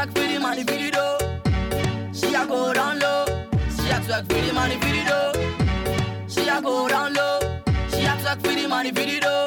twerk 0.00 0.14
for 0.14 0.32
the 0.32 0.40
money 0.40 0.64
for 0.64 0.76
the 0.76 0.90
dough. 0.90 1.18
She 2.12 2.34
a 2.34 2.46
go 2.46 2.72
down 2.72 2.98
low. 2.98 3.24
She 3.76 3.90
a 3.90 3.98
twerk 4.00 4.32
for 4.32 4.40
the 4.46 4.52
money 4.52 4.76
for 4.76 4.88
the 4.88 5.04
dough. 5.10 6.26
She 6.28 6.48
a 6.48 6.60
go 6.62 6.88
down 6.88 7.12
low. 7.12 7.40
She 7.90 8.04
a 8.04 8.14
twerk 8.22 8.40
for 8.40 8.54
the 8.54 8.66
money 8.68 8.90
for 8.90 9.04
the 9.04 9.20
dough. 9.20 9.46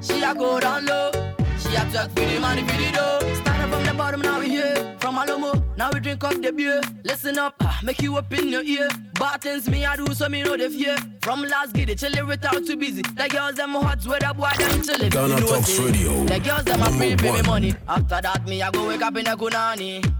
She 0.00 0.22
a 0.22 0.34
go 0.34 0.60
down 0.60 0.86
low. 0.86 1.10
She 1.58 1.74
a 1.74 1.80
twerk 1.90 2.10
for 2.14 2.26
the 2.32 2.40
money 2.40 2.62
for 2.62 2.76
the 2.76 2.92
dough. 2.92 3.34
Started 3.34 3.70
from 3.72 3.84
the 3.84 3.94
bottom, 3.94 4.20
now 4.20 4.40
we 4.40 4.48
here. 4.48 4.77
From 5.18 5.26
Alomo, 5.26 5.76
now 5.76 5.90
we 5.92 5.98
drink 5.98 6.22
up 6.22 6.40
the 6.40 6.52
beer. 6.52 6.80
Listen 7.02 7.38
up, 7.38 7.56
ah, 7.62 7.80
make 7.82 8.00
you 8.00 8.16
up 8.16 8.32
in 8.32 8.50
your 8.50 8.62
ear. 8.62 8.88
Bartends 9.14 9.68
me 9.68 9.84
I 9.84 9.96
do 9.96 10.14
so 10.14 10.28
me 10.28 10.44
know 10.44 10.56
the 10.56 10.70
fear. 10.70 10.96
From 11.22 11.42
last 11.42 11.72
get 11.72 11.90
it 11.90 11.98
chilling 11.98 12.24
without 12.24 12.64
too 12.64 12.76
busy. 12.76 13.02
The 13.02 13.28
girls 13.28 13.56
them 13.56 13.70
hot 13.70 14.06
with 14.06 14.24
a 14.24 14.32
boy 14.32 14.48
them 14.56 14.80
chilling. 14.80 15.10
Ghana 15.10 15.34
You 15.34 15.40
know 15.40 15.46
Talks 15.48 15.76
Radio, 15.80 16.24
The 16.24 16.38
girls 16.38 16.64
them 16.64 16.82
a 16.82 16.90
free 16.92 17.16
pay 17.16 17.32
me 17.32 17.42
money. 17.42 17.74
After 17.88 18.20
that 18.20 18.46
me 18.46 18.62
I 18.62 18.70
go 18.70 18.86
wake 18.86 19.02
up 19.02 19.16
in 19.16 19.26
a 19.26 19.36
kunani. 19.36 20.14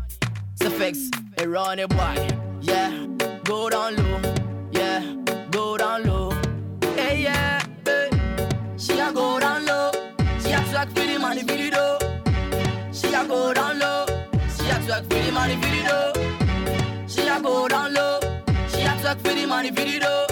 Suffix, 0.61 1.11
a 1.37 1.49
run 1.49 1.79
a 1.79 1.87
boy. 1.87 2.29
Yeah, 2.61 3.07
go 3.45 3.71
down 3.71 3.95
low. 3.95 4.21
Yeah, 4.73 5.15
go 5.53 5.77
down 5.77 6.03
low. 6.03 6.31
Hey 6.97 7.23
yeah, 7.23 7.63
hey. 7.85 8.11
She 8.77 8.99
a 8.99 9.13
go 9.13 9.39
down 9.39 9.65
low. 9.65 9.93
She 10.41 10.51
a 10.51 10.59
track 10.71 10.89
for 10.89 11.07
the 11.07 11.19
money 11.21 11.43
for 11.43 11.57
the 11.57 11.71
dough. 11.71 12.93
She 12.93 13.15
a 13.15 13.25
go 13.25 13.55
down 13.55 13.79
low. 13.79 13.88
A 14.91 15.03
for 15.03 15.09
the 15.09 15.31
money 15.33 15.55
for 15.57 15.69
the 15.69 15.83
dough. 15.83 17.07
She 17.07 17.29
a 17.29 17.41
go 17.41 17.69
down 17.69 17.93
low. 17.93 18.21
She 18.69 18.81
a 18.83 18.99
track 19.01 19.19
for 19.19 19.35
the 19.35 19.47
money 19.47 19.69
for 19.69 19.85
the 19.85 19.99
dough. 19.99 20.27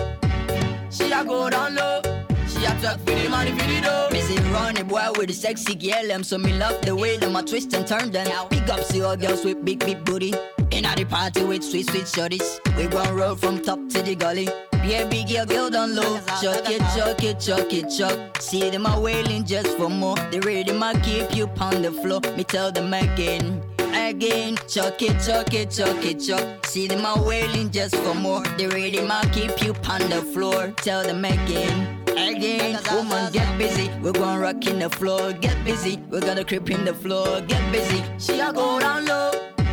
She 0.91 1.13
a 1.13 1.25
go 1.25 1.51
down 1.51 1.75
low. 1.75 2.01
She 2.49 2.65
a 2.65 2.71
track 2.81 2.99
for 3.01 3.15
the 3.15 3.29
money 3.29 3.51
for 3.53 3.67
the 3.67 3.81
dough. 3.83 4.09
Say 4.27 4.43
Ronny 4.51 4.83
Bwoi 4.83 5.17
with 5.19 5.29
the 5.29 5.35
sexy 5.35 5.75
girl, 5.77 6.09
them 6.09 6.25
so 6.25 6.37
me 6.37 6.53
love 6.55 6.81
the 6.83 6.97
way 6.97 7.17
them 7.17 7.37
a 7.37 7.43
twist 7.43 7.73
and 7.75 7.87
turn 7.87 8.11
them. 8.11 8.27
Big 8.49 8.69
up 8.69 8.81
see 8.81 9.03
all 9.03 9.17
girls 9.17 9.45
with 9.45 9.65
big 9.65 9.79
big 9.79 10.05
booty. 10.05 10.35
In 10.73 10.83
the 10.83 11.07
party 11.09 11.45
with 11.45 11.63
sweet 11.63 11.89
sweet 11.89 12.07
shorties. 12.07 12.59
We 12.77 12.89
gon' 12.89 13.15
roll 13.15 13.37
from 13.37 13.63
top 13.63 13.79
to 13.91 14.03
the 14.03 14.17
gully. 14.17 14.49
Yeah, 14.85 15.05
big 15.05 15.29
girl, 15.29 15.47
girl 15.47 15.71
down 15.71 15.95
low. 15.95 16.19
Chuck 16.43 16.69
it, 16.69 16.81
chuck 16.97 17.23
it, 17.23 17.39
chuck 17.39 17.73
it, 17.73 17.89
chuck. 17.89 18.41
See 18.41 18.69
them 18.71 18.87
a 18.87 18.99
wailing 18.99 19.45
just 19.45 19.69
for 19.77 19.89
more. 19.89 20.17
The 20.33 20.41
rhythm 20.41 20.83
a 20.83 20.99
keep 21.01 21.37
you 21.37 21.47
on 21.61 21.83
the 21.83 21.93
floor. 21.93 22.21
Me 22.37 22.43
tell 22.43 22.73
them 22.73 22.93
again. 22.93 23.63
Again, 23.95 24.57
chuck 24.69 25.03
it, 25.03 25.21
chuck 25.21 25.53
it, 25.55 25.71
chuck 25.71 26.05
it, 26.05 26.21
chuck. 26.21 26.67
See 26.67 26.87
them 26.87 27.05
a 27.05 27.23
wailing 27.23 27.71
just 27.71 27.97
for 27.97 28.15
more. 28.15 28.43
The 28.57 28.69
rhythm 28.69 29.11
a 29.11 29.23
keep 29.33 29.63
you 29.63 29.75
on 29.89 30.09
the 30.11 30.23
floor. 30.33 30.73
Tell 30.77 31.03
them 31.03 31.25
again. 31.25 31.99
Again, 32.17 32.79
woman, 32.93 33.33
get 33.33 33.59
busy. 33.59 33.91
We're 34.01 34.13
gonna 34.13 34.41
rock 34.41 34.67
in 34.67 34.79
the 34.79 34.91
floor. 34.91 35.33
Get 35.33 35.57
busy. 35.65 35.99
We're 36.11 36.21
gonna 36.21 36.45
creep 36.45 36.71
in 36.71 36.85
the 36.85 36.95
floor. 36.95 37.41
Get 37.43 37.61
busy. 37.71 38.03
She 38.19 38.41
a 38.41 38.53
go 38.53 38.81
down 38.81 39.05
low. 39.07 39.31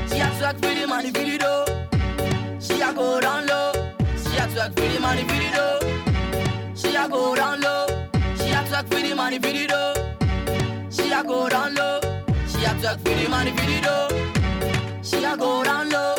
She 0.08 0.20
a 0.20 0.30
track 0.38 0.56
for 0.58 0.74
the 0.74 0.86
money 0.88 1.12
for 1.12 1.24
the 1.24 1.38
dough. 1.38 1.66
She 2.60 2.82
a 2.82 2.94
go 2.94 3.20
down 3.22 3.48
low. 3.48 3.72
She 4.18 4.38
a 4.38 4.48
track 4.54 4.74
for 4.74 4.88
the 4.88 5.00
money 5.00 5.22
for 5.22 5.40
the 5.44 5.50
dough. 5.56 6.74
She 6.76 6.96
a 6.96 7.08
go 7.08 7.36
down 7.36 7.62
low. 7.62 7.88
She 8.38 8.52
a 8.52 8.64
track 8.68 8.88
for 8.88 9.00
the 9.00 9.16
money 9.16 9.40
for 9.40 9.52
the 9.52 9.68
dough. 9.68 10.90
She 10.90 11.12
a 11.12 11.24
go 11.24 11.50
down 11.50 11.76
low. 11.76 12.03
She 12.64 12.70
a 12.70 12.80
track 12.80 13.00
for 13.00 13.10
the 13.10 13.28
money 13.28 13.52
for 13.52 13.66
the 13.66 13.82
dough. 13.82 15.02
She 15.02 15.22
a 15.22 15.36
go 15.36 15.66
down 15.66 15.90
low. 15.90 16.16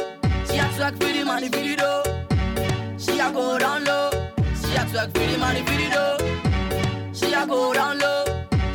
She 0.46 0.58
a 0.58 0.68
track 0.76 0.92
for 0.92 1.10
the 1.10 1.24
money 1.24 1.48
for 1.48 1.56
the 1.56 1.74
dough. 1.74 2.02
She 2.98 3.18
a 3.18 3.32
go 3.32 3.58
down 3.58 3.84
low. 3.86 4.10
She 4.60 4.74
a 4.74 4.84
track 4.84 5.10
for 5.14 5.20
the 5.20 5.38
money 5.38 5.62
for 5.62 5.72
the 5.72 5.88
dough. 5.88 6.18
She 7.14 7.32
a 7.32 7.46
go 7.46 7.72
down 7.72 7.98
low. 7.98 8.24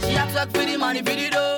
She 0.01 0.15
a 0.15 0.25
track 0.31 0.49
for 0.49 0.65
the 0.65 0.77
money 0.79 1.03
for 1.03 1.13
the 1.13 1.29
dough. 1.29 1.57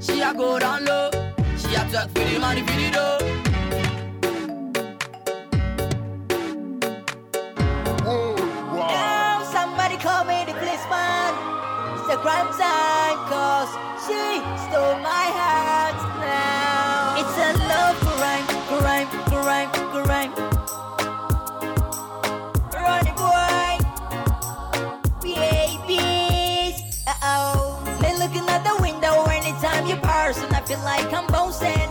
She 0.00 0.20
a 0.20 0.34
go 0.34 0.58
down 0.58 0.84
low. 0.84 1.10
She 1.56 1.74
a 1.74 1.88
talk 1.90 2.10
for 2.10 2.22
the 2.22 2.38
money 2.38 2.60
for 2.60 2.76
the 2.76 2.90
dough. 2.90 3.18
Now 8.76 9.42
somebody 9.50 9.96
call 9.96 10.26
me 10.26 10.44
the 10.44 10.52
policeman. 10.52 11.32
It's 12.00 12.12
a 12.12 12.18
crime 12.18 12.52
time 12.58 12.86
cause 12.86 12.95
she 14.06 14.38
stole 14.70 14.98
my 15.02 15.26
heart 15.38 15.98
now. 16.22 17.18
It's 17.18 17.36
a 17.42 17.50
love 17.66 17.96
crime, 18.06 18.46
crime, 18.70 19.08
crime, 19.30 19.70
crime. 19.90 20.32
Ronny 22.72 23.12
Bwoi, 23.18 23.74
babies. 25.22 26.76
Uh-oh. 27.06 27.82
Me 28.00 28.10
looking 28.18 28.46
at 28.48 28.62
the 28.62 28.80
window 28.80 29.24
anytime 29.24 29.86
you 29.86 29.96
pass 29.96 30.38
and 30.40 30.54
I 30.54 30.60
feel 30.62 30.78
like 30.84 31.12
I'm 31.12 31.26
bouncing. 31.26 31.90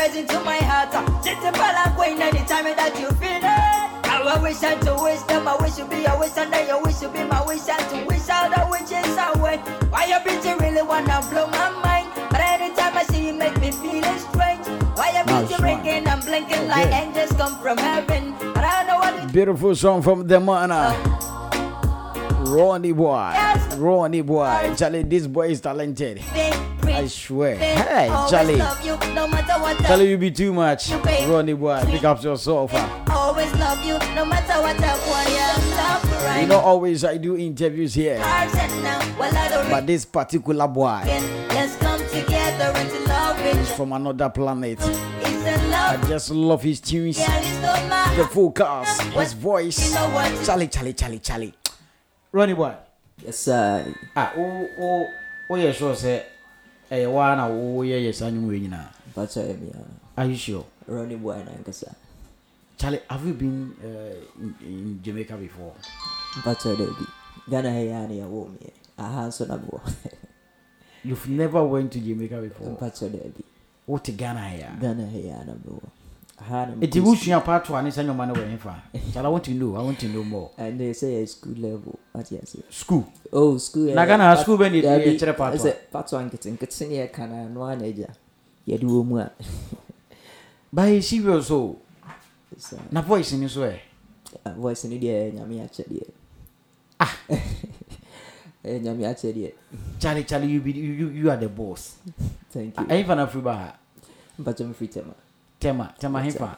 Queen 0.00 0.12
while 0.12 0.16
you 0.16 0.24
best 0.24 0.32
into 0.34 0.44
my 0.44 0.56
heart. 0.56 0.94
uh. 0.94 1.22
Sitting 1.22 1.52
by 1.52 1.72
like 1.72 1.94
queen 1.96 2.22
anytime 2.22 2.64
that 2.64 2.98
you 2.98 3.08
feel 3.20 3.36
it. 3.36 4.00
I 4.30 4.38
wish 4.42 4.62
and 4.62 4.80
to 4.82 4.94
wish 4.94 5.20
them, 5.22 5.48
I 5.48 5.56
wish 5.56 5.78
you 5.78 5.86
be 5.86 6.04
a 6.04 6.16
wish 6.18 6.36
and 6.36 6.52
then 6.52 6.68
you 6.68 6.80
wish 6.82 7.02
you 7.02 7.08
be 7.08 7.24
my 7.24 7.44
wish 7.46 7.68
and 7.68 7.82
to 7.90 8.04
wish 8.06 8.28
all 8.30 8.48
the 8.48 8.62
wishes 8.70 9.16
away. 9.16 9.58
Why 9.90 10.06
you 10.06 10.16
bitch 10.24 10.44
you 10.44 10.56
really 10.58 10.82
wanna 10.82 11.20
blow 11.30 11.46
my 11.48 11.70
mind? 11.82 12.08
But 12.30 12.40
anytime 12.40 12.96
I 12.96 13.02
see 13.04 13.26
you 13.28 13.32
make 13.34 13.58
me 13.60 13.70
feel 13.72 14.02
strange. 14.18 14.66
Why 14.96 15.10
you 15.12 15.24
bitch 15.24 15.50
you 15.50 15.58
Nice 15.58 15.60
one. 15.60 15.62
ringing 15.62 16.06
and 16.06 16.22
blinking 16.24 16.68
like 16.68 16.92
angels 16.92 17.32
come 17.32 17.60
from 17.60 17.78
heaven? 17.78 18.34
But 18.54 18.64
I 18.64 18.84
know 18.86 18.96
what 18.98 19.32
Beautiful 19.32 19.74
song 19.74 20.02
from 20.02 20.26
the 20.26 20.38
man. 20.40 20.70
uh, 20.70 20.92
Ronny 22.46 22.92
Bwoi. 22.92 23.78
Ronny 23.78 24.22
Bwoi. 24.22 24.76
Charlie, 24.78 25.02
this 25.02 25.26
boy 25.26 25.48
is 25.50 25.60
talented. 25.60 26.22
I 26.92 27.06
swear. 27.06 27.56
Hey, 27.56 28.08
Charlie. 28.28 28.58
No 29.14 29.26
matter 29.28 29.82
Charlie, 29.86 30.10
you 30.10 30.18
be 30.18 30.30
too 30.30 30.52
much. 30.52 30.90
Ronny 30.90 31.54
Bwoi, 31.54 31.86
pick 31.90 32.04
up 32.04 32.22
yourself. 32.22 32.72
always 33.10 33.52
love 33.54 33.84
you, 33.84 33.98
no 34.14 34.24
matter 34.24 34.60
what 34.60 34.76
I 34.82 34.94
want. 35.08 35.28
Yeah, 35.30 35.76
love 35.76 36.24
right. 36.24 36.40
You 36.42 36.46
know, 36.48 36.58
always 36.58 37.04
I 37.04 37.16
do 37.16 37.36
interviews 37.36 37.94
here. 37.94 38.18
Hearts 38.20 38.54
and 38.56 38.82
now, 38.82 38.98
well, 39.18 39.34
I 39.36 39.48
don't 39.48 39.70
But 39.70 39.86
this 39.86 40.04
particular 40.04 40.68
boy. 40.68 41.00
Let's 41.50 41.76
come 41.76 42.00
together 42.08 42.72
and 42.74 43.04
love 43.06 43.40
is 43.40 43.72
from 43.72 43.92
another 43.92 44.28
planet. 44.30 44.78
It's 44.80 45.46
a 45.46 45.52
I 45.52 45.96
love. 45.96 46.08
just 46.08 46.30
love 46.30 46.62
his 46.62 46.80
tunes, 46.80 47.18
Yeah, 47.18 47.38
you 47.38 47.44
stole 47.54 47.88
my 47.88 48.14
the 48.16 48.24
heart. 48.24 48.32
focus, 48.32 49.00
his 49.00 49.32
voice. 49.34 49.88
You 49.88 49.94
know? 49.94 50.42
Charlie, 50.44 50.68
Charlie, 50.68 50.92
Charlie, 50.94 51.18
Charlie. 51.18 51.54
Ronny 52.32 52.54
Bwoi. 52.54 52.76
Yes, 53.24 53.38
sir. 53.38 53.94
Ah, 54.16 54.32
o 54.36 54.66
o 54.78 55.06
o 55.50 55.54
yɛ 55.54 55.74
sure 55.74 55.94
sɛ 55.94 56.22
ɛyɛ 56.90 57.06
waa 57.12 57.34
na 57.36 57.48
woyɛ 57.48 57.98
yɛ 58.06 58.12
saa 58.14 58.30
nnwom 58.30 58.48
wei 58.48 58.60
nyinaa. 58.60 58.88
But 59.14 59.36
I 59.36 59.40
am 59.40 59.72
Are 60.16 60.26
you 60.26 60.36
sure? 60.36 60.64
Ronny 60.86 61.16
Bwoi 61.16 61.44
Nankasa. 61.44 61.94
Charlie, 62.76 63.00
have 63.08 63.26
you 63.26 63.34
been 63.34 63.74
uh, 63.82 64.40
in, 64.40 64.54
in 64.62 65.00
Jamaica 65.02 65.36
before? 65.36 65.74
But 66.44 66.64
I 66.64 66.74
be. 66.76 67.06
Ghana 67.50 67.68
Hayani, 67.68 68.24
a 68.24 68.26
woman. 68.28 68.58
A 68.98 69.02
hands 69.02 69.40
on 69.42 69.50
a 69.50 69.58
boy. 69.58 69.80
You've 71.04 71.28
never 71.28 71.62
went 71.64 71.92
to 71.92 72.00
Jamaica 72.00 72.40
before. 72.40 72.76
But 72.80 73.02
I 73.02 73.08
be. 73.08 73.44
What 73.86 74.04
Ghana 74.16 74.48
here? 74.48 74.76
Ghana 74.80 75.02
Hayana, 75.02 75.62
boy. 75.64 75.78
ha 75.78 75.84
na 75.84 75.99
Eti 76.80 77.00
wusua 77.00 77.40
part 77.44 77.68
one 77.70 77.84
ne 77.84 77.90
sɛ 77.90 78.02
nyɔma 78.04 78.26
no 78.28 78.34
wɔ 78.34 78.50
hefa 78.56 78.74
Kyala, 79.12 79.26
I 79.26 79.28
want 79.28 79.44
to 79.44 79.50
know? 79.54 79.76
I 79.76 79.82
want 79.82 79.98
to 80.00 80.08
know 80.08 80.24
more. 80.24 80.50
And 80.56 80.80
they 80.80 80.92
say 80.92 81.14
it's 81.22 81.32
school 81.32 81.52
level. 81.54 81.98
Ati 82.14 82.36
ase 82.38 82.56
school. 82.70 83.06
Oh 83.32 83.58
school 83.58 83.94
Na 83.94 84.02
eh, 84.04 84.06
Ghana 84.06 84.24
ha 84.24 84.34
part- 84.34 84.40
school 84.44 84.58
bɛ 84.58 84.72
ne 84.72 84.80
dabi, 84.82 85.04
yɛkyerɛ 85.18 85.36
part 85.36 85.54
ɛsɛ 85.54 85.74
part 85.92 86.12
one 86.12 86.30
nketenkete 86.30 86.88
ne 86.88 86.96
yɛka 87.06 87.28
na 87.28 87.48
no 87.48 87.62
a 87.64 87.76
na 87.76 87.84
agya 87.84 88.08
yɛde 88.66 88.82
wɔ 88.84 89.04
mu 89.06 89.18
a 89.18 89.30
but 90.72 90.88
he 90.88 91.00
serious 91.00 91.50
o 91.50 91.76
Sa- 92.56 92.76
na 92.90 93.00
voice 93.02 93.32
ni 93.32 93.46
so 93.48 93.60
ɛ 93.60 93.78
ah, 94.46 94.50
voice 94.56 94.84
no 94.84 94.96
deɛ 94.96 95.32
nyame 95.34 95.60
akyɛ 95.68 95.84
deɛ 95.88 96.06
ɛyɛ 98.64 98.80
nyame 98.82 99.04
akyɛ 99.06 99.32
deɛ 99.34 99.52
Charlie 100.00 100.24
Charlie 100.24 100.48
you 100.48 100.60
be 100.60 100.72
you 100.72 100.92
you, 100.92 101.08
you 101.08 101.30
are 101.30 101.36
the 101.36 101.48
boss. 101.48 101.96
Thank 102.50 102.78
you. 102.78 102.86
Ɛhefa 102.86 103.14
na 103.16 103.26
firi 103.26 103.42
ba 103.44 103.52
ha 103.54 103.76
mpatɔ 104.40 104.64
mfiri 104.72 104.88
tɛma 104.88 105.14
Tema 105.60 105.92
Tema 105.98 106.20
hefa 106.22 106.56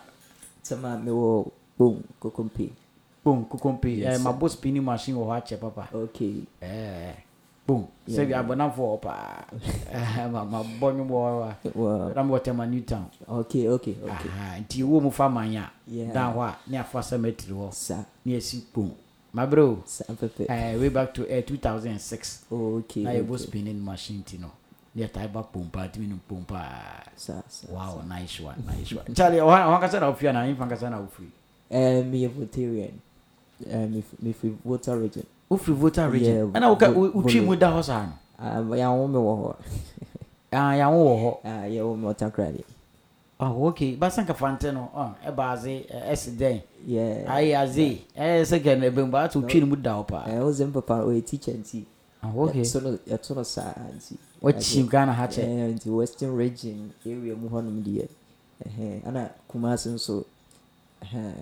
tɛma 0.65 0.97
mewɔ 1.05 1.51
bom 1.79 2.03
kokompe 2.21 2.71
boom 3.25 3.45
kukompe 3.45 3.99
Yes, 3.99 4.09
ɛɛ 4.09 4.17
sir. 4.17 4.23
ma 4.23 4.33
boss 4.33 4.53
spinning 4.53 4.85
machine 4.85 5.17
wɔ 5.17 5.27
hɔ 5.27 5.43
akyɛ 5.43 5.57
papa 5.61 5.89
okay 5.95 6.35
ɛɛ 6.63 7.15
boom 7.67 7.87
Yeah, 8.07 8.19
sɛbi 8.19 8.31
yeah. 8.31 8.43
abɔnafo 8.43 8.79
wɔ 8.79 9.01
paa 9.03 9.45
ɛɛ 9.93 10.31
ma 10.31 10.45
ma 10.45 10.63
bɔ 10.63 10.93
nwom 10.95 11.09
wɔ 11.09 11.21
hɔ 11.27 11.41
wa 11.41 11.55
Wow. 11.75 12.13
na 12.15 12.23
mo 12.23 12.37
wɔ 12.39 12.43
Tema 12.45 12.67
Newtown 12.67 13.07
okay 13.29 13.69
okay 13.69 13.97
okay 14.03 14.29
aha 14.31 14.59
nti 14.61 14.83
wo 14.85 15.01
mu 15.01 15.11
fa 15.11 15.29
man 15.29 15.57
a 15.57 15.71
Yeah. 15.89 16.13
dan 16.13 16.35
hɔ 16.35 16.41
a 16.49 16.57
ne 16.71 16.79
afa 16.79 17.03
cemetery 17.03 17.55
hɔ 17.55 17.73
sa. 17.75 18.05
Ne 18.25 18.37
esi 18.37 18.63
boom 18.73 18.93
mabrɛ 19.35 19.59
o 19.63 19.83
sa 19.85 20.05
pɛpɛ 20.05 20.47
ɛɛ 20.47 20.81
way 20.81 20.89
back 20.91 21.13
to 21.15 21.23
ɛɛ 21.25 21.45
two 21.47 21.57
thousand 21.57 21.91
and 21.93 22.01
six 22.01 22.45
okay 22.53 23.03
na 23.03 23.11
yɛ 23.11 23.25
bɔ 23.27 23.35
okay. 23.35 23.45
spinning 23.47 23.85
machine 23.85 24.23
ti 24.23 24.39
no 24.39 24.51
ne 24.95 25.03
yɛ 25.05 25.09
taa 25.13 25.27
ba 25.29 25.43
pom 25.43 25.69
paa 25.71 25.89
timi 25.89 26.07
no 26.09 26.17
pom 26.29 26.45
paa 26.45 27.03
sa 27.17 27.43
sa. 27.49 27.67
Wow 27.73 28.03
nice 28.09 28.41
one 28.41 28.57
nice 28.67 28.93
one. 28.93 29.15
Charlie 29.15 29.39
ɔhan 29.39 29.67
ɔhan 29.69 29.81
kasa 29.81 30.01
na 30.01 30.13
ofiri 30.13 30.33
na 30.33 30.45
nfa 30.47 30.69
kasa 30.69 30.91
na 30.91 30.99
ofiri 30.99 31.31
Eh, 31.71 32.03
meyɛ 32.05 32.29
votarian 32.29 32.93
Eh, 33.65 33.87
mef- 33.87 34.19
mefiri 34.23 34.57
voter 34.65 34.97
region. 34.99 35.25
Ofiri 35.51 35.75
voter 35.77 36.09
region. 36.11 36.35
Yeah, 36.35 36.61
ɛna 36.61 36.69
woka 36.77 36.93
vo- 36.93 37.11
wotwi 37.13 37.41
mu 37.41 37.47
vote. 37.49 37.59
da 37.61 37.71
hɔ 37.73 37.83
saa 37.85 38.07
no 38.07 38.13
Ah, 38.39 38.59
yɛawo 38.61 39.09
me 39.09 39.19
wɔ 39.19 39.35
hɔ 39.41 39.55
ah 40.53 40.73
yɛn 40.75 40.91
ho 40.91 40.99
wɔ 41.05 41.17
hɔ 41.23 41.39
Ah, 41.45 41.65
yɛwo 41.69 41.97
me 41.99 42.07
ɔtakrade 42.13 42.65
oh 43.41 43.67
okay. 43.69 43.97
Basa 43.97 44.23
nka 44.23 44.35
fante 44.35 44.73
no 44.75 44.91
ɔn 44.95 45.15
ɛba 45.27 45.53
adze 45.53 45.87
ɛsi 46.11 46.37
dɛn 46.37 46.63
Yeah. 46.87 47.25
ayi 47.33 47.53
adze 47.55 48.03
ɛyɛ 48.17 48.43
sɛ 48.43 48.61
kɛ 48.61 48.79
na 48.79 48.87
ebɛn 48.91 49.11
ba 49.11 49.23
ato 49.25 49.41
twi 49.41 49.61
ne 49.61 49.67
mu 49.67 49.77
da 49.77 49.95
hɔ 50.03 50.07
paa 50.07 50.25
Eh, 50.29 50.39
wo 50.41 50.51
sɛ 50.51 50.67
mpapa 50.71 51.01
ɔyɛ 51.07 51.25
teacher 51.25 51.53
nti 51.55 51.85
ah 52.23 52.29
okay. 52.37 52.61
Yɛto 52.61 52.83
no- 52.83 52.99
yɛto 53.17 53.37
no 53.37 53.43
saa 53.43 53.73
nti 53.97 54.17
wɔkyi 54.43 54.89
ghana 54.91 55.13
ha 55.13 55.27
kyɛ 55.27 55.43
Eh, 55.43 55.75
nti 55.75 55.89
western 55.91 56.35
region 56.37 56.93
area 57.07 57.35
mu 57.37 57.49
hɔnom 57.49 57.83
deɛ 57.83 58.07
ana 59.07 59.31
kumase 59.49 59.91
nso. 59.91 60.25
Ɛhɛ, 61.03 61.33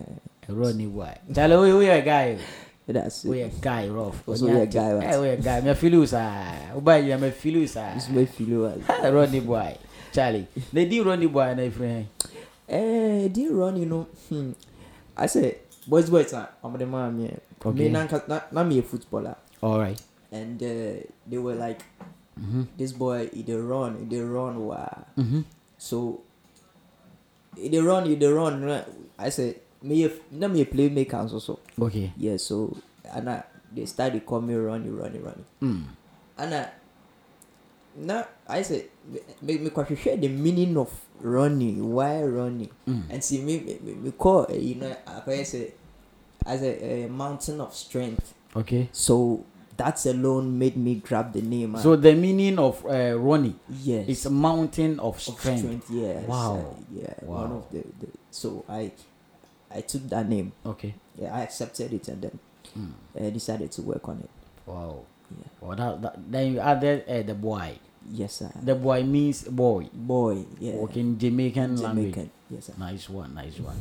ɛwura 0.49 0.75
ne 0.76 0.87
bu 0.87 1.05
Charlie 1.35 1.56
woyɛ 1.56 1.75
woyɛ 1.79 2.05
guy? 2.05 2.35
O. 2.35 2.93
ɛda 2.93 3.06
ase 3.06 3.25
woyɛ 3.29 3.50
guy 3.61 3.88
rough 3.88 4.25
Ɔso 4.26 4.49
woyɛ 4.49 4.70
guy, 4.73 4.94
what? 4.94 5.05
ɛ 5.05 5.14
woyɛ 5.20 5.43
guy? 5.44 5.61
Mɛ 5.61 5.76
fili 5.76 5.97
o 5.97 6.05
saa 6.06 6.73
woba 6.75 6.99
yi 6.99 7.12
mɛ 7.12 7.32
fili 7.32 7.62
o 7.62 7.67
saa 7.67 7.94
nso 7.94 8.08
mafilo 8.12 8.67
a 9.05 9.11
Ronny 9.12 9.41
Bwoi. 9.41 9.76
Charlie 10.12 10.47
na 10.73 10.85
di 10.85 11.00
Ronny 11.00 11.26
Bwoi 11.29 11.56
na 11.56 11.62
efiri 11.62 11.88
hɛn 11.88 12.06
Eh, 12.69 13.29
di 13.29 13.49
running 13.49 13.88
no 13.88 14.06
hmm. 14.29 14.52
I 15.17 15.26
say 15.26 15.56
boys 15.88 16.08
boys 16.08 16.32
a 16.32 16.49
ɔmode 16.62 16.88
maa 16.88 17.11
me 17.11 17.31
Okay. 17.62 17.76
me 17.76 17.88
nanka 17.91 18.23
na, 18.26 18.41
footballer. 18.82 19.37
Alright 19.62 20.00
and 20.32 20.62
uh, 20.62 21.02
they 21.26 21.37
were 21.38 21.55
like 21.55 21.82
mhm 22.40 22.66
this 22.76 22.92
boy 22.92 23.28
he 23.32 23.42
dey 23.42 23.56
run 23.56 23.98
he 24.00 24.04
dey 24.08 24.20
run 24.25 24.56
waa 24.56 25.04
mhm 25.16 25.44
so 25.78 26.20
he 27.56 27.69
dey 27.69 27.81
run 27.81 28.06
he 28.08 28.16
dey 28.16 28.28
run 28.32 28.64
I 29.19 29.28
say 29.31 29.56
meyɛ 29.84 30.10
na 30.32 30.48
meyɛ 30.48 30.64
playmaker 30.72 31.25
nso 31.25 31.40
so 31.40 31.58
okay. 31.81 32.12
Yeah 32.16 32.37
so 32.37 32.76
ana 33.12 33.44
they 33.75 33.87
start 33.87 34.16
call 34.26 34.40
me 34.40 34.54
running 34.54 34.96
running 34.96 35.22
running 35.22 35.46
mm. 35.62 35.84
ana 36.38 36.72
na 37.96 38.25
I 38.48 38.62
say 38.62 38.87
me 39.42 39.58
me 39.58 39.70
share 39.96 40.16
the 40.16 40.28
meaning 40.28 40.76
of 40.76 40.90
running 41.20 41.92
why 41.92 42.22
running? 42.25 42.70
Mm. 42.88 43.04
and 43.10 43.20
see 43.22 43.42
me 43.44 43.60
me 43.60 43.78
me, 43.84 43.92
me 43.94 44.10
call 44.16 44.46
uh, 44.48 44.54
you 44.56 44.75
know 44.81 44.94
akɔyɛ 45.06 45.44
sɛ 45.44 45.60
as 46.46 46.62
a, 46.62 47.04
a 47.04 47.08
mountain 47.08 47.60
of 47.60 47.75
strength. 47.75 48.34
Okay. 48.56 48.88
So 48.92 49.44
that 49.80 49.98
alone 50.06 50.46
made 50.62 50.76
me 50.76 50.92
grab 51.08 51.32
the 51.32 51.42
name 51.42 51.76
so 51.84 51.96
the 51.96 52.14
meaning 52.14 52.58
of 52.58 52.84
uh, 52.86 53.16
Ronnie 53.26 53.56
yes. 53.90 54.04
it's 54.12 54.24
a 54.26 54.30
mountain 54.48 55.00
of 55.00 55.14
of 55.16 55.20
strength, 55.20 55.60
strength 55.64 55.86
yes 55.90 56.26
Wow. 56.28 56.54
uh, 56.56 56.82
yeah 57.00 57.14
one 57.24 57.50
Wow. 57.50 57.56
of 57.58 57.64
the, 57.72 57.82
the 58.00 58.08
so 58.30 58.64
I 58.68 58.92
I 59.70 59.80
took 59.82 60.02
that 60.10 60.26
name. 60.28 60.50
Okay. 60.66 60.94
Yeah 61.16 61.30
I 61.34 61.40
accepted 61.46 61.92
it 61.92 62.08
and 62.08 62.20
then 62.22 62.38
mm. 62.76 62.90
uh, 63.14 63.30
decided 63.30 63.70
to 63.78 63.82
work 63.82 64.08
on 64.08 64.18
it. 64.18 64.30
Wow. 64.66 65.02
Yeah. 65.30 65.46
Well 65.60 65.76
that, 65.76 66.02
that 66.02 66.14
then 66.30 66.44
you 66.54 66.58
added 66.60 67.04
uh, 67.08 67.22
the 67.22 67.34
boy. 67.34 67.78
Yes 68.10 68.34
sir. 68.42 68.50
The 68.62 68.74
boy 68.74 69.02
means 69.04 69.44
boy. 69.46 69.86
Boy 69.94 70.44
yeah. 70.58 70.74
Working 70.74 71.18
Jamaican, 71.18 71.76
language. 71.82 72.28
yes 72.50 72.66
sir. 72.66 72.74
Nice 72.78 73.08
one 73.08 73.34
nice 73.34 73.58
one. 73.70 73.78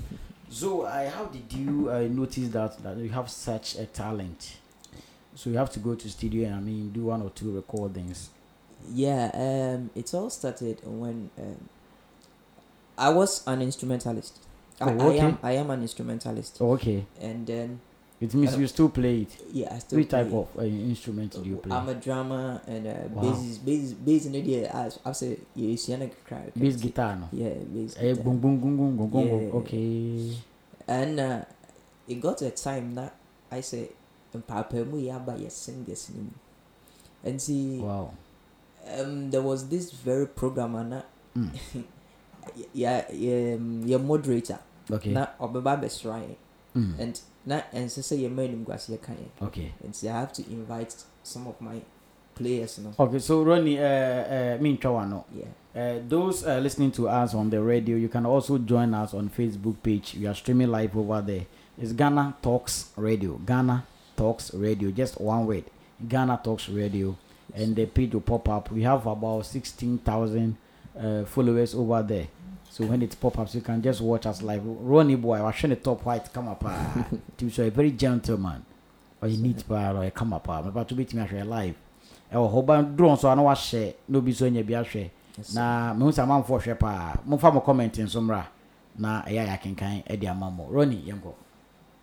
So 0.50 0.84
uh, 0.84 1.10
how 1.10 1.26
did 1.26 1.52
you 1.54 1.90
uh, 1.90 2.06
notice 2.10 2.50
that 2.50 2.78
that 2.84 2.98
you 2.98 3.10
have 3.10 3.30
such 3.30 3.76
a 3.82 3.86
talent 3.86 4.58
so 5.40 5.50
you 5.50 5.58
have 5.58 5.72
to 5.72 5.80
go 5.80 5.96
to 5.96 6.10
studio 6.10 6.48
and 6.48 6.56
I 6.56 6.60
mean 6.60 6.90
do 6.92 7.06
one 7.06 7.22
or 7.22 7.30
two 7.30 7.50
recordings 7.56 8.30
Yeah, 8.94 9.26
um, 9.34 9.90
it 9.96 10.14
all 10.14 10.30
started 10.30 10.78
when 10.84 11.30
um, 11.38 11.58
I 12.98 13.10
was 13.10 13.32
an 13.48 13.62
instrumentalist. 13.62 14.34
Oh, 14.82 14.88
okay. 15.10 15.20
I 15.22 15.26
am 15.28 15.38
I 15.44 15.52
am 15.62 15.70
an 15.76 15.82
instrumentalist, 15.82 16.58
oh, 16.62 16.72
okay 16.74 17.06
and 17.22 17.46
then 17.48 17.80
it 18.20 18.34
means 18.34 18.54
Uh, 18.56 18.60
you 18.60 18.68
still 18.68 18.90
play 18.90 19.16
it 19.24 19.32
yeah, 19.54 19.74
I 19.76 19.80
still 19.80 20.00
which 20.00 20.10
type 20.10 20.28
play. 20.28 20.38
of 20.42 20.48
uh, 20.58 20.64
instrument 20.64 21.32
do 21.44 21.50
you 21.50 21.58
play 21.58 21.76
I'm 21.76 21.88
a 21.90 21.96
drummer 21.96 22.62
and 22.68 22.88
uh, 22.88 22.94
Wow. 23.16 23.22
bass 23.24 23.40
is 23.52 23.58
bass 23.68 23.94
bass 23.94 24.26
in 24.26 24.32
the 24.34 24.66
as 24.68 25.00
I 25.06 25.12
say 25.14 25.38
yeah, 25.56 25.74
it's 25.74 25.88
yana 25.88 26.10
cry. 26.28 26.46
bass 26.56 26.76
guitar 26.76 27.16
no 27.22 27.28
Yeah, 27.32 27.56
bass 27.76 27.96
eh 27.98 28.12
guitar. 28.12 28.24
boom 28.24 28.38
boom 28.44 28.56
boom 28.60 28.76
boom 28.78 28.92
boom 28.98 29.10
boom 29.10 29.30
Yeah. 29.30 29.60
okay 29.60 30.36
And 30.88 31.20
uh, 31.20 31.42
it 32.08 32.20
got 32.26 32.38
to 32.40 32.48
a 32.48 32.52
time 32.52 32.96
that 32.96 33.14
I 33.52 33.62
say, 33.62 33.90
"Papa 34.48 34.86
mu 34.86 34.98
yaba 34.98 35.38
ya 35.42 35.50
sing 35.50 35.86
this 35.86 36.10
ni." 36.10 36.30
And 37.24 37.42
see, 37.42 37.80
wow 37.80 38.14
um, 38.98 39.32
there 39.32 39.42
was 39.42 39.70
this 39.70 39.92
very 39.92 40.28
program 40.28 40.76
uh, 40.76 41.02
Mm. 41.38 41.52
yeah, 42.74 43.06
yeah, 43.14 43.54
um, 43.56 43.84
your 43.86 44.00
moderator. 44.00 44.58
okay 44.92 45.14
na 45.14 45.28
ɔbɛba 45.40 45.78
abɛsra 45.78 46.18
yɛn 46.26 46.36
mm. 46.76 47.00
and 47.00 47.22
na 47.46 47.62
ɛnsɛ 47.72 48.02
sɛ 48.02 48.18
yɛma 48.18 48.42
animguaseɛ 48.50 48.98
ka 49.00 49.14
yɛn 49.14 49.46
okay 49.46 49.72
nti 49.88 50.10
i 50.10 50.14
have 50.20 50.34
to 50.34 50.42
invite 50.50 50.96
some 51.22 51.46
of 51.46 51.62
my 51.62 51.80
players 52.34 52.80
no 52.80 52.92
okay 52.98 53.20
so 53.20 53.44
Ronnie 53.44 53.78
uh, 53.78 53.86
uh, 53.86 54.58
me 54.60 54.80
no 54.82 55.26
yeah 55.36 55.54
Uh, 55.76 56.00
those 56.10 56.44
uh, 56.48 56.58
listening 56.58 56.92
to 56.92 57.08
us 57.08 57.36
on 57.36 57.52
the 57.52 57.62
radio, 57.62 57.96
you 57.96 58.10
can 58.10 58.26
also 58.26 58.58
join 58.58 58.92
us 58.96 59.14
on 59.14 59.30
Facebook 59.30 59.78
page. 59.84 60.16
We 60.20 60.26
are 60.26 60.34
streaming 60.34 60.70
live 60.70 60.98
over 60.98 61.22
there. 61.22 61.46
It's 61.78 61.94
Ghana 61.94 62.38
Talks 62.42 62.90
Radio. 62.98 63.38
Ghana 63.46 63.86
Talks 64.20 64.54
Radio. 64.54 64.92
Just 64.92 65.20
one 65.22 65.46
word. 65.48 65.64
Ghana 66.06 66.42
Talks 66.44 66.68
Radio. 66.68 67.16
And 67.56 67.74
the 67.76 67.86
page 67.86 68.14
will 68.14 68.22
pop 68.22 68.50
up. 68.50 68.70
We 68.72 68.84
have 68.84 69.08
about 69.08 69.46
16,000 69.46 70.58
uh, 71.00 71.24
followers 71.24 71.74
over 71.74 72.04
there. 72.04 72.28
So 72.70 72.86
when 72.86 73.02
it 73.02 73.16
pop 73.20 73.40
up, 73.40 73.54
you 73.56 73.62
can 73.62 73.82
just 73.82 74.02
watch 74.02 74.26
us 74.26 74.42
live. 74.42 74.62
Ronnie 74.66 75.16
boy, 75.16 75.38
I 75.38 75.42
was 75.44 75.56
showing 75.56 75.70
the 75.70 75.78
top 75.78 76.04
white 76.06 76.32
come 76.34 76.50
up. 76.50 76.64
Uh, 76.66 77.50
so 77.50 77.64
a 77.64 77.70
very 77.72 77.92
gentleman. 77.92 78.66
Or 79.22 79.30
you 79.30 79.38
need 79.38 79.58
to 79.60 79.74
or 79.74 80.12
come 80.12 80.34
up. 80.34 80.50
I'm 80.50 80.68
about 80.68 80.90
to 80.90 80.96
be 80.96 81.06
to 81.06 81.46
live. 81.46 81.76
ɛwɔ 82.34 82.48
hɔ 82.54 82.66
ba 82.66 82.84
drone 82.84 83.18
so 83.18 83.30
a 83.32 83.36
na 83.36 83.42
wahyɛ 83.42 83.94
na 84.08 84.18
obi 84.20 84.32
so 84.34 84.46
anya 84.46 84.64
bi 84.64 84.74
ahwɛ 84.74 85.10
na 85.56 85.94
mehu 85.96 86.12
sɛ 86.12 86.22
amanfoɔ 86.24 86.60
hwɛ 86.62 86.80
paa 86.80 87.18
momfa 87.28 87.52
mo 87.54 87.62
comment 87.62 87.94
nso 87.98 88.22
mmra 88.22 88.46
na 88.98 89.24
ɛyɛ 89.24 89.40
a 89.42 89.48
yɛakenkan 89.58 90.20
de 90.20 90.28
ama 90.28 90.52
mo 90.52 90.68
roni 90.72 91.02
yɛnkɔ 91.08 91.34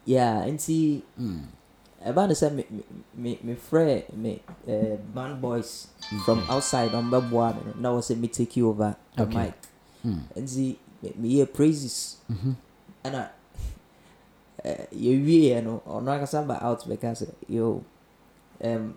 yeah 0.04 0.42
nti 0.46 1.02
Mm. 1.18 1.44
Ɛba 2.06 2.28
ne 2.28 2.34
sɛ 2.34 2.52
me 2.54 2.64
me 2.70 2.82
me 3.14 3.38
me 3.42 3.54
frɛ 3.54 4.12
me 4.14 4.40
uh, 4.68 4.96
band 5.14 5.40
boys 5.40 5.88
from 6.24 6.38
outside 6.48 6.90
ɔmbɛboa 6.92 7.54
me 7.56 7.60
no 7.66 7.72
na 7.80 7.88
wɔ 7.90 8.00
sɛ 8.00 8.16
me 8.18 8.28
take 8.28 8.56
you 8.56 8.68
over 8.68 8.96
the 9.16 9.22
Okay. 9.22 9.34
mic 9.38 9.54
Mm. 10.04 10.22
nti 10.36 10.76
me 11.02 11.10
meyɛ 11.20 11.52
praises 11.52 12.16
Mhm. 12.30 12.54
ɛna 13.04 13.28
uh, 14.64 14.86
yɛwieɛ 14.94 15.64
no 15.64 15.82
ɔno 15.86 16.08
ankasa 16.14 16.46
ba 16.46 16.58
out 16.62 16.84
bɛka 16.86 17.12
sɛ 17.12 17.28
yo 17.48 17.82
um, 18.62 18.94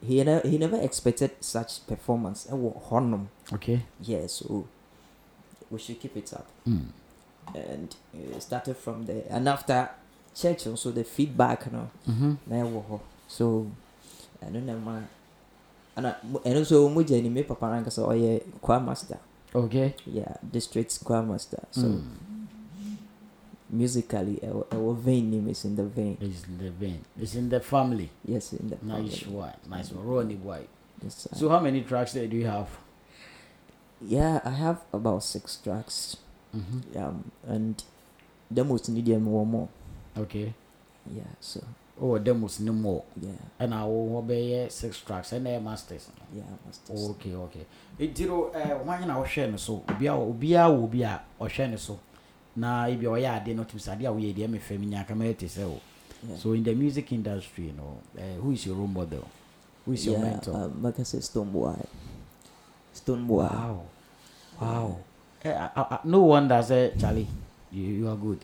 he, 0.00 0.22
ne 0.24 0.40
he 0.44 0.58
never 0.58 0.76
expected 0.80 1.30
such 1.40 1.86
performance 1.86 2.46
ɛwɔ 2.50 2.82
hɔnom 2.88 3.26
okay 3.52 3.82
yeah 4.00 4.26
so 4.26 4.66
we 5.70 5.78
should 5.78 5.98
keep 6.00 6.16
it 6.16 6.32
up 6.32 6.46
Mm. 6.66 6.86
and 7.54 7.96
it 8.14 8.40
started 8.42 8.76
from 8.76 9.04
there 9.06 9.24
and 9.30 9.48
after 9.48 9.90
church 10.34 10.66
also 10.66 10.90
the 10.90 11.04
feedback 11.04 11.70
no 11.72 11.90
Mhm. 12.08 12.36
na 12.46 12.56
ɛwɔ 12.56 12.82
hɔ 12.90 13.00
so 13.28 13.66
ɛno 14.44 14.62
na 14.64 14.74
ma 14.76 15.00
ana 15.96 16.16
ɛno 16.44 16.60
nso 16.60 16.88
mo 16.92 17.02
gya 17.02 17.20
ni 17.22 17.28
me 17.28 17.42
papa 17.42 17.66
no 17.66 17.74
ankasa 17.84 18.02
ɔyɛ 18.02 18.40
choir 18.60 18.80
master 18.80 19.18
okay 19.54 19.94
yeah 20.06 20.36
district 20.52 21.04
choir 21.04 21.22
master 21.22 21.62
so 21.70 21.82
Mm. 21.82 22.02
musically 23.70 24.38
our, 24.44 24.66
our 24.72 24.94
vein 24.94 25.30
name 25.30 25.48
is 25.48 25.64
in 25.64 25.76
the 25.76 25.84
vein 25.84 26.16
It's 26.20 26.44
in 26.46 26.58
the 26.58 26.70
vein. 26.70 27.04
It's 27.18 27.34
in 27.34 27.48
the 27.48 27.60
family. 27.60 28.10
yes 28.24 28.52
in 28.52 28.68
the 28.68 28.76
Nice 28.82 29.20
family. 29.20 29.36
one. 29.36 29.52
Nice 29.68 29.90
one. 29.92 30.06
Ronny 30.06 30.36
Bwoi. 30.36 30.66
Yes, 31.02 31.14
sir. 31.16 31.30
So 31.34 31.48
how 31.48 31.58
many 31.60 31.80
tracks 31.82 32.12
there 32.12 32.26
do 32.26 32.36
you 32.36 32.46
have? 32.46 32.68
yeah 34.04 34.40
i 34.44 34.50
have 34.50 34.80
about 34.92 35.22
six 35.22 35.56
tracks 35.62 36.16
Mm-hmm. 36.54 36.98
um 36.98 37.30
and 37.46 37.82
the 38.50 38.62
most 38.64 38.88
needed 38.90 39.24
one 39.24 39.48
more 39.48 39.68
Okay. 40.16 40.52
yeah 41.14 41.22
so 41.40 41.60
Oh, 42.00 42.18
demos 42.18 42.58
no 42.60 42.72
more. 42.72 43.04
yeah 43.20 43.30
And 43.60 43.74
I 43.74 43.84
will 43.84 44.16
obey 44.18 44.66
six 44.70 45.00
tracks 45.00 45.32
and 45.32 45.46
they 45.46 45.58
masters. 45.58 46.08
yeah 46.34 46.42
masters. 46.66 47.10
Okay, 47.10 47.34
okay. 47.34 47.66
No 48.26 48.50
eh 48.54 48.74
wan 48.84 49.06
na 49.06 49.22
wohwɛ 49.22 49.50
no 49.50 49.56
so 49.56 49.82
obia 49.86 50.12
obia 50.16 50.68
wo 50.70 50.86
bi 50.86 51.02
a 51.04 51.20
ɔhwɛ 51.40 51.70
no 51.70 51.76
so 51.76 51.98
na 52.56 52.86
ebi 52.86 53.02
ɔyɛ 53.04 53.36
ade 53.42 53.54
no 53.54 53.64
tumi 53.64 53.80
sade 53.80 54.04
a 54.04 54.10
woyɛ 54.10 54.34
deɛ 54.34 54.48
mefɛ 54.48 54.78
mi 54.80 54.86
nya 54.86 55.06
kama 55.06 55.32
te 55.34 55.46
yeah. 56.28 56.36
So 56.36 56.52
in 56.52 56.62
the 56.62 56.74
music 56.74 57.10
industry, 57.12 57.64
you 57.66 57.72
know, 57.72 57.98
uh, 58.16 58.40
who 58.40 58.52
is 58.52 58.66
your 58.66 58.76
role 58.76 58.86
model? 58.86 59.26
Who 59.84 59.92
is 59.92 60.06
your 60.06 60.16
yeah, 60.16 60.22
mentor? 60.24 60.54
um, 60.54 60.82
like 60.82 61.00
I 61.00 61.02
said, 61.02 61.20
Stonebwoy. 61.20 61.84
Stone 62.92 63.26
Boy. 63.26 63.38
Wow. 63.38 63.82
Wow. 64.60 64.98
I, 65.44 65.48
I, 65.50 65.70
I- 65.76 66.00
no 66.04 66.20
wonder 66.22 66.62
say 66.62 66.92
Charlie, 66.98 67.26
you, 67.72 67.82
you 67.84 68.08
are 68.08 68.16
good. 68.16 68.38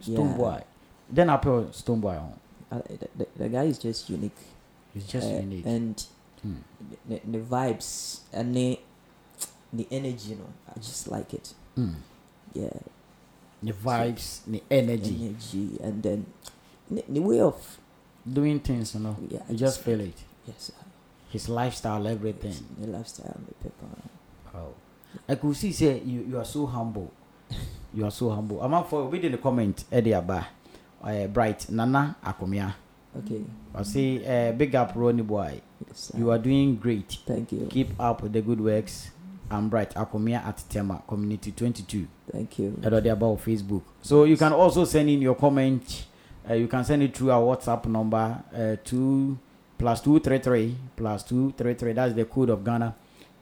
Stone 0.00 0.28
Yeah. 0.30 0.36
boy. 0.36 0.62
Then 1.10 1.30
I 1.30 1.36
put 1.36 1.72
Stonebwoy 1.72 2.18
on. 2.20 2.32
Uh, 2.70 2.80
the, 3.16 3.26
the, 3.36 3.48
guy 3.48 3.64
is 3.64 3.78
just 3.78 4.08
unique. 4.10 4.36
It's 4.94 5.06
just 5.06 5.28
Uh, 5.28 5.36
unique. 5.40 5.66
And 5.66 6.04
Hmm. 6.42 6.54
the, 7.08 7.20
the 7.24 7.38
vibes 7.38 8.20
and 8.32 8.54
the, 8.56 8.78
the 9.72 9.86
energy, 9.90 10.30
you 10.30 10.36
know, 10.36 10.48
I 10.74 10.78
just 10.80 11.06
like 11.08 11.34
it. 11.34 11.52
Mm. 11.76 11.94
Yeah. 12.54 12.70
The 13.62 13.72
vibes, 13.72 14.40
the 14.46 14.62
energy, 14.70 15.26
Energy. 15.26 15.78
And 15.82 16.02
then 16.02 16.26
the, 16.90 17.04
the 17.08 17.20
way 17.20 17.40
of, 17.40 17.78
doing 18.30 18.60
things, 18.60 18.94
you 18.94 19.00
know. 19.00 19.16
yeah, 19.28 19.40
I 19.48 19.52
just 19.52 19.82
feel 19.82 20.00
it. 20.00 20.16
yes, 20.46 20.72
His 21.28 21.48
lifestyle, 21.48 22.02
yes, 22.04 22.12
everything. 22.12 22.54
the 22.80 22.86
lifestyle, 22.86 23.38
the 23.46 23.54
paper. 23.68 23.86
Oh. 24.54 24.74
I 25.28 25.34
could 25.34 25.56
see 25.56 25.72
say 25.72 26.00
you, 26.00 26.20
you 26.22 26.38
are 26.38 26.44
so 26.44 26.64
humble. 26.66 27.12
you 27.94 28.04
are 28.04 28.10
so 28.10 28.30
humble. 28.30 28.62
I'm 28.62 28.72
up 28.74 28.88
for 28.88 29.10
did 29.10 29.32
the 29.32 29.38
comment 29.38 29.84
Eddie 29.92 30.14
Aba. 30.14 30.46
Uh, 31.02 31.26
bright 31.26 31.68
Nana 31.70 32.16
Akomia. 32.24 32.74
Okay. 33.18 33.42
I 33.74 33.82
say 33.82 34.48
uh, 34.48 34.52
big 34.52 34.74
up 34.74 34.92
Ronny 34.94 35.22
Bwoi. 35.22 35.60
Yes, 35.86 36.12
You 36.16 36.30
are 36.30 36.38
doing 36.38 36.76
great. 36.76 37.18
Thank 37.26 37.52
you. 37.52 37.66
Keep 37.70 37.98
up 37.98 38.22
with 38.22 38.32
the 38.32 38.42
good 38.42 38.60
works. 38.60 39.10
I'm 39.50 39.68
bright 39.68 39.94
Akomia 39.94 40.44
at 40.46 40.62
Tema 40.68 41.02
Community 41.08 41.50
22. 41.52 42.06
Thank 42.30 42.58
you. 42.60 42.74
That's 42.78 42.94
about 43.08 43.38
Facebook. 43.44 43.82
So 44.02 44.24
you 44.24 44.36
can 44.36 44.52
also 44.52 44.84
send 44.84 45.08
in 45.10 45.20
your 45.20 45.34
comment. 45.34 46.06
Uh, 46.48 46.54
you 46.54 46.68
can 46.68 46.84
send 46.84 47.02
it 47.02 47.16
through 47.16 47.32
our 47.32 47.56
WhatsApp 47.56 47.86
number 47.86 48.42
uh, 48.54 48.76
two 48.84 49.38
plus 49.76 50.00
two 50.00 50.20
three 50.20 50.38
three 50.38 50.76
plus 50.96 51.24
two 51.24 51.52
three 51.56 51.74
three. 51.74 51.92
That's 51.92 52.14
the 52.14 52.24
code 52.26 52.50
of 52.50 52.62
Ghana. 52.64 52.94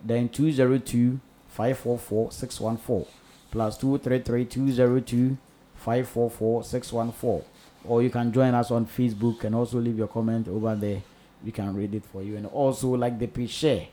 Then 0.03 0.29
two 0.31 0.51
zero 0.51 0.79
two 0.79 1.21
five 1.49 1.77
four 1.79 1.99
four 1.99 2.33
six 2.33 2.59
one 2.61 2.77
four 2.79 3.07
plus 3.51 3.77
two 3.77 3.99
three 3.99 4.21
three 4.21 4.45
two 4.47 4.71
zero 4.73 5.01
two 5.01 5.37
five 5.79 6.09
four 6.09 6.31
four 6.31 6.63
six 6.65 6.93
one 6.93 7.13
four. 7.13 7.43
Or 7.85 8.03
you 8.03 8.11
can 8.11 8.33
join 8.33 8.55
us 8.55 8.71
on 8.71 8.87
Facebook 8.87 9.45
and 9.45 9.55
also 9.55 9.79
leave 9.79 9.97
your 9.99 10.09
comment 10.09 10.49
over 10.49 10.75
there. 10.75 11.01
We 11.45 11.53
can 11.53 11.75
read 11.77 11.95
it 11.95 12.05
for 12.05 12.23
you 12.23 12.37
and 12.37 12.47
also 12.47 12.89
like 12.89 13.19
the 13.19 13.29
page 13.29 13.51
share 13.51 13.87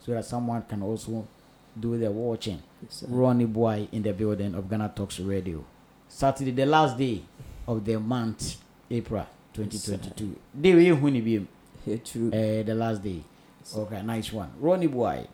so 0.00 0.12
that 0.12 0.24
someone 0.24 0.62
can 0.62 0.82
also 0.82 1.26
do 1.78 1.98
the 1.98 2.10
watching. 2.10 2.62
Yes, 2.82 3.04
Ronny 3.08 3.46
Bwoi 3.46 3.88
in 3.92 4.02
the 4.02 4.12
building 4.12 4.54
of 4.54 4.68
Ghana 4.70 4.92
Talks 4.94 5.18
Radio. 5.20 5.64
Saturday, 6.08 6.52
the 6.52 6.66
last 6.66 6.96
day 6.96 7.22
of 7.66 7.84
the 7.84 7.98
month, 7.98 8.56
April 8.90 9.26
2022. 9.54 10.36
Day 10.60 10.74
we 10.74 10.86
huni 10.88 11.20
bi 11.24 11.46
here 11.84 11.98
true. 11.98 12.30
eh 12.32 12.62
the 12.62 12.74
last 12.74 13.02
day. 13.02 13.22
Yes, 13.60 13.76
Okay, 13.76 14.02
nice 14.02 14.32
one. 14.32 14.50
Ronny 14.60 14.88
Bwoi. 14.88 15.26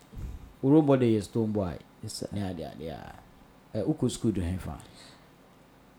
Urobo 0.64 0.98
day 0.98 1.14
is 1.14 1.28
Stonebwoy. 1.28 1.78
yes, 2.02 2.12
sir. 2.14 2.28
Yeah, 2.32 2.52
yeah, 2.56 2.72
yeah. 2.80 3.12
Uh, 3.74 3.84
uko 3.84 4.10
school 4.10 4.30
do 4.32 4.40
him. 4.40 4.58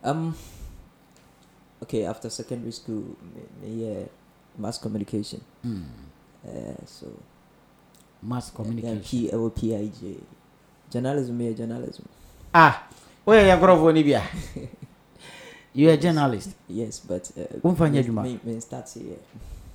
Um. 0.03 0.35
Okay, 1.83 2.05
after 2.05 2.29
secondary 2.29 2.71
school, 2.71 3.15
yeah, 3.63 4.03
mass 4.57 4.77
communication. 4.77 5.41
Mm. 5.65 5.83
Uh, 6.45 6.85
so 6.85 7.07
Mass 8.21 8.51
communication. 8.51 9.01
P 9.01 9.31
L 9.31 9.49
P 9.49 9.75
I 9.75 9.87
J. 9.87 10.17
Journalism, 10.91 11.39
yeah, 11.41 11.51
journalism. 11.53 12.05
Ah, 12.53 12.87
where 13.23 13.47
you 13.47 13.59
grow 13.59 13.77
for 13.77 13.93
Nibia? 13.93 14.21
You 15.73 15.89
are 15.89 15.93
a 15.93 15.97
journalist. 15.97 16.49
Yes, 16.67 16.99
but 16.99 17.31
uh, 17.37 17.69
me- 17.71 18.39
me, 18.43 18.59
start 18.59 18.89
here. 18.89 19.17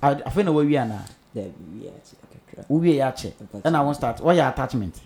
I 0.01 0.21
I 0.25 0.29
feel 0.29 0.43
no 0.43 0.51
way 0.51 0.65
we 0.65 0.77
are 0.77 0.85
now. 0.85 1.05
There 1.33 1.49
we 1.73 1.87
are. 1.87 1.93
Okay. 2.51 2.65
We 2.69 3.01
are 3.01 3.13
Then 3.63 3.75
I 3.75 3.81
won't 3.81 3.95
start. 3.95 4.19
What 4.21 4.35
your 4.35 4.47
attachment? 4.47 4.99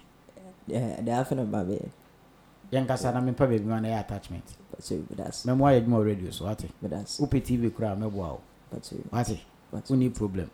Yeah, 0.67 0.99
the 1.01 1.11
half 1.11 1.31
of 1.31 1.49
my 1.49 1.63
bed. 1.63 1.89
Yankasa 2.71 3.13
na 3.13 3.21
me 3.21 3.31
pa 3.31 3.45
baby 3.45 3.63
man 3.63 3.85
attachment. 3.85 4.43
So, 4.79 4.98
but 5.09 5.17
that's, 5.17 5.45
Memo 5.45 5.65
ayɛ 5.65 5.81
adwuma 5.81 5.98
wɔ 6.00 6.05
radio 6.05 6.31
so 6.31 6.45
wate. 6.45 6.69
that's, 6.81 7.19
wopɛ 7.19 7.41
tv 7.43 7.69
koraa 7.71 7.95
mɛboa 7.98 8.12
wo 8.13 8.41
so, 8.81 8.95
wate. 9.12 9.39
But 9.71 9.83
woni 9.86 10.13
problem? 10.15 10.50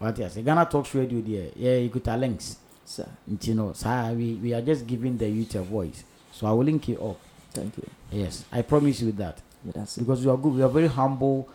Wate 0.00 0.20
ase 0.20 0.42
ghana 0.44 0.66
talks 0.66 0.94
radio 0.94 1.20
deɛ 1.20 1.52
yɛ 1.56 1.90
ikuta 1.90 2.18
links. 2.18 2.56
Sir. 2.84 3.06
nti 3.30 3.54
no 3.54 3.72
saa 3.72 4.12
we, 4.12 4.34
we 4.34 4.54
are 4.54 4.62
just 4.62 4.86
giving 4.86 5.16
the 5.16 5.28
youth 5.28 5.54
a 5.56 5.62
voice. 5.62 6.04
So 6.32 6.46
i 6.46 6.52
will 6.52 6.64
link 6.64 6.86
you 6.88 6.96
up. 7.00 7.18
Thank 7.52 7.76
you. 7.78 7.88
yes 8.12 8.44
i 8.52 8.62
promise 8.62 9.00
you 9.00 9.12
that. 9.12 9.40
That's 9.64 9.96
because 9.98 10.22
you 10.24 10.30
are 10.30 10.36
good 10.36 10.54
you 10.54 10.64
are 10.64 10.68
very 10.68 10.86
humble. 10.88 11.48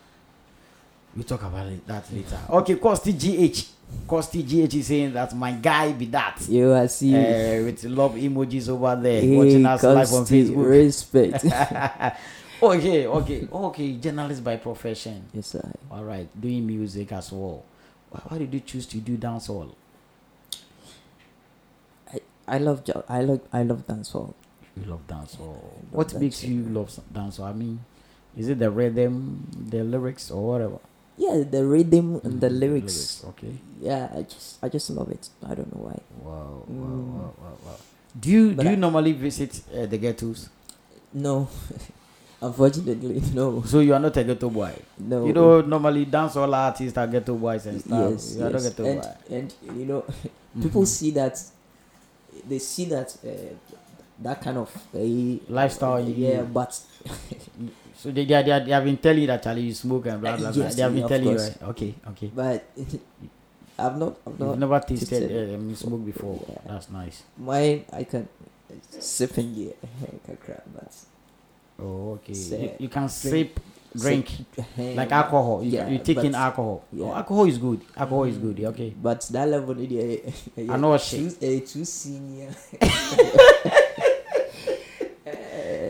We 1.16 1.24
talk 1.24 1.44
about 1.44 1.68
it, 1.68 1.86
that 1.88 2.12
later. 2.12 2.40
Okay 2.50 2.76
costi 2.76 3.14
gh 3.14 3.68
costi 4.08 4.44
gh 4.44 4.74
is 4.74 4.88
saying 4.88 5.14
that 5.14 5.34
my 5.36 5.52
guy 5.54 5.92
be 5.94 6.06
that 6.06 6.38
you 6.50 6.72
are 6.72 6.88
see. 6.88 7.14
uh, 7.16 7.64
with 7.66 7.84
love 7.86 8.16
emojis 8.16 8.68
over 8.70 8.96
there 9.02 9.22
watching 9.38 9.66
us 9.66 9.84
live 9.84 10.14
on 10.14 10.26
facebook 10.26 10.70
Respect. 10.70 11.46
okay 12.64 13.08
okay 13.08 13.48
okay 13.52 13.94
journalist 13.94 14.44
by 14.44 14.56
profession 14.58 15.24
yes, 15.34 15.48
sir. 15.48 15.72
All 15.90 16.04
right, 16.04 16.28
doing 16.40 16.66
music 16.68 17.12
as 17.12 17.32
well. 17.32 17.64
Why, 18.12 18.20
why 18.28 18.38
did 18.38 18.54
you 18.54 18.60
choose 18.62 18.86
to 18.88 18.98
do 18.98 19.18
dancehall? 19.18 19.72
I 22.48 22.58
love, 22.58 22.84
jo- 22.84 23.04
I 23.08 23.22
love, 23.22 23.42
I 23.54 23.64
love 23.64 23.88
dancehall. 23.88 24.34
You 24.76 24.86
love 24.92 25.08
dancehall. 25.08 25.40
love 25.40 25.92
What 25.92 26.14
makes 26.20 26.44
you 26.44 26.64
love 26.64 26.90
dancehall? 27.14 27.46
I 27.50 27.54
mean, 27.54 27.80
is 28.36 28.50
it 28.50 28.60
the 28.60 28.70
rhythm, 28.70 29.48
the 29.70 29.84
lyrics, 29.84 30.30
or 30.32 30.46
whatever? 30.52 30.80
Yeah, 31.18 31.44
the 31.50 31.66
rhythm 31.66 32.20
and 32.24 32.42
the 32.42 32.50
Mm, 32.50 32.60
lyrics. 32.60 33.24
Okay. 33.30 33.54
Yeah, 33.82 34.10
I 34.16 34.22
just, 34.24 34.64
I 34.64 34.70
just 34.70 34.90
love 34.90 35.10
it. 35.12 35.30
I 35.46 35.54
don't 35.56 35.72
know 35.76 35.84
why. 35.84 36.00
Wow, 36.24 36.64
wow, 36.68 36.88
Mm. 36.88 37.14
wow, 37.14 37.34
wow, 37.42 37.58
wow. 37.66 37.76
Do 38.20 38.30
you 38.30 38.54
But 38.54 38.64
do 38.64 38.70
you 38.70 38.76
I- 38.76 38.80
normally 38.80 39.14
visit 39.14 39.62
uh, 39.76 39.86
the 39.86 39.98
ghettos? 39.98 40.50
No, 41.14 41.48
unfortunately, 42.42 43.22
no, 43.34 43.62
So 43.64 43.80
you 43.80 43.94
are 43.94 44.00
not 44.00 44.16
a 44.18 44.24
ghetto 44.24 44.50
boy. 44.50 44.74
no. 44.98 45.26
You 45.26 45.34
know, 45.34 45.62
normally 45.62 46.06
dance 46.06 46.34
dancehall 46.36 46.54
artists 46.56 46.98
are 46.98 47.08
ghetto 47.08 47.36
boys 47.36 47.66
and 47.68 47.80
stuff. 47.82 48.12
yes, 48.12 48.36
you 48.38 48.50
yes. 48.50 48.64
ghetto 48.70 48.86
and, 48.86 49.02
boy. 49.02 49.36
and 49.36 49.54
you 49.80 49.86
know, 49.86 50.04
people 50.62 50.82
Mhm. 50.84 50.88
see 50.88 51.12
that, 51.12 51.40
they 52.48 52.60
see 52.60 52.86
that 52.86 53.16
uh, 53.26 53.30
that 54.24 54.42
kind 54.42 54.58
of 54.58 54.70
uh, 54.96 55.00
Lifestyle 55.54 55.98
in 55.98 56.16
Yeah, 56.16 56.42
but 56.44 56.80
So 58.02 58.10
they, 58.10 58.26
they, 58.26 58.42
they, 58.42 58.60
they 58.66 58.72
have 58.72 58.84
been 58.84 58.98
telling 58.98 59.22
you 59.22 59.28
that 59.28 59.44
Charlie 59.44 59.62
you 59.62 59.76
smoke 59.76 60.08
and 60.08 60.20
blah 60.20 60.36
blah 60.36 60.52
blah. 60.52 60.64
Yes, 60.64 60.74
they 60.76 60.82
have 60.82 60.96
been 60.96 61.08
telling 61.08 61.28
you, 61.28 61.36
course. 61.38 61.50
right? 61.62 61.70
Okay, 61.70 61.94
okay. 62.10 62.32
but 62.34 62.66
I've 63.78 63.98
not, 63.98 64.18
I've 64.26 64.40
not 64.40 64.50
You've 64.50 64.60
never 64.60 64.80
tasted 64.80 65.10
tasted 65.10 65.52
uh, 65.52 65.56
um, 65.56 65.76
smoke 65.76 66.04
before. 66.06 66.44
Yeah. 66.50 66.58
That's 66.66 66.90
nice. 66.90 67.22
Mine, 67.38 67.86
I 67.94 68.04
can 68.06 68.28
sip 68.90 69.38
in 69.38 69.54
the 69.54 69.74
but 70.74 70.96
Oh, 71.80 72.14
okay. 72.14 72.34
You, 72.34 72.72
you 72.80 72.90
can 72.90 73.02
drink- 73.04 73.12
sip, 73.12 73.60
drink 73.96 74.30
sip- 74.56 74.98
like 74.98 75.12
alcohol. 75.12 75.64
You, 75.64 75.72
Yeah, 75.72 75.88
you 75.88 76.00
take 76.00 76.24
in 76.24 76.34
alcohol. 76.34 76.84
yeah. 76.92 77.06
Oh, 77.06 77.14
alcohol 77.14 77.46
is 77.46 77.60
good. 77.60 77.82
Alcohol 77.96 78.24
is 78.24 78.38
good. 78.38 78.60
Okay. 78.66 78.96
But 79.00 79.22
that 79.32 79.48
level, 79.48 79.76
eh, 79.80 80.18
I 80.74 80.78
know. 80.78 80.98
Too, 80.98 81.36
eh, 81.40 81.60
too 81.60 81.86
senior. 81.86 82.50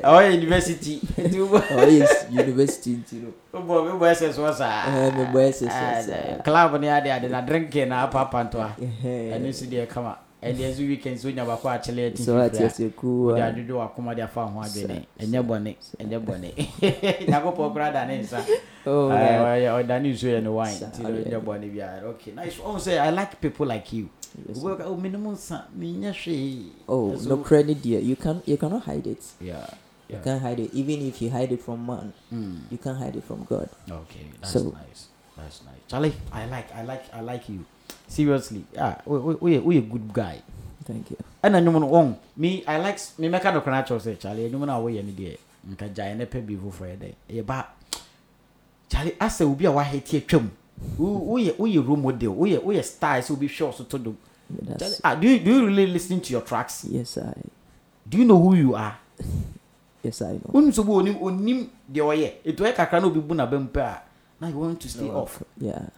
Oh, 0.04 0.20
university. 0.20 1.00
oh 1.20 1.88
yes, 1.88 2.26
university, 2.32 3.00
you 3.12 3.20
know. 3.22 3.34
Oh 3.54 3.62
boy, 3.62 3.92
we 3.92 4.00
boys 4.00 4.22
is 4.22 4.38
what's 4.38 4.60
Eh, 4.62 5.12
me 5.16 5.26
boy 5.32 5.52
says, 5.52 5.68
yes, 5.70 6.08
yes. 6.08 6.42
Club 6.44 6.80
ni 6.82 6.88
ade 6.88 7.08
ade 7.12 7.30
na 7.30 7.42
drink 7.42 7.74
na 7.88 8.08
papa 8.08 8.44
ntoa. 8.44 8.72
Eh, 8.82 9.34
Ɛno 9.38 9.48
nso 9.48 9.66
deɛ 9.68 9.88
kama. 9.88 10.18
Ɛdeɛ 10.42 10.72
nso 10.74 10.88
weekend 10.88 11.20
so 11.20 11.28
nya 11.30 11.46
bakɔ 11.46 11.78
akyele 11.80 12.08
ati. 12.12 12.24
So 12.24 12.36
what 12.36 12.54
yes, 12.60 12.80
you 12.80 12.90
cool. 12.98 13.26
Wode 13.34 13.40
uh, 13.42 13.46
adodo 13.52 13.78
wakoma 13.78 14.16
de 14.16 14.24
afa 14.24 14.46
ho 14.48 14.60
adwene. 14.60 15.06
Sir, 15.20 15.26
Ɛnyɛ 15.28 15.46
bɔne. 15.46 15.76
Ɛnyɛ 16.00 16.26
bɔne. 16.26 17.28
Nyankopɔn 17.28 17.74
koraa 17.74 17.94
da 17.94 18.06
ne 18.06 18.22
nsa. 18.24 18.44
Oh, 18.86 19.12
Uh, 19.12 19.14
yeah. 19.14 19.78
ɔda 19.78 20.02
ne 20.02 20.14
nsuo 20.14 20.30
yɛ 20.40 20.42
no 20.44 20.54
wine. 20.54 20.74
Sir, 20.74 20.88
Nti 20.88 21.04
no 21.04 21.10
yeah. 21.10 21.38
nyɛ 21.38 21.44
bɔne 21.44 21.72
biara. 21.76 22.04
Okay. 22.04 22.32
Nice. 22.32 22.56
Ɔhu 22.58 22.76
sɛ 22.78 23.00
I 23.00 23.10
like 23.12 23.40
people 23.40 23.68
like 23.68 23.94
you. 23.94 24.10
Yes, 24.48 24.58
Wobɛka, 24.60 24.86
oh, 24.86 24.96
mene 24.96 25.18
mu 25.20 25.32
nsa, 25.34 25.66
menyɛ 25.78 26.12
hwee. 26.14 26.66
Oh, 26.88 27.16
So- 27.18 27.30
no 27.30 27.38
credit 27.44 27.82
dear. 27.82 28.00
You 28.00 28.16
can 28.16 28.42
you 28.46 28.58
cannot 28.58 28.84
hide 28.84 29.06
it. 29.06 29.24
Yeah. 29.40 29.68
You 30.12 30.20
can't 30.24 30.42
hide 30.42 30.60
it. 30.60 30.74
Even 30.74 31.08
if 31.08 31.22
you 31.22 31.30
hide 31.30 31.52
it 31.52 31.62
from 31.62 31.86
man, 31.86 32.12
Mm. 32.34 32.60
you 32.70 32.78
can't 32.78 32.98
hide 32.98 33.16
it 33.16 33.24
from 33.24 33.46
God. 33.50 33.70
Okay, 33.90 34.26
that's 34.42 34.54
So- 34.54 34.70
nice. 34.76 35.08
That's 35.38 35.62
nice. 35.64 35.80
Charlie, 35.88 36.14
I 36.32 36.46
like, 36.46 36.70
I 36.76 36.84
like, 36.84 37.04
I 37.14 37.22
like 37.22 37.48
you. 37.50 37.66
Seriously, 38.08 38.66
yeah, 38.74 39.00
we 39.06 39.18
we 39.20 39.34
we 39.36 39.60
we 39.60 39.78
a 39.78 39.82
good 39.82 40.12
guy. 40.14 40.42
Thank 40.84 41.12
you. 41.12 41.18
ɛna 41.44 41.62
nnwom 41.62 41.80
no 41.82 41.88
wɔn 41.90 42.16
me 42.38 42.64
i 42.68 42.78
like 42.78 43.00
me 43.18 43.28
mɛka 43.30 43.54
no 43.54 43.62
kora 43.62 43.82
kyerɛw 43.84 44.00
sɛ 44.00 44.18
kyale 44.18 44.50
nnwom 44.52 44.66
no 44.68 44.74
a 44.78 44.82
woyɛ 44.84 45.04
no 45.06 45.12
deɛ 45.14 45.38
nka 45.72 45.90
gyae 45.94 46.18
ne 46.18 46.26
pɛ 46.26 46.46
bi 46.46 46.54
yɛ 46.54 46.98
dɛ 46.98 47.14
ɛyɛ 47.30 47.46
ba 47.46 47.68
kyale 48.90 49.16
asɛ 49.18 49.46
obi 49.50 49.66
a 49.66 49.72
wahete 49.72 50.18
atwam 50.22 50.50
Wo- 50.98 51.38
woyɛ 51.58 51.88
role 51.88 51.98
model 51.98 52.36
woyɛ 52.36 52.84
star 52.84 53.20
sɛ 53.22 53.32
obi 53.32 53.48
wo 53.60 53.72
so 53.72 53.84
to 53.86 53.98
do 53.98 54.16
But 54.50 55.00
ah, 55.04 55.16
do 55.16 55.28
you, 55.30 55.40
do 55.40 55.50
you 55.56 55.66
really 55.68 55.88
listen 55.88 56.20
to 56.20 56.32
your 56.34 56.42
tracks 56.42 56.84
yes, 56.90 57.18
I. 57.18 57.34
do 58.10 58.18
you 58.18 58.26
know 58.26 58.38
who 58.42 58.56
you 58.56 58.76
are 58.76 58.98
Yes, 60.04 60.22
I 60.22 60.34
know. 60.34 60.50
wonim 60.54 60.74
so 60.74 60.84
bi 60.84 60.92
onim 60.92 61.16
onim 61.22 61.68
deɛ 61.92 62.02
ɔyɛ 62.02 62.30
ɛtu 62.46 62.60
ɔyɛ 62.66 62.74
kakra 62.76 63.00
na 63.02 63.08
obi 63.08 63.20
bu 63.20 63.34
n'abam 63.36 63.68
pɛ 63.70 63.82
a 63.82 64.02
na 64.42 64.48
you 64.48 64.58
want 64.58 64.80
to 64.82 64.90
stay 64.90 65.06
No, 65.08 65.22
off. 65.22 65.44
Yeah. 65.58 65.90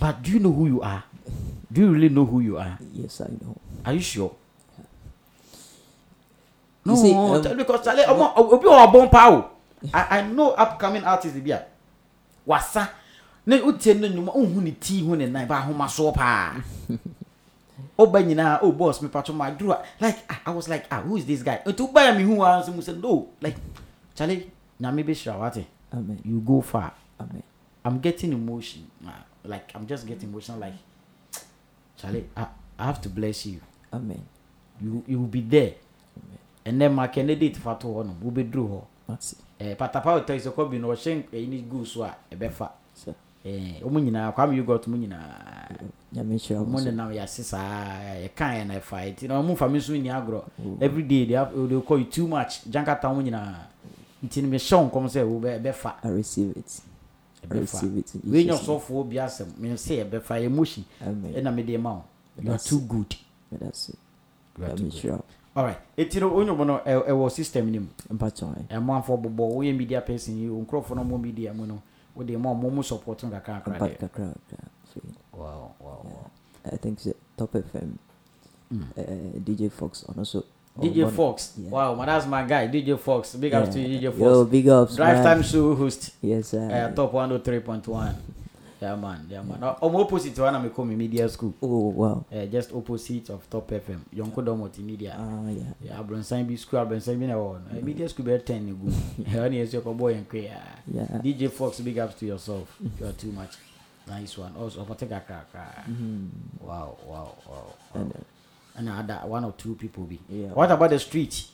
but 0.00 0.22
do 0.22 0.32
you 0.32 0.38
know 0.40 0.52
who 0.52 0.66
you 0.66 0.80
are? 0.82 1.04
Do 1.72 1.80
you 1.82 1.90
really 1.92 2.08
know 2.08 2.24
who 2.24 2.40
you 2.40 2.56
are? 2.58 2.78
Yes, 2.92 3.20
I 3.20 3.28
know. 3.40 3.56
are 3.84 3.92
you 3.92 4.00
sure? 4.00 4.32
You 6.84 6.92
no 6.92 6.96
see, 6.96 7.12
um, 7.14 7.56
because 7.56 7.84
Charlie, 7.84 8.04
ọmọ 8.04 8.32
obi 8.36 8.66
wọ 8.66 8.86
ọbọn 8.86 9.10
pa 9.10 9.28
o 9.30 9.50
i 9.92 10.18
i 10.18 10.22
know 10.22 10.50
upcoming 10.56 11.04
artist 11.04 11.36
bi 11.44 11.50
a 11.52 11.62
wasa. 12.46 12.88
Na 13.46 13.56
o 13.62 13.72
tie 13.72 13.92
ne 13.94 14.08
nnwuma 14.08 14.32
o 14.34 14.44
hu 14.44 14.60
ne 14.60 14.70
ti 14.72 15.00
hu 15.02 15.16
ne 15.16 15.26
nan 15.26 15.46
ba 15.46 15.56
ahoma 15.60 15.88
so 15.88 16.12
paa 16.12 16.54
ọba 17.98 18.22
nyinaa 18.22 18.58
o 18.62 18.72
boss 18.72 19.02
mi 19.02 19.08
patro 19.08 19.34
ma 19.34 19.50
duru 19.50 19.72
a 19.72 19.82
like 20.00 20.18
ah, 20.28 20.40
i 20.46 20.50
was 20.54 20.68
like 20.68 20.86
ah 20.90 21.00
who 21.02 21.16
is 21.16 21.24
this 21.26 21.42
guy? 21.44 21.58
Etu 21.64 21.92
ba 21.92 22.02
ya 22.04 22.12
mi 22.14 22.24
hu 22.24 22.38
wa 22.38 22.58
nso 22.60 22.72
mu 22.74 22.82
sɛ 22.82 23.00
no? 23.02 23.28
Like 23.40 23.56
Charlie 24.14 24.50
nyame 24.80 25.02
bɛ 25.04 25.14
hyira 25.14 25.38
wate 25.38 25.66
Amen. 25.92 26.20
you 26.24 26.40
go 26.40 26.60
far. 26.60 26.92
Amen. 27.20 27.42
i'm 27.84 28.00
getting 28.00 28.32
emotion 28.32 28.82
ah, 29.06 29.24
like 29.44 29.70
i'm 29.74 29.86
just 29.86 30.06
getting 30.06 30.28
emotional 30.30 30.58
like 30.60 30.74
Charlie 31.96 32.24
i 32.36 32.46
i 32.78 32.84
have 32.86 33.00
to 33.00 33.08
bless 33.08 33.46
you. 33.46 33.60
Amen. 33.92 34.22
you 34.80 35.04
you 35.06 35.18
will 35.20 35.28
be 35.28 35.40
there. 35.40 35.74
Ɛnɛ 36.66 36.92
ma 36.92 37.06
candidate 37.08 37.56
fa 37.56 37.76
to 37.78 37.86
hɔ 37.86 38.06
no 38.06 38.16
wobɛduru 38.24 38.68
hɔ 38.68 38.82
Mercy. 39.08 39.36
eh, 39.60 39.74
patapa 39.76 40.18
ɔtɔ 40.20 40.38
sɛ 40.40 40.50
kɔ 40.52 40.70
bi 40.70 40.78
no 40.78 40.88
ɔhyɛ 40.88 41.24
ɛyi 41.32 41.48
ne 41.48 41.60
gu 41.62 41.84
so 41.84 42.02
a 42.02 42.16
ɛbɛfa 42.32 42.70
So, 42.94 43.14
eh, 43.44 43.80
ɔmo 43.82 44.00
nyinaa 44.00 44.32
kwame 44.32 44.56
yugot 44.56 44.86
mu 44.86 44.96
nyinaa 44.96 45.68
Nyame 46.12 46.36
hyira 46.38 46.60
wo 46.60 46.66
ɔmo 46.66 46.78
so. 46.78 46.84
nenam 46.90 47.10
yɛase 47.12 47.42
saa 47.42 47.98
yɛka 48.22 48.54
yɛ 48.56 48.66
na 48.66 48.74
ɛfa 48.78 49.12
nti 49.14 49.28
na 49.28 49.40
ɔmo 49.42 49.52
mfa 49.54 49.68
me 49.70 49.80
so 49.80 49.92
nni 49.92 50.08
agorɔ 50.10 50.42
everyday 50.80 51.24
they, 51.26 51.34
have, 51.34 51.52
they 51.68 51.80
call 51.80 51.98
you 51.98 52.04
too 52.06 52.26
much 52.28 52.64
jankata 52.70 53.12
mo 53.14 53.20
nyinaa 53.22 53.66
nti 54.24 54.42
no 54.42 54.48
mehyɛ 54.48 54.76
wo 54.78 54.88
nkɔm 54.88 55.06
sɛ 55.08 55.22
wobɛ- 55.24 55.60
ɛbɛfa 55.62 55.92
I 56.04 56.08
receive 56.08 56.56
it. 56.56 56.80
I 57.42 57.46
ɛbɛfa 57.46 57.60
receive 57.60 57.96
it. 57.98 58.14
in 58.14 58.32
wei 58.32 58.44
nyɛ 58.46 58.52
Jesus' 58.52 58.68
name. 58.68 58.78
ɔsɔfoɔ 58.78 59.08
bi 59.08 59.16
asɛm 59.16 59.46
mesɛ 59.60 60.04
ɛbɛfa 60.10 60.42
emotion 60.44 60.84
Amen. 61.02 61.34
ɛna 61.34 61.54
mede 61.54 61.78
ma 61.80 61.92
wo 61.94 62.04
you 62.40 62.48
are 62.48 62.52
That's 62.52 62.64
too 62.68 62.78
it. 62.78 62.88
good 62.88 63.14
But 63.50 63.60
That's 63.60 63.88
it. 63.90 63.98
you 64.58 64.64
are 64.64 64.68
too 64.76 64.84
Nyame 64.84 64.90
good 64.90 65.02
hyira 65.02 65.12
wo. 65.18 65.24
alright 65.56 65.78
ɛti 65.98 66.20
no 66.20 66.30
onyom 66.30 66.66
no 66.66 66.78
ɛ- 66.86 67.08
ɛwɔ 67.08 67.30
system 67.30 67.70
no 67.72 67.80
mu 67.80 67.88
Mpakyɛ 68.16 68.42
wo. 68.42 68.54
ɛmoafo 68.70 69.20
bobɔ 69.22 69.52
woyɛ 69.56 69.76
media 69.76 70.00
person 70.00 70.38
yi 70.38 70.48
wo 70.48 70.64
nkurɔfoɔ 70.64 70.96
no 70.96 71.04
mo 71.04 71.18
media 71.18 71.52
mu 71.52 71.66
no 71.66 71.82
wode 72.14 72.36
ma 72.38 72.50
ɔmo 72.50 72.70
mu 72.72 72.82
support 72.82 73.18
kakra 73.20 73.62
kakra 73.64 73.78
deɛ 73.78 73.98
kakra 73.98 74.34
kakra. 74.48 74.68
So, 74.94 75.00
wow 75.32 75.70
wow 75.80 76.00
wow 76.04 76.30
I 76.64 76.76
think 76.76 76.98
it's 77.04 77.16
Top 77.36 77.52
FM. 77.52 77.98
Mm. 78.72 78.84
Uh, 78.96 79.38
DJ 79.44 79.70
Fox 79.70 80.04
and 80.08 80.18
also. 80.18 80.44
DJ 80.80 81.08
Fox 81.10 81.52
Yeah. 81.58 81.70
wow 81.70 81.94
man 81.94 82.06
that's 82.06 82.26
my 82.26 82.42
guy 82.44 82.66
DJ 82.68 82.98
Fox 82.98 83.34
big 83.36 83.52
up 83.54 83.70
to 83.70 83.78
you 83.80 83.98
DJ 84.00 84.10
Fox 84.10 84.20
Yo, 84.20 84.44
big 84.44 84.68
ups. 84.68 84.96
drive 84.96 85.16
man. 85.22 85.24
time 85.24 85.42
show 85.42 85.74
host 85.74 86.10
Yes, 86.22 86.48
sir. 86.48 86.66
uh, 86.90 86.94
top 86.94 87.12
103.1 87.12 88.14
yeah 88.84 88.96
man 88.96 89.26
yeah 89.30 89.42
man 89.42 89.62
Uh, 89.62 89.74
ɔmo 89.80 90.00
opposite 90.04 90.36
na 90.38 90.60
mekɔ 90.62 90.86
me 90.86 90.94
media 90.96 91.28
school 91.28 91.54
Oh, 91.62 91.88
wow. 91.90 92.24
uh, 92.32 92.46
just 92.46 92.72
opposite 92.72 93.30
of 93.30 93.48
top 93.48 93.70
fm 93.70 94.00
yɔnko 94.14 94.40
dɔ 94.44 94.52
multimedia 94.58 95.14
Ah, 95.18 95.48
yeah. 95.50 95.72
yeah, 95.82 95.98
abrɔnsan 96.02 96.46
bi 96.46 96.54
school 96.56 96.80
abrɔnsan 96.80 97.18
bi 97.18 97.26
na 97.26 97.34
ɛwɔ 97.34 97.48
hɔ 97.48 97.58
no 97.72 97.78
Uh, 97.80 97.84
media 97.84 98.08
school 98.08 98.26
bɛyɛ 98.26 98.44
10 98.44 98.66
ne 98.66 98.72
gu 98.72 98.88
ɛhɔ 99.24 99.50
ne 99.50 99.56
yɛsɛ 99.64 99.80
kɔbɔ 99.80 100.04
yɛn 100.14 100.24
kwe 100.28 100.46
a 100.50 100.60
Yeah. 100.86 101.18
DJ 101.22 101.48
Fox, 101.50 101.80
big 101.80 101.98
ups 101.98 102.14
to 102.18 102.26
yourself. 102.26 102.76
You 103.00 103.06
are 103.06 103.12
too 103.12 103.32
much. 103.32 103.56
Nice 104.06 104.36
one. 104.36 104.52
Also, 104.60 104.84
Opate 104.84 105.08
Kakaka. 105.08 105.84
Mhm. 105.88 106.28
Wow, 106.60 106.96
wow, 107.08 107.34
wow. 107.48 107.66
And, 107.94 108.04
wow. 108.12 108.20
uh, 108.20 108.78
And 108.78 108.88
other 108.90 109.20
one 109.26 109.44
or 109.44 109.52
two 109.52 109.74
people 109.76 110.04
be. 110.04 110.18
Yeah. 110.28 110.48
What 110.48 110.70
about 110.70 110.90
the 110.90 110.98
street? 110.98 111.46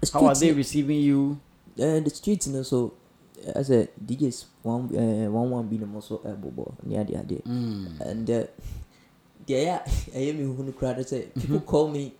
the 0.00 0.10
How 0.10 0.24
are 0.26 0.34
they 0.34 0.52
receiving 0.52 1.00
you? 1.00 1.38
uh, 1.78 2.00
the 2.00 2.08
streets, 2.08 2.46
you 2.46 2.54
know, 2.54 2.62
so 2.62 2.94
as 3.54 3.70
a 3.70 3.86
DJs, 4.04 4.44
one, 4.62 4.88
uh, 4.96 5.30
one, 5.30 5.50
one, 5.50 5.66
be 5.68 5.76
the 5.78 5.86
most 5.86 6.10
uh, 6.12 6.16
bobo, 6.34 6.74
near 6.84 7.04
the 7.04 7.16
idea. 7.16 7.40
Mm. 7.42 8.00
And, 8.00 8.30
uh, 8.30 8.44
yeah, 9.46 9.82
I 10.14 10.18
am 10.18 10.38
who 10.54 10.64
the 10.64 10.72
crowd 10.72 11.06
say, 11.06 11.28
people 11.40 11.60
call 11.60 11.88
me 11.88 12.14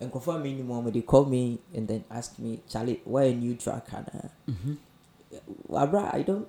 and 0.00 0.10
confirm 0.12 0.42
me 0.42 0.52
anymore, 0.54 0.82
they 0.90 1.02
call 1.02 1.24
me 1.26 1.58
and 1.74 1.86
then 1.88 2.04
ask 2.10 2.38
me, 2.38 2.60
Charlie, 2.68 3.00
why 3.04 3.24
a 3.24 3.34
new 3.34 3.54
track? 3.54 3.86
And, 3.92 4.06
uh, 4.08 4.28
Mm-hmm. 4.50 4.74
Abra, 5.74 6.10
I 6.14 6.22
don't. 6.22 6.48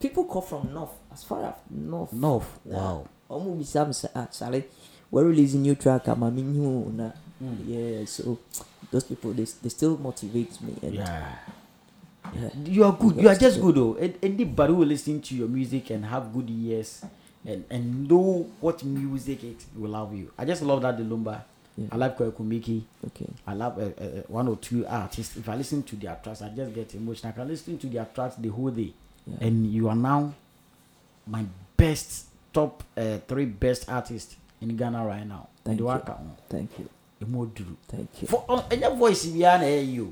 People 0.00 0.24
call 0.24 0.42
from 0.42 0.72
north, 0.74 0.90
as 1.12 1.22
far 1.24 1.44
as 1.46 1.54
north. 1.70 2.12
North. 2.12 2.58
Wow. 2.64 3.06
Omo 3.30 3.56
bisa 3.56 3.86
me 3.86 3.92
say, 3.92 4.08
ah, 4.14 4.26
Charlie, 4.26 4.64
we're 5.10 5.24
releasing 5.24 5.62
new 5.62 5.74
track. 5.74 6.08
I'm 6.08 6.22
a 6.22 6.30
new 6.30 6.90
na. 6.94 7.10
Mm. 7.42 7.58
Yeah, 7.66 8.04
so 8.06 8.38
those 8.90 9.04
people 9.04 9.32
they, 9.32 9.44
they 9.62 9.68
still 9.68 9.96
motivate 9.98 10.60
me. 10.62 10.74
And 10.82 10.94
Yeah. 10.94 11.36
Yeah. 12.34 12.48
You 12.64 12.84
are 12.84 12.92
good. 12.92 13.16
You 13.16 13.28
are 13.28 13.34
just 13.34 13.60
good. 13.60 13.74
though. 13.74 13.94
And 13.96 14.14
Anybody 14.22 14.72
who 14.72 14.84
listen 14.84 15.20
to 15.22 15.34
your 15.34 15.48
music 15.48 15.90
and 15.90 16.04
have 16.04 16.32
good 16.32 16.48
ears 16.50 17.04
and, 17.44 17.64
and 17.70 18.08
know 18.08 18.48
what 18.60 18.82
music 18.84 19.44
it 19.44 19.64
will 19.76 19.90
love 19.90 20.14
you. 20.14 20.32
I 20.38 20.44
just 20.44 20.62
love 20.62 20.82
that 20.82 20.96
the 20.98 21.04
Lumba. 21.04 21.42
Yeah. 21.76 21.88
I 21.92 21.96
like 21.96 22.16
Kwekumiki. 22.16 22.82
Okay. 23.08 23.26
I 23.46 23.52
love 23.54 23.78
uh, 23.78 23.82
uh, 23.82 24.04
uh, 24.04 24.22
one 24.28 24.48
or 24.48 24.56
two 24.56 24.86
artists. 24.86 25.36
If 25.36 25.48
I 25.48 25.56
listen 25.56 25.82
to 25.84 25.96
their 25.96 26.18
tracks, 26.22 26.40
I 26.42 26.48
just 26.48 26.74
get 26.74 26.94
emotional. 26.94 27.32
I 27.32 27.36
can 27.36 27.48
listen 27.48 27.76
to 27.78 27.86
their 27.86 28.06
tracks 28.14 28.36
the 28.36 28.48
whole 28.48 28.70
day. 28.70 28.92
Yeah. 29.26 29.46
And 29.46 29.66
you 29.70 29.88
are 29.88 29.94
now 29.96 30.32
my 31.26 31.44
best, 31.76 32.26
top 32.52 32.82
uh, 32.96 33.18
three 33.28 33.44
best 33.44 33.88
artists 33.90 34.36
in 34.60 34.74
Ghana 34.76 35.04
right 35.04 35.26
now. 35.26 35.48
Thank 35.64 35.80
you. 35.80 36.00
Thank 36.48 36.78
you. 36.78 36.88
Thank 37.88 38.22
you. 38.22 38.28
For 38.28 38.44
uh, 38.48 38.62
your 38.74 38.94
voice 38.96 39.26
biara 39.26 39.58
na 39.60 39.66
ɛyɛ 39.66 40.10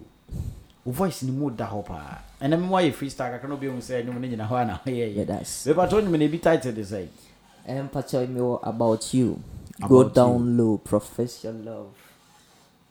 yi 0.87 0.91
o. 0.91 0.91
O 0.91 0.93
voice 0.93 1.23
ni 1.25 1.33
mu 1.33 1.51
da 1.51 1.67
hɔ 1.69 1.85
paa. 1.85 2.19
Ɛna 2.41 2.59
mi 2.61 2.67
mu 2.67 2.75
ayɛ 2.77 2.93
freestyle 2.93 3.33
kakra 3.33 3.49
na 3.49 3.55
obi 3.55 3.67
ehu 3.67 3.79
sɛ 3.79 4.05
ɛnum 4.05 4.21
ne 4.21 4.29
nyina 4.29 4.49
hɔ 4.49 4.61
ana 4.63 4.81
ɔyɛ 4.87 5.15
Yeah, 5.17 5.25
yɛ. 5.25 5.27
that's. 5.27 5.67
Bɛba 5.67 5.89
to 5.91 5.97
ɔnyim 5.97 6.19
na 6.19 6.25
ebi 6.27 6.39
title 6.43 6.73
de 6.73 6.83
sɛ. 6.83 7.09
And 7.67 7.91
Pacho 7.93 8.27
me 8.27 8.59
about 8.63 9.15
you. 9.15 9.41
Go 9.89 10.01
About 10.01 10.15
down 10.15 10.57
low, 10.57 10.79
profess 10.79 11.45
your 11.45 11.53
love. 11.55 11.95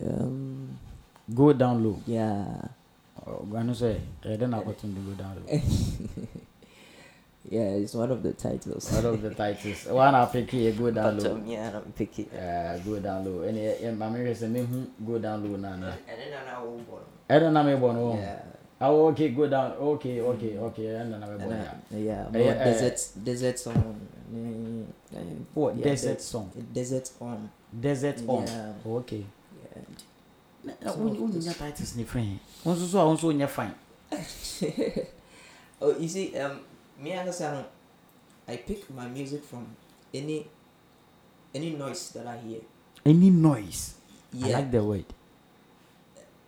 Um. 0.05 0.77
Go 1.33 1.53
down 1.53 1.83
low. 1.83 1.99
Yeah. 2.07 2.45
Ɔgbani 3.25 3.71
sɛ 3.71 3.99
ɛdɛ 4.25 4.49
na 4.49 4.61
akɔto 4.61 4.81
de 4.93 4.99
go 5.01 5.11
down 5.17 5.35
low. 5.47 5.61
Yeah, 7.49 7.71
it's 7.75 7.93
one 7.93 8.09
of 8.09 8.23
the 8.23 8.31
titles. 8.33 8.89
One 8.91 9.05
of 9.05 9.21
the 9.21 9.33
titles. 9.35 9.85
One 9.85 10.15
I 10.15 10.25
pick 10.25 10.49
here 10.49 10.71
go 10.71 10.89
down 10.91 11.17
But, 11.17 11.23
low. 11.25 11.31
um, 11.35 11.45
yeah, 11.45 11.71
I'm 11.75 11.91
pick 11.91 12.17
it. 12.19 12.29
Yeah, 12.33 12.77
go 12.85 12.99
down 12.99 13.25
low. 13.25 13.43
Ɛna 13.45 13.81
ɛ 13.83 13.97
maame 13.97 14.15
hwɛ 14.23 14.31
sɛ 14.33 14.49
mehu 14.51 14.87
go 15.05 15.19
down 15.19 15.43
low 15.43 15.57
na 15.57 15.75
na. 15.75 15.87
And 15.87 15.97
then 16.07 16.33
I 16.33 16.51
know 16.53 16.79
what. 16.89 17.03
Ɛna 17.29 17.51
na 17.51 17.63
me 17.63 17.71
bɔ 17.73 17.93
no. 17.93 18.19
Oh, 18.81 19.07
okay, 19.07 19.29
go 19.29 19.47
down. 19.47 19.71
Okay, 19.73 20.19
okay, 20.21 20.57
okay. 20.57 20.83
Ɛna 20.83 21.19
na 21.19 21.27
me 21.27 21.37
bɔ 21.37 21.49
no. 21.49 22.29
more 22.31 22.51
eh, 22.51 22.63
desert, 22.65 23.23
desert 23.23 23.59
song. 23.59 23.95
Eh, 24.35 25.19
What 25.53 25.75
yeah, 25.77 25.83
desert 25.83 26.17
de- 26.17 26.23
song? 26.23 26.51
Desert 26.73 27.11
on. 27.21 27.49
Desert 27.79 28.21
on. 28.27 28.45
Yeah. 28.47 28.73
Okay. 28.85 29.23
Na 30.63 30.73
na 30.81 30.91
Some 30.91 31.03
wo 31.05 31.11
of 31.11 31.19
wo 31.21 31.27
this- 31.27 31.45
nya 31.47 31.53
titles 31.57 31.95
ne 31.95 32.03
friend. 32.03 32.39
Wo 32.65 32.73
nso 32.73 32.87
so 32.87 32.99
a 32.99 33.05
wo 33.05 33.13
nso 33.15 33.31
nyɛ 33.33 33.47
fine. 33.49 33.75
oh, 35.81 35.95
you 35.99 36.07
see, 36.07 36.37
um, 36.37 36.59
me 36.99 37.11
and 37.11 37.27
Hassan, 37.27 37.63
I 38.47 38.57
pick 38.57 38.89
my 38.93 39.07
music 39.07 39.43
from 39.43 39.65
any 40.13 40.47
any 41.53 41.71
noise 41.71 42.09
that 42.11 42.27
I 42.27 42.37
hear. 42.37 42.61
Any 43.05 43.29
noise. 43.29 43.95
I 44.33 44.47
Yeah. 44.47 44.57
like 44.57 44.71
the 44.71 44.83
word. 44.83 45.05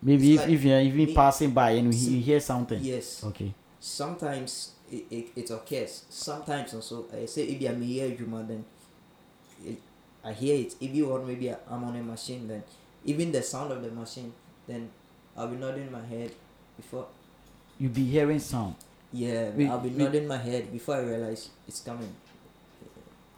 Maybe 0.05 0.33
It's 0.33 0.43
if, 0.43 0.47
like 0.47 0.55
if 0.55 0.63
you're 0.63 0.79
even 0.81 1.15
passing 1.15 1.49
by 1.49 1.71
and 1.71 1.87
you, 1.87 1.99
See- 1.99 2.21
hear 2.21 2.39
something. 2.39 2.79
Yes. 2.81 3.23
Okay. 3.23 3.51
Sometimes 3.79 4.73
it, 4.91 5.05
it, 5.09 5.25
it 5.35 5.49
occurs. 5.49 6.05
Sometimes 6.09 6.75
also 6.75 7.05
I 7.11 7.25
say 7.25 7.43
if 7.45 7.69
I'm 7.69 7.81
here 7.81 8.11
Juma 8.11 8.43
then 8.43 8.63
it, 9.65 9.81
I 10.23 10.31
hear 10.33 10.55
it. 10.61 10.75
If 10.79 10.93
you 10.93 11.07
want 11.09 11.25
maybe 11.27 11.49
I'm 11.49 11.83
on 11.83 11.95
a 11.95 12.03
machine 12.03 12.47
then 12.47 12.61
even 13.03 13.31
the 13.31 13.41
sound 13.41 13.71
of 13.71 13.81
the 13.81 13.89
machine 13.89 14.31
then 14.67 14.89
I'll 15.35 15.47
be 15.47 15.55
nodding 15.57 15.91
my 15.91 16.05
head 16.05 16.31
before 16.77 17.07
You 17.79 17.89
be 17.89 18.05
hearing 18.05 18.39
sound 18.39 18.75
yeah 19.11 19.49
We- 19.49 19.67
I'll 19.67 19.79
be 19.79 19.89
we- 19.89 20.03
nodding 20.03 20.27
my 20.27 20.37
head 20.37 20.71
before 20.71 20.95
I 20.95 20.99
realize 21.01 21.49
it's 21.67 21.81
coming. 21.81 22.13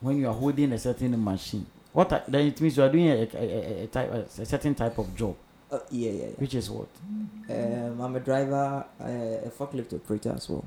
when 0.01 0.17
you 0.17 0.27
are 0.27 0.33
holding 0.33 0.71
a 0.73 0.77
certain 0.79 1.21
machine. 1.23 1.65
What 1.93 2.11
are, 2.13 2.23
then 2.27 2.47
it 2.47 2.59
means 2.61 2.75
you 2.77 2.83
are 2.83 2.89
doing 2.91 3.07
a, 3.07 3.27
a, 3.33 3.37
a, 3.37 3.83
a 3.83 3.87
type 3.87 4.11
a 4.11 4.45
certain 4.45 4.75
type 4.75 4.97
of 4.97 5.15
job. 5.15 5.35
Uh, 5.69 5.79
yeah, 5.91 6.11
yeah, 6.11 6.23
yeah. 6.25 6.35
which 6.37 6.55
is 6.55 6.69
what? 6.69 6.87
Um, 7.49 7.99
I'm 7.99 8.15
a 8.15 8.19
driver, 8.21 8.85
uh, 9.01 9.47
a 9.47 9.49
forklift 9.49 9.93
operator 9.93 10.31
as 10.35 10.49
well. 10.49 10.63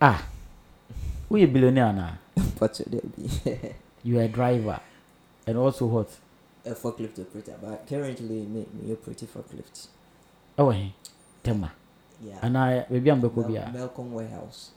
ah. 0.00 0.24
Woyɛ 1.30 1.52
billionaire 1.52 1.86
anaa 1.92 2.12
but 2.58 2.80
you 4.04 4.18
are 4.18 4.22
a 4.22 4.28
driver. 4.28 4.80
And 5.46 5.58
also 5.58 5.84
what? 5.86 6.08
A 6.64 6.70
forklift 6.74 7.18
operator, 7.20 7.56
but 7.60 7.86
currently 7.86 8.46
me 8.46 8.64
me 8.72 8.92
operate 8.92 9.26
forklift. 9.28 9.88
ɛwɔ 10.58 10.72
he 10.74 10.94
tema. 11.42 11.72
Yeah. 12.24 12.38
anaa 12.42 12.86
baabi 12.90 13.10
a 13.10 13.16
mbɛkɔ 13.16 13.36
Mel- 13.36 13.48
bia 13.48 13.70
Melcom 13.74 14.10
warehouse. 14.12 14.70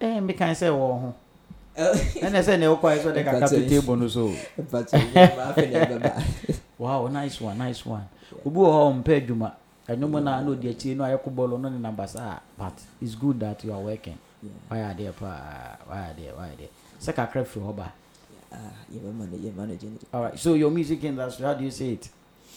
ɛɛ 0.00 0.20
mekan 0.24 0.54
sɛ 0.56 0.68
wɔ 0.72 1.00
ho. 1.00 1.14
Uh, 1.76 1.94
ɛnɛ 2.24 2.40
sɛ 2.42 2.58
ne 2.58 2.66
wokɔɛ 2.66 2.98
sɛ 3.04 3.14
de 3.14 3.24
kaka 3.28 3.44
uh, 3.44 3.68
table 3.68 3.96
no 3.96 4.08
so 4.08 4.32
but 6.80 6.86
yeah, 6.86 6.98
but 6.98 7.06
I 7.06 7.06
think 7.06 7.06
never 7.06 7.06
buy. 7.06 7.06
wow 7.06 7.06
nice 7.08 7.40
one 7.40 7.58
nice 7.58 7.86
one 7.86 8.08
obi 8.46 8.56
wɔ 8.58 8.66
hɔ 8.66 9.02
ɔmpɛ 9.04 9.26
adwuma 9.26 9.52
ɛnwom 9.88 10.22
na 10.22 10.40
na 10.40 10.50
ɔdi 10.50 10.70
akyire 10.70 10.96
no 10.96 11.04
ayɛ 11.04 11.18
kobɔlɔ 11.22 11.60
no 11.60 11.68
ne 11.68 11.78
namba 11.78 12.08
saa 12.08 12.40
but 12.58 12.72
it's 13.02 13.14
good 13.14 13.40
that 13.40 13.64
you 13.64 13.72
are 13.72 13.80
working 13.80 14.18
wayɛ 14.70 14.94
adeɛ 14.96 15.12
paa 15.12 15.76
wayɛ 15.90 16.14
adeɛ 16.14 16.32
wayɛ 16.36 16.52
adeɛ 16.56 16.68
sɛ 17.00 17.12
kakra 17.14 17.44
firi 17.44 17.64
hɔ 17.66 17.76
ba 17.76 17.92
Ah, 18.52 18.56
yeah, 18.90 19.00
my 19.02 19.12
manage, 19.26 19.40
yeah, 19.42 19.50
managing 19.56 19.94
it. 19.94 20.08
alright 20.12 20.36
so 20.38 20.54
your 20.54 20.72
music 20.72 21.04
industry 21.04 21.44
how 21.46 21.54
do 21.54 21.62
you 21.64 21.70
say 21.70 21.92
it 21.92 22.08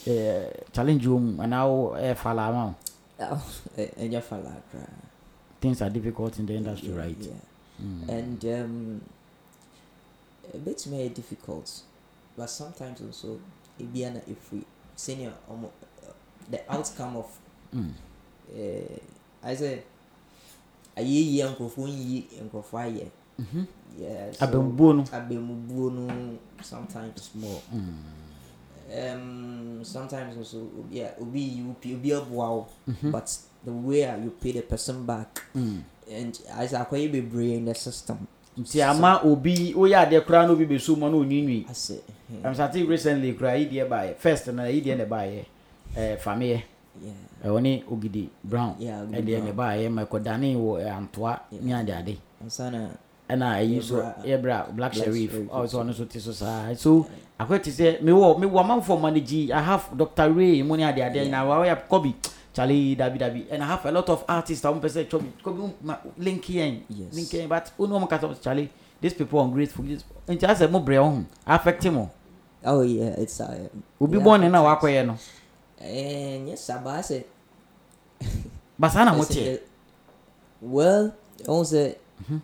uh, 0.08 0.50
challenge 0.74 1.06
wo 1.08 1.20
mu 1.20 1.38
anaa 1.44 1.68
wo 1.68 1.92
ɛyɛ 1.96 2.16
fala 2.18 2.48
ama 2.50 2.66
wo 2.66 2.76
Oh, 3.20 3.44
eh, 3.78 4.06
your 4.06 4.22
fella, 4.22 4.56
cry. 4.72 4.82
things 5.62 5.82
are 5.84 5.90
difficult 5.92 6.40
in 6.40 6.46
the 6.48 6.54
industry 6.56 6.90
yeah, 6.90 6.98
right 6.98 7.18
Yeah. 7.20 7.34
Mm. 7.82 8.10
And 8.10 8.46
um, 8.46 9.02
a 10.54 10.58
bit 10.58 10.88
more 10.88 11.10
difficult, 11.10 11.82
but 12.36 12.50
sometimes 12.50 13.02
also 13.02 13.40
it 13.80 13.92
be 13.94 14.04
an 14.04 14.22
if 14.28 14.52
we 14.52 14.64
senior 14.96 15.34
um, 15.50 15.66
uh, 15.66 15.70
the 16.50 16.60
outcome 16.72 17.18
of 17.18 17.28
Mm. 17.74 17.90
uh, 18.54 19.00
I 19.44 19.56
say 19.56 19.82
ayɛ 20.96 21.06
yie 21.06 21.44
nkurɔfoɔ 21.44 21.88
nyi 21.88 22.28
nkurɔfoɔ 22.44 22.80
ayɛ 22.86 23.08
Mhm. 23.40 23.66
yeah 23.98 24.32
so 24.32 24.46
abɛnbuo 24.46 24.96
no 24.96 25.04
abɛmubuo 25.04 25.92
no 25.92 26.38
sometimes 26.62 27.32
more 27.34 27.62
mm. 27.74 27.98
um 28.94 29.84
sometimes 29.84 30.38
also 30.38 30.58
obi 30.80 31.02
a 31.02 31.16
obi 31.20 31.40
yi 31.42 31.64
wo 31.64 31.74
pii 31.82 31.96
obi 31.96 32.10
aboa 32.14 32.50
wo 32.52 32.68
Mhm. 32.88 33.12
but 33.12 33.38
the 33.66 33.72
way 33.72 34.02
a 34.04 34.18
you 34.18 34.30
pay 34.30 34.52
the 34.52 34.62
person 34.62 35.06
back 35.06 35.42
Mm. 35.56 35.82
and 36.12 36.40
as 36.52 36.74
akɔyɛ 36.74 37.12
bebree 37.12 37.56
in 37.56 37.66
the 37.66 37.74
system 37.74 38.28
nti 38.58 38.82
ama 38.82 39.22
obi 39.24 39.74
woyɛ 39.74 39.96
adeɛ 40.08 40.22
koraa 40.26 40.46
na 40.46 40.52
obi 40.54 40.66
bɛsu 40.66 40.98
mu 40.98 41.10
no 41.10 41.20
onwiinwii 41.24 41.66
asɛ 41.70 41.98
I'm 42.44 42.54
starting 42.56 42.88
recently 42.88 43.34
koraa 43.34 43.56
yi 43.60 43.66
deɛ 43.68 43.88
baayɛ. 43.88 44.16
First 44.18 44.48
na 44.48 44.63
yi 44.66 44.82
deɛ 44.82 44.98
na 44.98 45.06
baayɛ. 45.06 45.46
Ɛɛ 45.96 46.18
fameɛ. 46.20 46.62
Yeah. 47.04 47.12
Ɛwɔ 47.46 47.62
ne 47.62 47.84
ogidi 47.92 48.30
brown. 48.44 48.76
Ɛdeɛ 48.80 49.42
Brown. 49.42 49.56
baayɛ 49.56 49.92
ma 49.92 50.04
ɛkɔdane 50.06 50.56
wɔ 50.56 50.82
ɛ, 50.82 50.98
antoa 50.98 51.39
ne 51.52 51.70
Yeah. 51.70 51.80
ade. 51.82 51.89
Ade 51.92 52.18
ansana 52.44 52.89
ɛna 53.30 53.58
ɛyi 53.62 53.82
so 53.84 53.96
Yɛbra- 54.26 54.76
black 54.76 54.94
sheriff. 54.94 55.32
Sheriff, 55.32 55.50
ɔwɔ 55.50 55.66
sɛ 55.68 55.76
ɔno 55.84 55.94
so 55.94 56.06
te 56.06 56.20
so 56.20 56.32
saa. 56.32 56.74
So 56.76 57.06
akɔ 57.39 57.62
te 57.62 57.72
sɛ 57.72 58.02
mewɔ 58.02 58.39
mewɔ 58.39 58.60
amanfoɔ 58.63 59.02
manage 59.02 59.52
I 59.52 59.62
have 59.62 59.89
Dr. 59.98 60.32
Ray 60.32 60.62
mu 60.63 60.76
ne 60.78 60.84
ade 60.86 61.00
ade. 61.02 61.16
Yeah. 61.16 61.30
na 61.30 61.46
wɔyɛ 61.46 61.88
Kobe 61.89 62.13
Charlie 62.54 62.96
dabi 62.96 63.18
dabi. 63.20 63.48
And 63.52 63.63
I 63.63 63.68
have 63.68 63.86
a 63.86 63.92
lot 63.92 64.08
of 64.10 64.24
artists. 64.30 64.63
A 64.63 64.68
wɔn 64.68 64.80
pɛ 64.82 64.89
sɛ 64.89 65.10
Kobe 65.10 65.26
Kobe 65.44 65.74
ma 65.82 65.98
link 66.18 66.44
yɛn 66.46 66.82
Yes. 66.89 67.13
link 67.13 67.28
yɛn 67.30 67.50
but 67.50 67.72
wɔn 67.78 67.89
wɔn 67.89 68.10
kasa 68.10 68.34
Charlie? 68.42 68.70
These 69.02 69.16
people 69.16 69.42
ungrateful. 69.42 69.84
This 69.86 70.04
nti 70.28 70.42
asɛ 70.48 70.70
mo 70.72 70.80
brɛ 70.80 70.98
wɔn 71.02 71.16
ho 71.18 71.26
affect 71.48 71.86
mo 71.92 72.10
oh 72.66 72.82
yeah 72.82 73.16
it's 73.20 73.42
uh, 73.42 73.68
obi 74.00 74.18
yeah, 74.18 74.24
bɔ 74.24 74.39
ne 74.39 74.50
na 74.50 74.63
wakɔyɛ 74.63 75.06
no? 75.08 75.18
And 75.82 76.48
yes 76.48 76.70
aba 76.70 77.00
asɛ 77.00 77.24
basa 78.80 79.04
na 79.06 79.13
mo 79.18 79.24
ɛsɛ 79.24 79.34
teɛ 79.34 79.44
yɛ- 79.52 79.60
well 80.62 81.13
ɔn 81.44 81.63
sɛ 81.66 81.96
Mhm. 82.30 82.42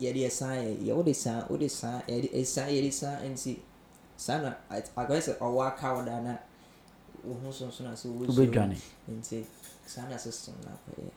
yɛde 0.00 0.26
ɛsan 0.26 0.56
yɛ 0.58 0.76
yɛ 0.88 0.94
wode 0.96 1.14
san 1.16 1.44
wode 1.48 1.70
san 1.70 2.02
yɛde 2.08 2.28
ɛsan 2.34 2.68
yɛde 2.68 2.92
san 2.92 3.16
nti 3.32 3.56
saa 4.16 4.38
na 4.42 4.52
at- 4.70 4.90
akɔyɛ 4.94 5.20
sɛ 5.22 5.38
ɔwɔ 5.38 5.66
aka 5.68 5.94
wo 5.94 6.04
da 6.04 6.20
na 6.20 6.36
wo 7.24 7.34
ho 7.44 7.50
sonson 7.52 7.84
na 7.86 7.92
sɛ 7.94 8.08
wobɛdwane 8.08 8.76
nti 9.08 9.44
saa 9.86 10.08
na 10.08 10.16
system 10.18 10.54
na 10.64 10.70
akɔyɛ 10.76 11.10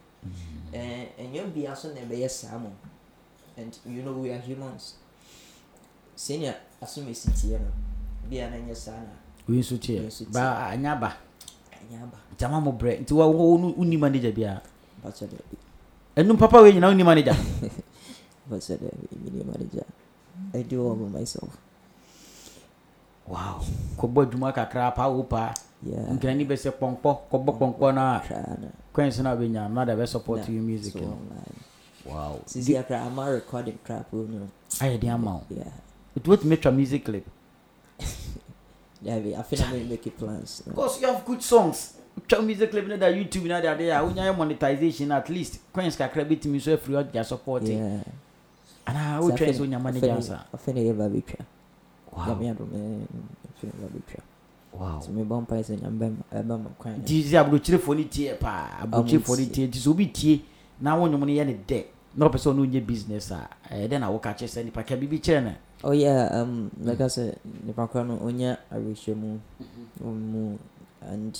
ɛnyɛ 1.18 1.52
bia 1.54 1.74
so 1.76 1.88
na 1.92 2.00
ɛbɛyɛ 2.00 2.28
saa 2.30 2.58
mo. 2.58 2.70
And 3.56 3.76
you 3.86 4.02
know 4.02 4.12
we 4.12 4.30
are 4.30 4.38
humans. 4.42 4.94
Sɛnea 6.16 6.54
asom 6.82 7.06
esi 7.10 7.30
tie 7.34 7.58
no. 7.58 7.70
Bia 8.28 8.50
na 8.50 8.56
nyɛ 8.56 8.74
saa 8.76 8.98
na. 8.98 9.14
Oyi 9.48 9.58
nso 9.60 9.76
teɛ. 9.78 10.32
ba 10.32 10.68
anya 10.70 10.96
ba. 10.96 11.16
Ɛnyɛ 11.70 12.02
aba 12.02 12.18
nti 12.34 12.44
ama 12.44 12.60
mo 12.60 12.72
brɛ. 12.72 13.00
Nti 13.02 13.12
wo 13.14 13.28
wo 13.30 13.58
wonni 13.76 13.96
manager 13.98 14.32
dɛ. 14.32 14.60
Ɛnum 16.16 16.38
papa 16.38 16.62
wei 16.62 16.72
nyinaa 16.72 16.90
wonni 16.90 17.04
manager? 19.46 19.84
I 20.52 20.62
do 20.62 20.82
all 20.82 20.96
by 20.96 21.18
myself. 21.20 21.56
Wow. 23.26 23.60
Kɔbɔ 23.98 24.22
adwuma 24.26 24.52
kakra 24.54 24.94
paa 24.94 25.08
wo 25.08 25.22
paa 25.22 25.54
nkirani 25.84 26.44
bɛ 26.46 26.56
sɛ 26.56 26.70
pɔnkpɔ 26.72 27.18
kɔbɔ 27.30 27.50
pɔnkpɔ 27.58 27.94
no 27.94 28.00
a 28.00 28.22
na 28.96 29.10
so 29.10 29.22
no 29.22 29.30
a 29.32 29.36
wobɛnya 29.36 29.70
no 29.70 29.80
ada 29.80 29.96
bɛ 29.96 30.08
support 30.08 30.40
na 30.48 30.54
you 30.54 30.62
music 30.62 30.94
no 30.96 31.18
wow. 32.06 32.38
Sisi 32.46 32.76
akra 32.78 33.00
ama 33.02 33.30
recording 33.30 33.78
crap 33.84 34.12
o 34.12 34.16
no 34.28 34.48
ayɛ 34.80 35.00
den 35.00 35.10
ama 35.10 35.32
wo 35.34 35.42
wotumi 36.24 36.56
atwa 36.56 36.74
music 36.74 37.04
clip. 37.04 37.26
Yeah 39.02 39.16
I 39.16 39.42
feel 39.42 39.60
I'm 39.62 39.72
gonna 39.72 39.84
make 39.84 40.16
plans 40.16 40.62
because 40.66 41.00
you 41.00 41.06
have 41.06 41.24
good 41.26 41.42
songs. 41.42 41.94
Twa 42.26 42.40
music 42.42 42.70
clip 42.70 42.86
no 42.86 42.96
da 42.96 43.06
youtube 43.06 43.44
no 43.44 43.56
ade 43.58 43.64
a 43.90 44.00
wonya 44.00 44.30
yɛ 44.32 44.36
monetization 44.36 45.12
at 45.12 45.28
least 45.28 45.58
coins 45.72 45.96
kakra 45.96 46.24
bɛtumi 46.24 46.60
so 46.60 46.76
afiri 46.76 46.94
hɔ 47.04 47.12
de 47.12 47.24
support 47.24 47.62
yeah. 47.64 48.00
Anaa 48.86 49.20
wotwa 49.20 49.38
feel- 49.38 49.52
sɛ 49.52 49.60
wonya 49.60 49.76
I 49.78 49.82
manager 49.82 50.06
feel- 50.06 50.16
asa 50.18 50.46
I 50.54 50.56
feel 50.56 50.74
ɛyɛ 50.74 50.96
ba 50.96 51.08
betwa 51.08 51.44
wow. 52.12 52.24
Nyame 52.26 52.50
adom 52.56 52.68
ɛ 52.72 53.06
feel 53.60 53.70
ba 53.80 53.88
betwa 53.88 54.22
wow 54.78 55.00
so 55.00 55.10
me 55.12 55.22
bɔ 55.22 55.40
mpa 55.46 55.56
sɛ 55.62 55.80
nyame 55.80 55.98
bɛma 55.98 56.22
ɛbɛ 56.32 56.62
ma 56.62 56.70
kwan 56.78 56.98
nti 57.00 57.22
sɛ 57.24 57.36
aburokyerefoɔ 57.44 57.96
no 57.96 58.04
tie 58.08 58.34
paa 58.34 58.82
aburokyerefoɔ 58.82 59.38
no 59.38 59.44
tie 59.54 59.66
nti 59.68 59.78
sɛ 59.78 59.88
obi 59.90 60.06
tie 60.06 60.42
na 60.80 60.96
wonwom 60.96 61.20
no 61.20 61.26
yɛ 61.26 61.46
ne 61.46 61.54
dɛ 61.66 61.84
na 62.16 62.26
ɔpɛ 62.28 62.38
sɛ 62.38 62.52
ɔno 62.52 62.66
nyɛ 62.70 62.86
business 62.86 63.30
a 63.30 63.48
ɛyɛ 63.70 63.88
dɛ 63.88 64.00
na 64.00 64.10
woka 64.10 64.34
kyerɛ 64.34 64.48
sɛ 64.50 64.64
nipa 64.64 64.82
ka 64.82 64.94
biribi 64.96 65.20
kyerɛ 65.20 65.44
no 65.44 65.54
oh 65.84 65.92
yeah 65.92 66.28
um 66.32 66.70
like 66.80 67.00
I 67.00 67.08
said 67.08 67.38
nipa 67.64 67.86
kora 67.86 68.04
no 68.04 68.16
awerɛhyɛ 68.18 69.14
mu 69.16 69.38
Mm-hmm. 69.62 70.32
mu 70.32 70.58
and 71.02 71.38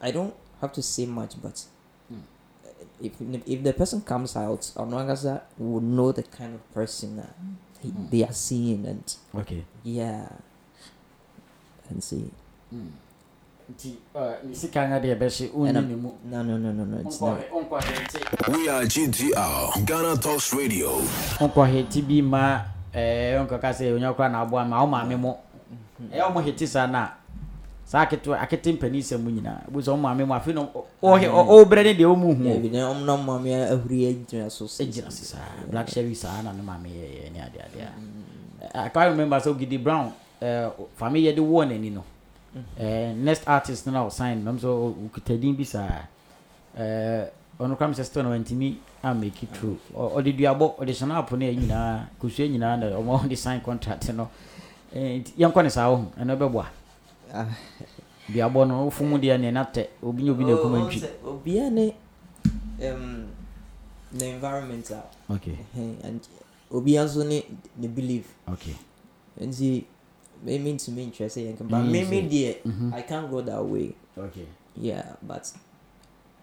I 0.00 0.10
don't 0.12 0.34
have 0.60 0.72
to 0.72 0.82
say 0.82 1.06
much 1.06 1.40
but 1.42 1.64
Mm. 2.10 2.22
if 3.02 3.12
if 3.46 3.62
the 3.62 3.72
person 3.74 4.00
comes 4.00 4.34
out 4.36 4.60
ɔno 4.76 4.96
ankasa 4.96 5.42
will 5.58 5.80
know 5.82 6.10
the 6.12 6.22
kind 6.22 6.54
of 6.54 6.72
person 6.72 7.16
that 7.16 7.34
he, 7.80 7.90
Mm. 7.90 8.10
they 8.10 8.22
are 8.24 8.32
seeing 8.32 8.86
and 8.86 9.16
okay 9.34 9.64
yeah 9.82 10.28
I'm- 11.90 12.00
see. 12.00 12.24
mu 15.96 16.10
no 16.24 16.42
no 16.42 16.56
no 16.56 16.72
no 16.72 16.84
no 16.84 16.98
it's 17.04 17.20
not. 17.20 17.38
We 18.48 18.68
are 18.68 18.84
GTR, 18.84 19.84
Ghana 19.86 20.16
Talks 20.16 20.52
Radio. 20.54 21.00
wonkɔhete 21.38 22.00
bi 22.06 22.22
ma 22.22 22.62
ɛɛ 22.94 23.38
wonkɔka 23.46 23.70
sɛ 23.72 23.94
onya 23.94 24.12
kora 24.14 24.28
na 24.28 24.40
aboa 24.44 24.64
ma 24.64 24.80
wo 24.82 24.86
maame 24.88 25.16
mo 25.20 25.36
ɛyɛ 26.12 26.22
ɔmo 26.32 26.42
hete 26.44 26.66
saa 26.66 26.86
na 26.86 27.08
saa 27.84 28.04
aketewa 28.06 28.40
akete 28.40 28.72
mpani 28.72 29.00
sɛ 29.04 29.20
mu 29.20 29.30
nyinaa 29.30 29.68
bu 29.70 29.80
sɛ 29.80 29.92
ɔmo 29.92 30.00
maame 30.00 30.24
mo 30.26 30.34
afei 30.34 30.54
na 30.54 30.62
ɔhɛ 31.02 31.28
ɔbrɛ 31.28 31.82
ne 31.84 31.92
deɛ 31.94 32.08
hu 32.08 32.34
na 32.72 32.88
ɔmo 32.88 33.04
na 33.04 33.12
ɔmo 33.16 33.24
maame 33.24 33.52
ahuri 33.68 34.08
agyina 34.08 34.50
so 34.50 34.64
sɛ- 34.64 34.86
ɛgyina 34.88 35.12
se 35.12 35.24
saa 35.24 35.44
black 35.70 35.88
sherry 35.88 36.14
saa 36.14 36.40
na 36.42 36.52
ne 36.52 36.62
maame 36.62 36.88
yɛyɛ 36.88 37.32
ne 37.32 37.38
ade 37.40 37.60
ade 37.60 37.80
a 37.84 37.92
I 38.84 38.88
can 38.88 39.10
remember 39.12 39.36
sɛ 39.38 39.54
Ogidi 39.54 39.82
Brown 39.82 40.12
ɛɛ 40.40 40.72
fami 40.96 41.20
yɛde 41.20 41.40
wɔ 41.40 41.66
n'ani 41.66 41.90
no. 41.90 42.04
Ɛɛ 42.78 43.16
next 43.16 43.42
artist 43.46 43.86
no 43.86 43.92
na 43.92 44.06
ɔsign 44.06 44.42
nam 44.44 44.58
so 44.58 44.94
okuta 45.06 45.36
din 45.40 45.54
bi 45.54 45.64
saa. 45.64 46.06
Ɛɛ 46.76 47.28
ɔno 47.60 47.76
kora 47.76 47.88
mi 47.88 47.94
sɛ 47.94 48.04
still 48.04 48.22
na 48.22 48.30
wantumi 48.30 48.76
a 49.02 49.14
make 49.14 49.42
it 49.42 49.50
through. 49.54 49.78
Ɔde 49.94 50.36
duabɔ 50.36 50.76
ɔde 50.78 50.92
hyɛn 50.92 51.12
apo 51.12 51.36
yɛ 51.36 51.56
nyinaa 51.56 52.06
kosua 52.20 52.48
nyinaa 52.48 52.76
na 52.78 52.86
ɔmo 52.96 53.20
ɔde 53.24 53.36
sign 53.36 53.60
contract 53.60 54.12
no. 54.12 54.28
Ɛɛ 54.94 55.20
nti 55.20 55.32
yɛn 55.38 55.52
kɔ 55.52 55.62
ne 55.64 55.68
saa 55.70 55.88
ɔho 55.88 56.06
ɛno 56.18 56.36
bɛboa? 56.38 56.66
Ah. 57.34 57.46
duabɔ 58.28 58.68
no 58.68 58.86
ofu 58.86 59.04
mu 59.04 59.18
deɛ 59.18 59.38
ne 59.40 59.50
natɛ 59.50 59.88
obi 60.02 60.22
nye 60.22 60.30
obi 60.30 60.44
na 60.44 60.52
ekuma 60.52 60.78
Oh, 60.78 60.84
ntwi 60.84 61.00
sɛ 61.00 61.08
obiara 61.24 61.70
ne 61.70 61.94
ne 64.12 64.24
environment 64.34 64.90
a 64.90 65.02
obiara 66.70 67.06
nso 67.06 67.24
ne 67.26 67.44
ne 67.76 67.88
belief. 67.88 68.26
Okay 68.48 68.76
nti 70.44 70.58
memi 70.58 70.72
ntumi 70.74 71.06
nkyerɛ 71.10 71.28
sɛ 71.28 71.40
yɛn 71.46 71.56
kan 71.58 71.66
but 71.68 71.82
Mm, 71.82 71.90
memi 71.92 72.22
so- 72.22 72.28
deɛ 72.28 72.54
Mhm. 72.66 72.94
i 72.94 73.02
can't 73.02 73.30
go 73.30 73.40
that 73.42 73.64
way 73.64 73.94
okay 74.16 74.46
yeah 74.80 75.04
but 75.22 75.52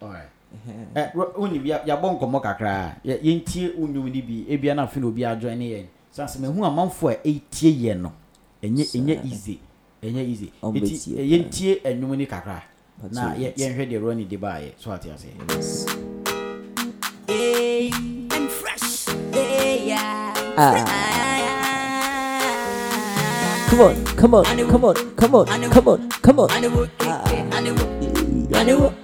alright. 0.02 0.28
ɛhɛn, 0.54 0.94
ɛ 0.94 1.34
woni 1.36 1.58
bi 1.58 1.68
yabɔ 1.70 2.18
nkɔmɔ 2.18 2.40
kakra 2.42 2.70
a 2.70 2.96
yɛ- 3.08 3.20
yɛntie 3.22 3.74
wo 3.76 3.86
nnwom 3.86 4.04
no 4.14 4.22
bi 4.22 4.44
ebia 4.48 4.74
na 4.76 4.86
afei 4.86 5.00
na 5.00 5.06
obi 5.08 5.22
adjoin 5.24 5.58
ne 5.58 5.70
yɛn 5.70 5.86
sanse 6.12 6.36
mehu 6.38 6.64
amanfo 6.64 7.08
a 7.10 7.16
ɛtie 7.24 7.72
yɛn 7.72 8.00
no 8.00 8.12
ɛnyɛ 8.62 8.84
Saa. 8.84 8.98
ɛnyɛ 8.98 9.24
easy 9.24 9.58
ɛnyɛ 10.02 10.22
easy 10.28 10.52
Ɔmbɛtie 10.62 10.82
nti 10.82 11.14
paa. 11.14 11.20
eh, 11.20 11.26
yɛntie 11.26 11.82
ɛnwom 11.82 12.16
ni 12.16 12.26
kakra 12.26 12.62
But 13.02 13.12
na 13.12 13.32
so 13.34 13.40
yɛ- 13.40 13.48
it's- 13.48 13.60
yɛnhwɛ 13.60 13.90
deɛ 13.90 14.00
roni 14.00 14.24
de 14.28 14.36
baayɛ 14.38 14.72
so 14.78 14.92
ate 14.92 15.06
ase 15.10 15.26
Yes. 15.50 15.86
Hey, 17.26 17.88
and 18.30 18.48
fresh. 18.50 19.06
Hey, 19.32 19.88
yeah. 19.88 20.32
Ah. 20.56 21.22
Come 23.68 23.80
on, 23.80 24.04
come 24.16 24.34
on, 24.34 24.44
come 24.44 24.84
on, 24.84 24.94
come 25.16 25.34
on, 25.34 25.46
come 25.70 25.88
on, 25.88 26.08
come 26.22 26.38
on. 26.40 26.50
And 26.52 26.64
the 26.64 26.70
work, 26.70 26.90
Ah. 27.00 27.22
and 27.28 27.66
the 27.66 27.72
work, 27.74 27.90
Yeah. 28.50 28.58
and 28.60 28.68
the 28.68 28.78
work, 28.78 28.94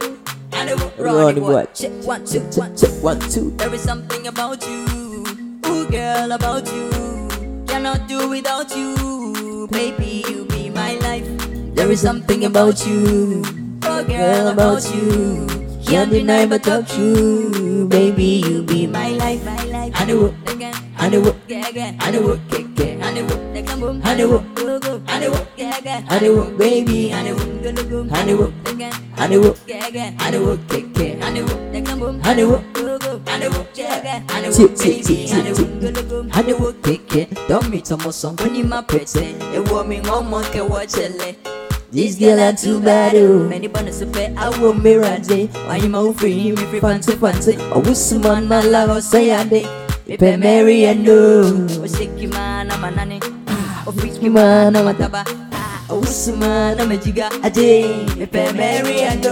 and 0.53 0.69
the 0.69 0.77
work. 0.77 0.93
Ronny 0.99 1.41
Bwoi. 1.41 1.67
Check 1.75 1.93
one, 2.07 2.25
two, 2.25 2.41
Check, 2.41 2.57
one, 2.57 2.77
check, 2.77 2.91
one, 3.03 3.21
two. 3.31 3.51
There 3.59 3.75
is 3.75 3.81
something 3.83 4.27
about 4.29 4.65
you, 4.67 5.25
ooh 5.67 5.87
girl, 5.91 6.33
about 6.33 6.73
you. 6.73 6.89
Cannot 7.67 8.07
do 8.09 8.29
without 8.31 8.75
you, 8.77 9.69
baby. 9.71 10.25
You 10.29 10.45
be 10.47 10.71
my 10.71 10.95
life. 11.01 11.27
There 11.75 11.91
is 11.91 12.01
something 12.01 12.45
about 12.45 12.87
you, 12.87 13.43
oh 13.85 14.05
girl, 14.05 14.49
about 14.49 14.85
you. 14.95 15.47
Can't 15.85 16.11
deny 16.11 16.47
but 16.47 16.63
talk 16.63 16.87
true, 16.89 17.87
baby. 17.89 18.41
You 18.47 18.63
be 18.63 18.87
my 18.87 19.11
life, 19.11 19.45
my 19.45 19.63
life. 19.67 19.93
And 20.01 20.09
the 20.09 20.33
again, 20.47 20.75
the 21.11 21.21
work 21.21 21.37
again, 21.47 21.97
and 22.01 22.15
the 22.15 22.23
work, 22.23 22.49
baby, 22.49 22.75
tick, 22.75 22.99
work, 24.29 24.45
go 35.83 36.05
go, 36.05 36.21
and 36.33 36.49
the 36.49 36.57
work 36.61 36.87
again. 36.87 37.29
Don't 37.49 37.69
meet 37.69 37.87
some 37.87 38.01
song 38.13 38.37
when 38.37 38.55
you 38.55 38.65
my 38.65 38.83
pretty. 38.83 39.35
A 39.57 39.63
woman, 39.63 40.03
one 40.05 40.31
monkey, 40.31 40.61
watch 40.61 40.97
it. 40.97 41.37
This 41.91 42.17
girl 42.17 42.41
are 42.41 42.53
too 42.53 42.81
bad, 42.81 43.15
oh. 43.17 43.49
Many 43.49 43.67
banners 43.67 43.99
to 43.99 44.07
pay, 44.07 44.33
I 44.37 44.49
will 44.61 44.73
be 44.73 44.97
ready. 44.97 45.47
Why 45.49 45.77
you 45.77 45.89
mouth 45.89 46.19
free, 46.21 46.53
me 46.53 46.57
free 46.57 46.81
fancy 46.81 47.17
fancy. 47.17 47.57
I 47.57 47.79
wish 47.79 48.13
man, 48.13 48.47
my 48.47 48.63
love, 48.63 49.03
say 49.03 49.33
I 49.33 49.45
did. 49.45 49.82
Pepe 50.07 50.37
Mary 50.37 50.85
and 50.85 51.05
no. 51.05 51.67
Oh, 51.79 51.87
shaky 51.87 52.27
man, 52.27 52.73
I'm 52.73 52.83
a 52.83 52.91
nanny. 52.91 53.21
Oh, 53.87 53.95
freaky 53.97 54.29
man, 54.29 54.75
I'm. 54.75 55.25
Oh, 55.89 56.01
wish 56.01 56.27
man, 56.35 56.81
I'm 56.81 56.91
a 56.91 56.97
jiga. 56.97 57.31
I 57.43 57.49
did. 57.49 58.31
Pepe 58.33 58.53
Mary 58.53 59.03
and 59.03 59.23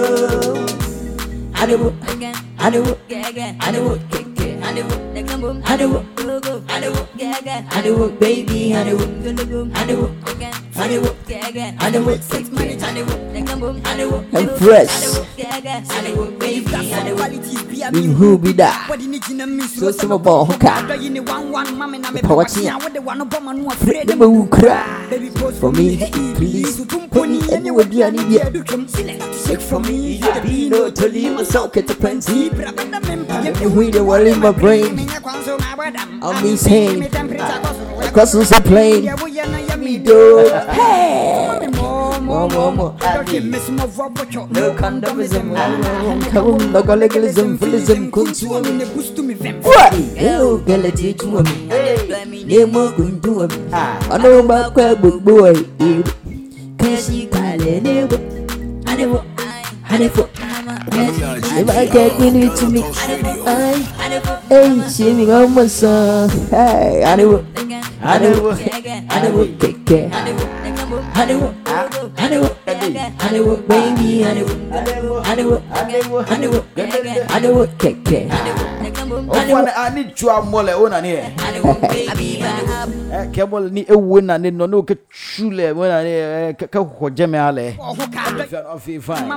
they 5.12 5.22
come 5.24 5.40
boom, 5.40 5.62
I 5.66 5.76
go 5.76 6.04
go, 6.40 6.62
I 6.68 6.80
do, 6.80 6.94
I 7.70 7.82
baby, 8.20 8.74
I 8.76 8.84
do, 8.84 8.96
Six 10.80 12.48
minutes, 12.50 12.82
I 12.82 12.94
do, 12.94 13.04
I'm 14.32 14.48
fresh. 14.56 14.88
I 15.38 15.60
do, 16.06 16.30
baby, 16.38 16.74
I 16.74 17.90
do. 17.90 18.00
Me 18.00 18.06
who 18.06 18.38
be 18.38 18.52
that? 18.52 18.88
So 19.76 19.90
some 19.92 20.12
about 20.12 20.46
hookah. 20.46 20.86
Never 24.06 24.28
will 24.30 24.46
cry. 24.46 25.06
For 25.60 25.70
me, 25.70 25.98
please, 26.34 26.86
pony 27.10 27.40
anywhere, 27.52 27.84
be 27.84 28.02
any 28.02 28.24
beer. 28.24 28.50
Take 29.44 29.60
from 29.60 29.82
me, 29.82 30.16
you 30.16 30.40
be 30.40 30.70
no 30.70 30.90
to 30.90 31.08
leave 31.08 31.34
myself 31.34 31.76
at 31.76 31.86
the 31.88 31.94
plenty. 31.94 32.48
And 32.48 33.76
we 33.76 33.90
the 33.90 34.02
world 34.02 34.26
in 34.26 34.40
my 34.40 34.52
brain. 34.52 34.98
I'm 36.22 36.46
insane. 36.46 37.02
Across 37.02 38.32
the 38.32 38.62
plane. 38.64 39.69
Me 39.80 39.96
do. 39.96 40.46
Hey! 40.68 41.66
More, 41.72 42.20
more, 42.50 42.70
more. 42.70 42.92
No 43.00 44.74
condomism. 44.76 45.56
On, 46.36 46.98
legalism, 46.98 47.56
philism, 47.56 48.10
consumism. 48.12 49.62
What? 49.64 49.94
Hello, 49.94 50.58
girl, 50.58 50.86
I 50.86 50.90
teach 50.90 51.22
you 51.22 51.42
me. 51.42 52.44
Name 52.44 52.72
more 52.72 52.92
going 52.92 53.20
to 53.22 53.48
me. 53.48 53.56
I 53.72 54.18
know 54.18 54.44
about 54.44 54.74
crab 54.74 55.00
boy. 55.00 55.54
Cashy, 56.78 57.26
Kale, 57.26 57.80
never. 57.80 58.20
I 58.86 58.96
never. 58.96 59.24
I 59.88 59.98
never. 59.98 60.49
If 60.88 61.68
I 61.68 61.84
get 61.86 62.20
in 62.20 62.36
it 62.36 62.56
to 62.56 62.70
me, 62.70 62.82
I 62.82 64.40
hey, 64.48 64.88
see 64.88 65.12
me 65.12 65.30
on 65.30 65.54
my 65.54 65.66
son. 65.66 66.30
Hey, 66.48 67.04
I 67.04 67.16
never. 67.16 67.44
I 68.00 68.18
never. 68.18 68.52
I 68.52 69.20
never 69.20 69.46
take 69.58 69.84
care. 69.84 70.10
I 70.12 70.24
never. 70.24 70.46
I 71.14 71.24
never. 71.26 71.54
I 72.16 73.30
never, 73.30 73.56
baby. 73.68 74.24
I 74.24 74.34
never. 74.34 74.56
I 74.72 75.34
never. 75.34 75.60
I 75.68 76.36
never. 76.38 76.64
I 77.28 77.38
never 77.40 77.66
take 77.78 78.04
care. 78.04 78.69
ɔfane 79.30 79.70
a 79.76 79.90
ne 79.90 80.04
twa 80.14 80.40
mɔlɛ 80.42 80.72
wo 80.80 80.88
nane 80.88 81.10
ɛ 83.12 83.30
kɛ 83.32 83.42
mɔlɛ 83.50 83.70
ni 83.72 83.84
ewu 83.84 84.20
nane 84.22 84.50
nɔ 84.50 84.66
ne 84.70 84.76
o 84.76 84.82
kɛ 84.82 84.96
tu 85.36 85.50
lɛ 85.50 85.72
wo 85.74 85.86
nane 85.86 86.52
ɛ 86.52 86.54
kɛ 86.56 86.78
hɔ 86.78 87.10
jɛmɛ 87.16 87.38
alɛ 87.48 87.76
ɔfi 88.74 89.00
fan 89.00 89.28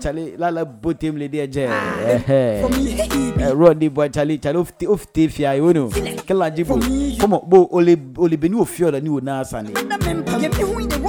cali 0.00 0.36
lala 0.36 0.64
bo 0.64 0.92
tem 0.92 1.16
le 1.16 1.28
deɛ 1.28 1.46
jɛ 1.48 1.68
ɛhɛ 2.26 3.52
rɔdi 3.54 3.90
bɔ 3.90 4.12
cali 4.12 4.38
cali 4.38 4.58
o 4.58 4.64
fite 4.96 5.30
fia 5.30 5.54
ye 5.54 5.60
o 5.60 5.72
no 5.72 5.88
kɛlɛ 5.88 6.54
ji 6.54 6.62
bo 6.64 6.76
kɔmɔ 6.76 7.48
bo 7.48 7.68
ole 7.72 8.36
bɛ 8.36 8.48
ni. 8.50 8.58
O 8.58 8.64
fiyɔ 8.64 8.90
la 8.92 8.98
ni 9.00 9.08
o 9.08 9.20
n'a 9.20 9.44
sanni. 9.44 9.72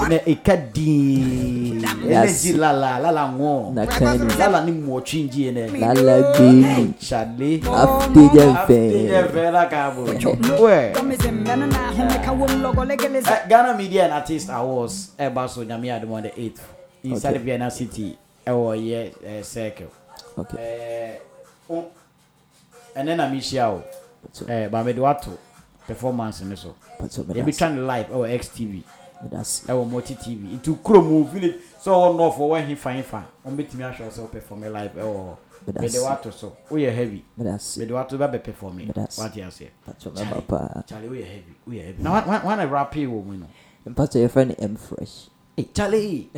Mɛ 0.08 0.22
eka 0.26 0.56
dii 0.74 1.80
Yes. 2.10 2.46
energy 2.46 2.54
lala 2.58 3.00
lala 3.00 3.22
ŋɔ 3.38 3.74
Na 3.74 3.86
kani. 3.86 4.38
lala 4.40 4.66
ni 4.66 4.72
mɔtwi 4.72 5.24
nji 5.30 5.40
yɛ 5.46 5.52
nɛ 5.54 5.80
Lala 5.80 6.34
baby. 6.38 6.94
chale 7.00 7.60
After 7.68 8.28
the 8.34 8.42
after 8.50 8.74
fair. 8.74 9.28
fɛ 9.30 9.52
la 9.54 9.66
ka 9.70 9.92
bo 9.92 10.06
wɛ. 10.06 10.96
Uh, 13.20 13.48
Ghana 13.48 13.78
Media 13.78 14.04
and 14.06 14.14
Artist 14.14 14.50
Awards 14.50 15.12
ɛba 15.20 15.50
so 15.50 15.64
nyame 15.64 15.88
adom 15.92 16.12
on 16.12 16.24
the 16.24 16.30
8th 16.30 16.60
inside 17.04 17.36
Okay. 17.36 17.44
Vienna 17.44 17.70
City 17.72 18.18
ɛwɔ 18.48 18.78
yɛ 18.78 19.40
uh, 19.40 19.44
circle 19.44 19.88
Okay. 20.38 21.20
uh, 21.70 21.74
oh, 21.74 21.86
ɛnɛ 22.96 23.16
na 23.18 23.30
mehyia 23.30 23.72
wo 23.72 23.84
So, 24.34 24.46
uh, 24.46 24.68
ba 24.70 24.84
mede 24.84 24.98
wato 25.00 25.38
performance 25.88 26.42
no 26.42 26.56
so 26.56 26.76
but 27.00 27.12
so, 27.12 27.24
but 27.24 27.36
yɛbi 27.36 27.46
that's, 27.46 27.58
twa 27.58 27.70
no 27.70 27.86
live 27.86 28.08
ɛwɔ 28.10 28.40
XTV 28.40 28.84
but 28.84 28.86
that's, 28.86 28.99
ɛwɔ 29.28 29.90
multi 29.90 30.16
TV 30.16 30.56
nti 30.58 30.74
kurom 30.84 31.10
wo 31.12 31.24
village. 31.24 31.56
Sɛ 31.84 31.90
ɔwɔ 31.92 32.16
north 32.18 32.38
ɔwɔ 32.38 32.68
hefa 32.68 32.92
hefa 32.94 33.24
ɔmbɛtumi 33.48 33.84
ahwɛ 33.84 34.00
wo 34.06 34.10
sɛ 34.12 34.20
wo 34.22 34.28
perform 34.28 34.62
live. 34.62 34.94
Ɛwɔ 34.96 35.38
But 35.66 35.76
mede 35.82 35.92
that's- 35.92 36.04
wato 36.26 36.32
so 36.34 36.54
woyɛ 36.72 36.96
heavy. 36.96 37.26
But 37.38 37.44
that's, 37.46 37.78
mede 37.78 37.90
wato 37.92 38.18
bɛbɛ 38.18 38.44
perform 38.44 38.78
But 38.88 38.96
that's- 38.96 39.18
wate 39.20 39.34
aseɛ 39.44 39.68
but 39.86 40.02
so, 40.02 40.12
my 40.12 40.24
papa. 40.24 40.84
Charlie 40.88 41.08
woyɛ 41.10 41.26
heavy 41.26 41.56
woyɛ 41.68 41.86
heavy. 41.86 42.04
Na 42.04 42.22
wana 42.22 42.70
rapi 42.70 43.06
wɔ 43.06 43.26
mu 43.26 43.38
no 43.38 43.46
And 43.86 43.96
part 43.96 44.14
of 44.16 44.20
your 44.22 44.30
friend 44.30 44.56
M 44.60 44.76
Fresh. 44.76 45.30
Hey, 45.56 45.68
Charlie, 45.74 46.30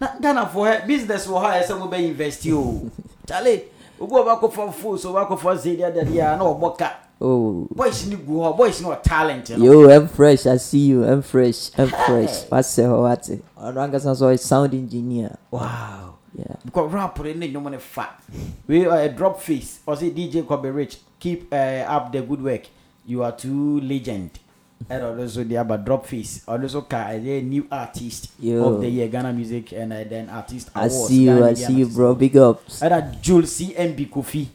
na 0.00 0.18
Ghana 0.20 0.46
for 0.48 0.66
her 0.66 0.86
business 0.86 1.26
wɔ 1.26 1.42
hɔ 1.44 1.60
a 1.60 1.62
ɛsɛ 1.64 1.78
mo 1.78 1.88
bɛ 1.88 1.98
invest 2.08 2.46
o. 2.48 2.90
Charlie, 3.26 3.64
obi 4.00 4.14
a 4.14 4.18
ɔbɛkɔ 4.18 4.52
fa 4.52 4.72
fo 4.72 4.96
so 4.96 5.12
ɔbɛkɔ 5.12 5.38
fa 5.38 5.48
zedi 5.56 5.80
adadi 5.80 6.18
a 6.18 6.36
na 6.36 6.44
ɔbɔ 6.44 6.78
ka. 6.78 6.92
Oh, 7.20 7.68
Boys 7.70 8.06
ni 8.06 8.16
gu 8.16 8.32
hɔ, 8.40 8.56
boys 8.56 8.80
ni 8.80 8.86
wɔ 8.88 9.02
talent 9.02 9.50
no. 9.50 9.64
yo, 9.64 9.88
M 9.88 10.08
Fresh, 10.08 10.46
I 10.46 10.56
see 10.56 10.86
you, 10.86 11.04
M 11.04 11.20
Fresh, 11.20 11.70
M 11.76 11.88
Fresh. 11.88 12.48
What's 12.48 12.76
the 12.76 12.88
what? 12.88 13.28
On 13.58 13.74
Rangasan 13.74 14.16
so 14.16 14.34
sound 14.36 14.72
engineer. 14.72 15.36
Wow. 15.50 16.16
Yeah. 16.34 16.56
Because 16.64 16.92
rap 16.92 17.18
ne 17.20 17.34
ne 17.34 17.48
nnwom 17.52 17.70
ne 17.70 17.78
fa. 17.78 18.08
We 18.66 18.86
uh, 18.86 19.08
drop 19.08 19.40
face. 19.40 19.80
Ɔsɛ 19.86 20.14
DJ 20.14 20.46
Kobe 20.46 20.70
Rich 20.72 20.98
keep 21.18 21.52
uh, 21.52 21.84
up 21.86 22.12
the 22.12 22.22
good 22.22 22.42
work. 22.42 22.66
You 23.04 23.22
are 23.22 23.32
too 23.32 23.80
legend. 23.80 24.38
ɛna 24.88 25.12
ɔno 25.12 25.24
nso 25.24 25.44
de 25.46 25.56
aba 25.58 25.76
drop 25.76 26.06
face 26.06 26.40
ɔno 26.48 26.64
nso 26.64 26.88
ka 26.88 27.04
ɛyɛ 27.12 27.44
new 27.44 27.66
artist 27.70 28.30
Yo. 28.40 28.64
of 28.64 28.80
the 28.80 28.88
year 28.88 29.08
ghana 29.08 29.30
music 29.32 29.72
and 29.72 29.92
uh, 29.92 30.04
then 30.08 30.30
artist 30.30 30.70
I 30.74 30.86
awards 30.86 31.08
see 31.08 31.24
you, 31.24 31.34
Ghana 31.34 31.46
I 31.46 31.54
see 31.54 31.74
you, 31.74 31.86
bro. 31.86 32.14
Big 32.14 32.36
ups. 32.36 32.82
Either 32.82 33.12
Jules 33.20 33.50
CMB 33.60 34.08
Kofi. 34.08 34.46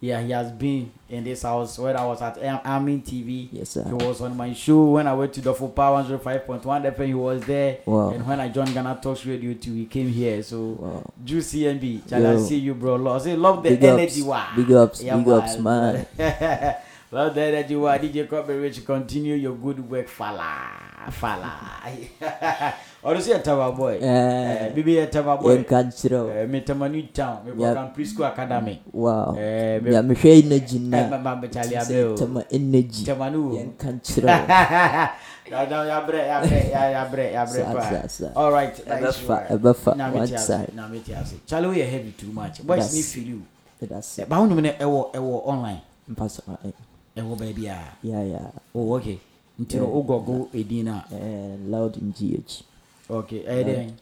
Yeah, 0.00 0.20
he 0.22 0.32
has 0.32 0.50
been 0.50 0.90
in 1.08 1.24
this 1.24 1.42
house 1.42 1.78
when 1.78 1.96
I 1.96 2.04
was 2.04 2.20
at 2.20 2.38
Amin 2.66 3.02
TV. 3.02 3.48
Yes, 3.50 3.70
sir. 3.70 3.84
He 3.84 3.92
was 3.92 4.20
on 4.20 4.36
my 4.36 4.52
show 4.52 4.84
when 4.90 5.06
I 5.06 5.14
went 5.14 5.32
to 5.34 5.40
the 5.40 5.54
full 5.54 5.70
power 5.70 6.02
105.1 6.02 6.62
FM. 6.62 7.06
He 7.06 7.14
was 7.14 7.42
there. 7.44 7.78
Wow. 7.86 8.10
And 8.10 8.26
when 8.26 8.40
I 8.40 8.48
joined 8.48 8.74
Ghana 8.74 9.00
Talks 9.02 9.24
Radio 9.24 9.54
too, 9.54 9.72
he 9.74 9.86
came 9.86 10.08
here. 10.08 10.42
So, 10.42 10.76
Wow. 10.78 11.12
Jules 11.24 11.46
CMB, 11.52 12.08
shall 12.08 12.26
I 12.26 12.40
see 12.40 12.58
you, 12.58 12.74
bro? 12.74 12.96
Love, 12.96 13.22
say, 13.22 13.36
love 13.36 13.62
the 13.62 13.70
Big 13.70 13.84
ups, 13.84 13.98
energy. 14.00 14.22
Wow. 14.22 14.52
big 14.54 14.72
ups, 14.72 15.02
big 15.02 15.28
ups, 15.28 15.58
man. 15.58 16.06
love 17.10 17.34
the 17.34 17.42
energy. 17.42 17.76
Wow. 17.76 17.96
DJ 17.98 18.60
Rich, 18.60 18.84
continue 18.84 19.34
your 19.34 19.54
good 19.54 19.90
work. 19.90 20.08
Fala. 20.08 21.10
Fala. 21.10 21.74
ɔno 23.04 23.18
sɛ 23.20 23.30
yɛ 23.34 23.42
taba 23.42 23.70
boy? 23.76 23.98
Eh. 24.02 24.06
Eh, 24.06 24.72
bibi 24.74 24.94
yɛ 24.96 25.10
taba 25.10 25.36
boy. 25.40 25.56
Yɛnka 25.56 25.84
nkyerɛ 25.86 26.18
wo 26.24 26.30
Eh, 26.30 26.46
metama 26.46 26.88
new 26.90 27.02
town 27.14 27.38
Yeah. 27.46 27.54
mekɔka 27.54 27.94
preschool 27.94 28.26
academy. 28.26 28.82
Wow. 28.92 29.34
Eh, 29.38 29.78
me- 29.80 29.92
ya 29.92 30.02
mehwɛ 30.02 30.42
energy 30.44 30.76
Eh, 30.76 30.80
na 30.80 31.08
ma- 31.08 31.18
ma- 31.18 31.36
mekyale 31.40 31.70
sɛ 31.78 31.78
abrɛ 31.78 32.12
o 32.12 32.16
tama 32.16 32.44
energy. 32.50 33.04
Tama 33.04 33.30
no 33.32 33.38
wɔ 33.38 33.50
mu 33.50 33.56
yɛnka 33.56 33.88
nkyerɛ 34.00 34.24
wo 34.26 35.08
Ya- 35.48 35.62
ya- 35.64 35.84
yabrɛ 35.84 36.20
yabrɛ 36.28 36.70
ya- 36.70 36.90
yabrɛ 36.92 37.32
yabrɛ 37.32 37.64
Sa- 37.64 37.72
paa 37.72 37.90
sa- 37.90 38.06
sa. 38.08 38.26
all 38.36 38.52
right 38.52 38.74
that 38.84 39.02
is 39.02 39.16
ɛbɛfa 39.16 39.28
right. 39.28 39.48
ɛbɛfa 39.50 39.96
Na 39.96 40.10
one 40.10 40.20
mete 40.20 40.34
ase, 40.34 40.46
side. 40.46 40.74
na 40.74 40.88
mete 40.88 41.08
ase 41.14 41.34
kyale 41.48 41.66
woyɛ 41.72 41.88
heavy 41.88 42.12
too 42.18 42.32
much? 42.32 42.66
Boys 42.66 42.78
That's- 42.80 42.94
ne 42.94 43.02
feel 43.02 43.28
you 43.28 43.42
that's 43.80 44.18
it. 44.18 44.28
ba 44.28 44.36
wonom 44.36 44.60
no 44.62 44.68
ɛwɔ 44.70 45.12
ɛwɔ 45.14 45.46
online. 45.46 45.80
Mpa 46.10 46.28
so 46.30 46.42
eh, 46.64 46.72
ɛwɔ 47.16 47.38
baabi 47.38 47.66
a 47.66 47.78
yeah 48.02 48.22
yeah. 48.24 48.50
Oh 48.74 48.92
okay. 48.96 49.18
Nti 49.58 49.76
no 49.76 49.86
wogɔgo 49.86 50.48
ɛdin 50.52 50.84
no 50.84 50.92
a 50.92 51.14
eh, 51.14 51.56
loud 51.66 51.96
in 51.96 52.12
gh 52.12 52.62
okay 53.08 53.42
dɛn 53.44 53.92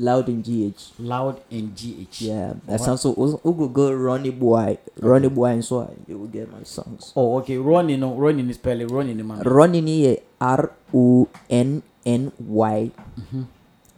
loud 0.00 0.28
in 0.32 0.40
gh 0.42 0.96
loud 0.98 1.36
and 1.52 1.76
gh 1.76 2.08
yeah 2.24 2.56
Oh, 2.64 2.72
ɛsan 2.74 2.96
so 2.96 3.12
wo 3.12 3.36
wo 3.44 3.52
go 3.52 3.68
go 3.68 3.92
ronnie 3.92 4.32
boy. 4.32 4.78
Ronnie 4.96 5.28
boy 5.28 5.60
nso 5.60 5.84
a 5.84 5.92
you 6.08 6.16
will 6.18 6.32
get 6.32 6.48
my 6.48 6.64
songs. 6.64 7.12
Oh 7.14 7.36
okay 7.38 7.58
ronnie 7.60 8.00
no 8.00 8.16
ronnie 8.16 8.42
ne 8.42 8.52
spell 8.56 8.80
ronnie 8.88 9.14
no 9.14 9.24
ronnie 9.44 9.84
ni 9.84 10.08
yɛ 10.08 10.14
r 10.40 10.72
o 10.94 11.28
n 11.52 11.82
n 12.06 12.32
y 12.40 12.90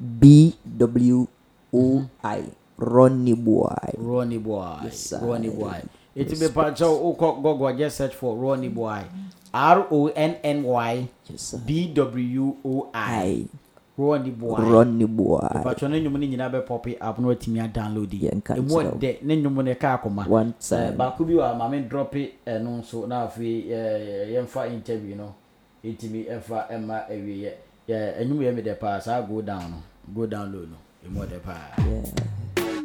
b 0.00 0.54
w 0.66 1.28
o 1.72 2.04
i. 2.24 2.42
Ronnie 2.82 3.38
boy. 3.38 3.94
Ronnie 3.94 4.42
boy. 4.42 4.82
Yes, 4.82 5.14
ronnie 5.22 5.54
boy. 5.54 5.86
Eti 6.18 6.34
mepa 6.34 6.74
kyɛw 6.74 6.90
wokɔ 6.98 7.28
gɔgɔ 7.42 7.78
just 7.78 7.96
search 7.96 8.14
for 8.18 8.34
ronnie 8.34 8.68
boy. 8.68 9.06
R 9.54 9.86
o 9.90 10.10
n 10.10 10.34
n 10.42 10.64
y 10.66 11.06
b 11.64 11.92
w 11.94 12.56
o 12.64 12.90
i 12.92 13.46
Ronny 14.02 14.30
Bwoi. 14.30 14.60
Ronny 14.72 15.06
Bwoi. 15.06 15.62
Patro 15.62 15.88
ne 15.88 16.00
nnwom 16.00 16.12
no 16.20 16.26
nyinaa 16.26 16.50
bɛ 16.50 16.60
pɔpe 16.66 16.96
app 17.00 17.18
na 17.18 17.28
watumi 17.28 17.60
adownload. 17.60 18.12
Yi 18.12 18.28
Yɛnka 18.28 18.56
ɛmu 18.56 18.68
nkyerɛ 18.68 18.90
wo. 18.92 18.98
ɛdɛ 18.98 19.22
ne 19.22 19.36
nnwom 19.36 19.54
no 19.64 19.72
ɛka 19.74 19.98
akoma. 19.98 20.26
One 20.28 20.48
Eh, 20.58 20.68
time. 20.68 20.96
baako 20.96 21.24
bi 21.26 21.32
wɔ 21.34 21.50
a 21.50 21.54
maame 21.54 21.88
drɔpe 21.88 22.30
ɛno 22.46 22.80
nso 22.80 23.06
na 23.08 23.26
afei 23.26 23.70
eh, 23.70 24.34
yɛmfa 24.34 24.72
interview 24.72 25.14
no. 25.16 25.34
Ɛtumi 25.84 26.26
ɛmfa 26.28 26.70
ɛma 26.70 27.08
awieɛ 27.10 27.52
Yɛ- 27.88 28.14
ɛnwom 28.22 28.38
yɛ 28.40 28.54
me 28.54 28.62
dɛ 28.62 28.78
paa. 28.78 28.98
Saa 29.00 29.20
go 29.22 29.40
down 29.42 29.70
no. 29.70 29.76
Go 30.14 30.26
down 30.26 30.52
low 30.52 30.66
no 30.66 30.76
ɛmu 31.06 31.26
ɔdɛ 31.26 31.40
paa. 31.42 31.76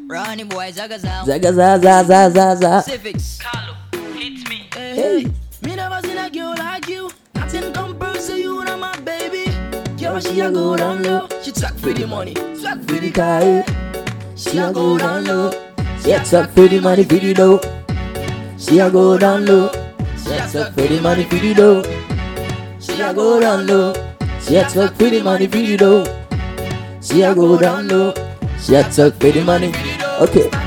Ronny 0.10 0.43
Bwoi, 0.45 0.71
Zaga 0.71 0.97
Zam. 0.99 1.25
zaga 1.25 1.51
za 1.53 1.77
za 1.77 2.03
za 2.03 2.30
za 2.30 2.56
za. 2.56 2.82
Civics. 2.82 3.39
Carlo, 3.39 3.73
hit 4.15 4.47
me. 4.49 4.69
Hey, 4.73 5.25
me 5.63 5.75
never 5.75 5.99
seen 6.08 6.17
a 6.17 6.30
girl 6.30 6.56
like 6.58 6.88
you. 6.88 7.10
Nothing 7.36 7.73
compares 7.73 8.27
to 8.27 8.38
you, 8.39 8.63
now 8.63 8.77
my 8.77 8.95
She 10.19 10.39
a 10.41 10.51
go 10.51 10.75
down 10.75 11.03
low. 11.03 11.27
She 11.43 11.51
talk 11.51 11.73
for 11.75 11.93
the 11.93 12.06
money, 12.08 12.34
track 12.34 12.80
for 12.88 12.93
the 12.99 13.12
guy 13.12 13.63
She 14.36 14.58
a 14.58 14.71
go 14.73 14.97
down 14.97 15.25
low. 15.25 15.51
she 16.03 16.12
a 16.12 16.23
talk 16.23 16.49
for 16.51 16.67
the 16.67 16.80
money 16.82 17.03
for 17.03 17.15
the 17.15 17.34
dough 17.34 17.60
she 18.58 18.80
a 18.80 18.89
go 18.89 19.17
down 19.17 19.45
low 19.45 19.69
She 20.17 20.32
a 20.34 20.39
talk 20.51 20.73
for 20.73 20.82
the 20.88 20.99
money 21.01 21.23
for 21.25 21.36
the 21.36 21.53
dough 21.53 21.84
She 22.80 23.01
a 23.01 23.13
go 23.13 23.39
down 23.39 23.67
low. 23.67 23.93
she 24.41 24.56
a 24.56 24.63
talk 24.67 24.95
for 24.95 25.10
the 25.10 25.21
money 25.23 25.47
for 25.47 25.58
the 25.58 25.77
dough 25.77 26.06
she 27.01 27.21
a 27.21 27.34
go 27.36 27.58
down 27.60 27.88
low 27.88 28.13
she 28.60 28.75
a 28.75 28.84
talk 28.84 29.13
for 29.21 29.32
the 29.32 29.43
money 29.45 29.71
okay 30.19 30.66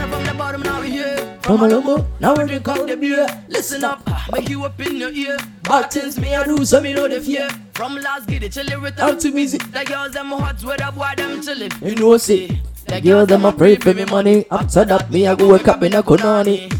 we 1.59 1.63
oh. 1.63 1.69
here. 1.69 1.81
From 1.81 1.89
a 1.89 1.97
logo, 1.97 2.07
now 2.21 2.35
we 2.35 2.47
drink 2.47 2.69
out 2.69 2.87
the 2.87 2.97
beer. 2.97 3.27
Listen 3.49 3.85
up, 3.85 4.09
make 4.33 4.49
you 4.49 4.65
up 4.65 4.81
in 4.81 4.97
your 4.97 5.11
ear. 5.11 5.37
Bad 5.63 5.91
things 5.91 6.19
me 6.19 6.35
I 6.35 6.45
do, 6.45 6.65
so 6.65 6.81
me 6.81 6.93
know 6.93 7.09
the 7.09 7.21
fear. 7.21 7.49
From 7.75 7.97
last 7.97 8.29
get 8.29 8.43
it 8.43 8.53
chilly 8.53 8.77
with 8.77 8.99
Out 9.01 9.21
to 9.21 9.31
music. 9.33 9.63
The 9.71 9.85
girls 9.85 10.13
them 10.13 10.29
hot, 10.29 10.63
where 10.63 10.77
the 10.77 10.93
boy 10.95 11.13
them 11.17 11.43
chilling. 11.43 11.73
you 11.83 11.95
know 11.97 12.17
see. 12.19 12.61
the 12.87 13.01
girls 13.01 13.29
them 13.29 13.45
a 13.45 13.53
pray 13.53 13.77
for 13.77 13.95
me 13.95 14.05
money 14.05 14.45
after 14.51 14.85
that 14.85 15.11
me 15.11 15.27
I 15.27 15.35
go 15.35 15.53
wake 15.53 15.69
up 15.69 15.83
in 15.83 15.95
a 15.95 16.03
konani 16.03 16.73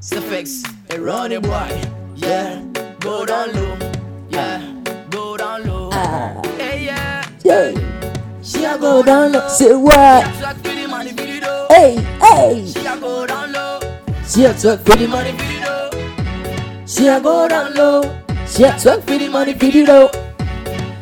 Suffix, 0.00 0.64
a 0.90 1.00
running 1.00 1.40
boy. 1.40 1.80
Yeah, 2.16 2.62
go 3.00 3.24
down 3.24 3.52
low. 3.52 3.78
Yeah, 4.30 4.82
go 5.10 5.36
down 5.36 5.64
low. 5.64 5.90
Ah. 5.92 6.42
Hey, 6.56 6.86
yeah. 6.86 7.28
yeah 7.44 7.92
she 8.42 8.64
a 8.64 8.76
go 8.76 9.02
down 9.04 9.30
low 9.32 9.46
say 9.46 9.74
what 9.74 10.24
Track 10.38 10.56
for 10.56 10.74
the 10.74 10.86
money, 10.88 11.10
for 11.10 11.22
the 11.22 11.40
dough. 11.40 11.66
hey 11.70 11.94
hey 12.20 12.66
She 12.66 12.84
a 12.84 12.96
go 12.98 13.24
down 13.24 13.52
low. 13.52 13.81
She 14.32 14.44
a 14.44 14.54
talk 14.54 14.80
for 14.80 14.96
the 14.96 15.06
money 15.06 15.32
for 15.32 15.44
the 15.44 15.60
dough. 15.60 16.86
She 16.86 17.06
a 17.06 17.20
go 17.20 17.48
down 17.48 17.74
low. 17.74 18.02
She 18.46 18.64
a 18.64 18.70
twerk 18.72 19.02
for 19.02 19.18
the 19.18 19.28
money 19.28 19.52
for 19.52 19.66
the 19.66 19.84
dough. 19.84 20.10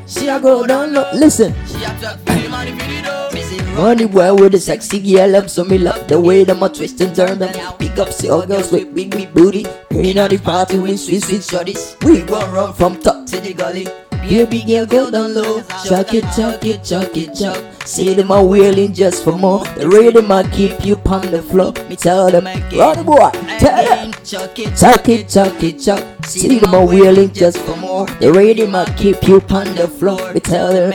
She 0.06 0.26
a 0.28 0.40
go 0.40 0.66
down 0.66 0.92
low. 0.94 1.08
Listen, 1.14 1.54
She 1.66 1.84
a 1.84 1.90
track 2.00 2.18
for 2.26 2.34
the 2.34 2.48
money, 2.48 2.72
for 2.72 2.78
the 2.78 3.02
dough. 3.02 3.76
Money 3.76 4.06
boy 4.06 4.34
with 4.34 4.52
the 4.52 4.58
sexy 4.58 4.98
girl 5.00 5.30
them, 5.30 5.46
so 5.48 5.64
me 5.64 5.78
love 5.78 6.08
the 6.08 6.20
way 6.20 6.42
them 6.42 6.62
a 6.62 6.68
twist 6.68 7.00
and 7.00 7.14
turn 7.14 7.38
them. 7.38 7.54
Pick 7.78 7.98
up 7.98 8.12
see 8.12 8.28
all 8.28 8.44
girls 8.44 8.72
with 8.72 8.92
big 8.94 9.10
big 9.12 9.32
booty. 9.32 9.64
Green 9.90 10.18
on 10.18 10.28
the 10.28 10.38
party 10.38 10.78
with 10.78 10.98
sweet 10.98 11.22
sweet 11.22 11.40
shorties. 11.40 11.94
We 12.04 12.22
gon' 12.22 12.50
run 12.52 12.72
from 12.74 13.00
top 13.00 13.26
to 13.26 13.40
the 13.40 13.54
gully. 13.54 13.86
Baby 14.28 14.64
girl 14.66 14.86
go 14.86 15.10
down 15.10 15.34
low. 15.34 15.62
Chuck 15.86 16.12
it, 16.14 16.24
chuck 16.36 16.64
it, 16.64 16.82
chuck 16.82 17.16
it, 17.16 17.34
chuck. 17.34 17.69
See 17.84 18.14
them 18.14 18.30
a 18.30 18.42
wheeling 18.44 18.92
just 18.92 19.24
for 19.24 19.36
more. 19.36 19.64
The 19.76 19.88
rhythm 19.88 20.30
a 20.30 20.48
keep 20.50 20.84
you 20.84 20.96
on 21.06 21.30
the 21.30 21.42
floor. 21.42 21.72
Me 21.88 21.96
tell 21.96 22.30
them, 22.30 22.44
run 22.44 23.04
boy, 23.04 23.30
tell 23.58 23.84
them. 23.84 24.12
Chuck 24.24 24.58
it, 24.58 24.76
Chuck 24.76 25.08
it, 25.08 25.28
chuck 25.28 25.62
it, 25.62 25.80
chuck. 25.80 26.04
See 26.26 26.58
them 26.58 26.74
a 26.74 26.84
wheeling 26.84 27.32
just 27.32 27.58
for 27.58 27.76
more. 27.76 28.06
The 28.20 28.32
rhythm 28.32 28.74
a 28.74 28.84
keep 28.96 29.22
you 29.26 29.40
on 29.50 29.74
the 29.74 29.88
floor. 29.88 30.32
Me 30.32 30.40
tell 30.40 30.72
them, 30.72 30.92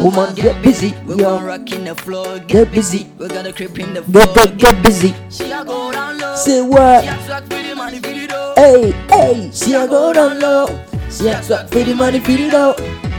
woman 0.00 0.34
get 0.34 0.60
busy, 0.62 0.94
yo. 1.06 1.16
gonna 1.16 1.46
rock 1.46 1.70
in 1.72 1.84
the 1.84 1.94
floor, 1.94 2.38
Get 2.40 2.72
busy, 2.72 3.06
We're 3.18 3.28
gonna 3.28 3.52
creep 3.52 3.78
in 3.78 3.94
the 3.94 4.00
get 4.02 4.28
floor. 4.34 4.46
get 4.46 4.58
get 4.58 4.82
busy. 4.82 5.14
She 5.30 5.50
a 5.52 5.64
go 5.64 5.92
down 5.92 6.18
low. 6.18 6.34
Say 6.34 6.60
She 6.60 6.68
what? 6.68 7.04
a 7.04 7.26
track 7.26 7.44
for 7.44 7.62
the 7.62 7.74
money, 7.76 7.98
the 7.98 8.26
dough. 8.26 8.54
Hey, 8.56 8.90
hey, 9.10 9.50
she 9.52 9.74
a 9.74 9.86
go 9.86 10.12
down 10.12 10.40
low. 10.40 10.66
She 11.10 11.28
a 11.28 11.40
talk 11.40 11.68
for 11.68 11.84
the 11.84 11.94
money 11.94 12.18
for 12.18 12.32
the 12.32 13.11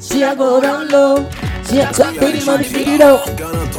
dough. 0.00 0.06
She 0.06 0.22
a 0.22 0.34
go 0.36 0.60
down 0.60 0.88
low. 0.88 1.30
She 1.64 1.78
a 1.78 1.92
talk 1.92 2.14
for 2.14 2.30
the 2.30 2.42
money 2.46 2.64
for 2.64 2.78
the 2.78 2.98
dough. 2.98 3.24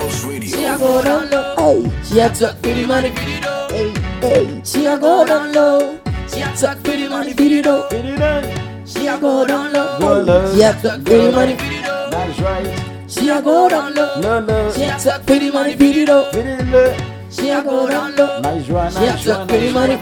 She 0.09 0.27
Radio. 0.29 0.75
a 0.75 0.77
go 0.77 1.03
down 1.03 1.29
low. 1.29 1.55
Hey, 1.55 2.03
she 2.03 2.19
a 2.19 2.29
talk 2.29 2.55
for 2.57 2.73
the 2.73 2.85
money 2.87 3.09
for 3.09 3.25
the 3.25 3.39
dough. 3.41 3.67
Hey, 3.69 3.89
hey, 4.21 4.61
she 4.63 4.85
a 4.85 4.97
go 4.97 5.25
down 5.25 5.53
low. 5.53 5.99
She 6.33 6.39
a 6.41 6.55
track 6.55 6.77
for 6.77 6.91
the 6.91 7.09
money, 7.09 7.33
For 7.33 7.43
the 7.43 7.61
dough. 7.61 8.85
She 8.85 9.07
a 9.07 9.17
go 9.19 9.45
down 9.45 9.73
low. 9.73 10.55
She 10.55 10.61
a 10.61 10.73
talk 10.73 11.01
for 11.01 11.17
the 11.17 11.31
money. 11.31 11.55
for 11.57 11.65
the 11.65 11.81
dough. 11.81 12.09
that's 12.09 12.39
right 12.39 13.11
She 13.11 13.29
a 13.29 13.41
go 13.41 13.67
down 13.67 13.93
low. 13.93 14.21
no 14.21 14.39
no 14.39 14.71
She 14.71 14.83
a 14.83 14.97
talk 14.97 15.23
for 15.23 15.39
the 15.39 15.51
money 15.51 15.73
for 15.73 15.79
the 15.79 16.05
dough. 16.05 16.97
She 17.29 17.49
a 17.49 17.61
go 17.61 17.89
down 17.89 18.15
low. 18.15 18.39
nice 18.39 18.69
one 18.69 18.93
nice 18.93 19.27
one 19.27 19.37
talk 19.37 19.49
for 19.49 19.57
the 19.57 19.71
nice 19.71 19.73
money. 19.73 19.95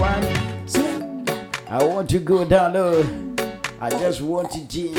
one 0.00 0.20
nice 0.20 0.76
one 0.78 1.48
I 1.68 1.84
want 1.84 2.10
to 2.10 2.18
go 2.18 2.44
down 2.44 2.72
low. 2.72 3.35
I 3.80 3.90
just 3.90 4.20
want 4.22 4.50
to 4.52 4.66
G. 4.66 4.94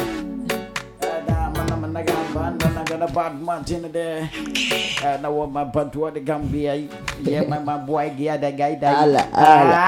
gonna 3.00 3.13
bad 3.13 3.42
mountain 3.42 3.92
there. 3.92 4.30
And 5.04 5.26
I 5.26 5.30
want 5.30 5.52
my 5.52 5.63
butt 5.63 5.94
to 5.94 6.10
the 6.12 6.20
Gambia. 6.20 6.76
Yeah, 7.22 7.44
my, 7.44 7.60
my 7.60 7.78
boy, 7.78 8.13
yeah, 8.18 8.38
the 8.38 8.52
guy 8.52 8.76
that. 8.76 9.04
Ala, 9.06 9.24
ala, 9.34 9.80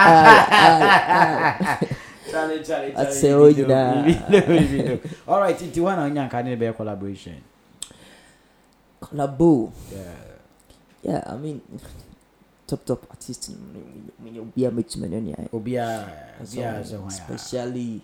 ala, 0.53 0.89
ala. 1.09 1.79
Charlie, 2.29 2.61
Charlie, 2.63 2.93
Charlie. 2.93 3.09
Ase 3.09 3.23
you 3.23 3.37
oyi 3.41 3.57
know, 3.65 3.73
na. 3.73 4.05
you 4.05 4.17
know, 4.29 4.53
you 4.53 4.83
know. 4.83 4.99
All 5.27 5.39
right, 5.41 5.59
it's 5.59 5.77
one 5.77 5.97
on 5.97 6.15
Yanka, 6.15 6.43
need 6.43 6.61
a 6.61 6.73
collaboration. 6.73 7.41
Collabo. 9.01 9.71
Yeah. 9.91 10.13
Yeah, 11.01 11.23
I 11.25 11.35
mean, 11.37 11.61
top 12.67 12.85
top 12.85 13.07
artist. 13.09 13.49
When 14.19 14.35
you 14.35 14.45
be 14.53 14.65
a 14.65 14.69
mix 14.71 14.95
man, 14.97 15.25
yeah. 15.25 15.47
Obia, 15.49 16.05
So, 16.45 16.59
yeah, 16.59 16.83
so 16.83 16.99
why? 17.01 17.07
especially 17.07 18.01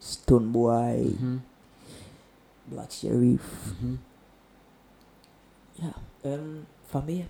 Stone 0.00 0.50
Boy, 0.52 1.12
Mhm, 1.12 1.40
Black 2.68 2.90
Sheriff. 2.90 3.40
mhm. 3.82 3.98
Yeah. 5.78 5.92
Um, 6.24 6.66
Famia. 6.92 7.24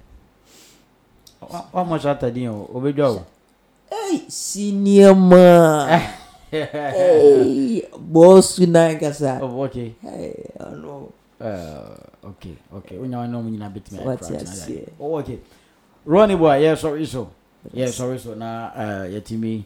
How- 1.40 1.84
much 1.84 2.04
after 2.04 2.30
the 2.30 2.46
Obejo? 2.48 3.24
Hey, 3.90 4.24
senior 4.28 5.14
man. 5.14 6.14
hey, 6.50 7.86
boss 7.98 8.58
Nankasa. 8.58 9.40
Oh, 9.42 9.62
okay. 9.64 9.94
Hey, 10.00 10.50
I 10.58 10.70
know. 10.74 11.12
Uh, 11.40 11.96
okay, 12.26 12.56
okay. 12.74 12.98
When 12.98 13.10
no 13.10 13.24
know, 13.26 13.40
you 13.46 13.58
bit 13.70 13.90
me. 13.92 13.98
What 14.00 14.22
say? 14.24 14.86
Oh, 14.98 15.16
okay. 15.18 15.38
Ronnie 16.04 16.36
boy, 16.36 16.58
yeah, 16.62 16.74
sorry, 16.74 17.06
so. 17.06 17.30
Yeah, 17.72 17.86
sorry, 17.90 18.18
so. 18.18 18.34
Na, 18.34 18.70
uh, 18.74 19.04
yetimi. 19.06 19.64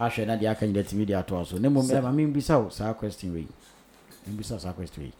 Ahwɛ 0.00 0.26
na 0.26 0.36
deɛ 0.36 0.50
aka 0.50 0.66
nyina 0.66 0.82
tumi 0.82 1.06
de 1.06 1.14
atoa 1.14 1.44
so 1.46 1.58
na 1.58 1.68
mmom 1.68 1.86
ɛma 1.86 2.12
membisa 2.12 2.58
wo 2.62 2.68
saa 2.70 2.92
question 2.94 3.32
wei. 3.32 3.46
Membisa 4.26 4.52
wo 4.54 4.58
saa 4.58 4.72
question 4.72 5.04
wei. 5.04 5.12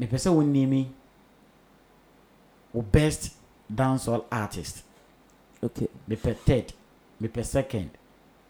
Mepɛ 0.00 0.16
sɛ 0.18 0.30
wonimi 0.34 0.88
wo 2.72 2.82
best 2.82 3.32
dancehall 3.72 4.24
artist. 4.30 4.82
Okay. 5.62 5.88
mepɛ 6.08 6.36
third 6.44 6.72
mepɛ 7.20 7.44
second 7.44 7.90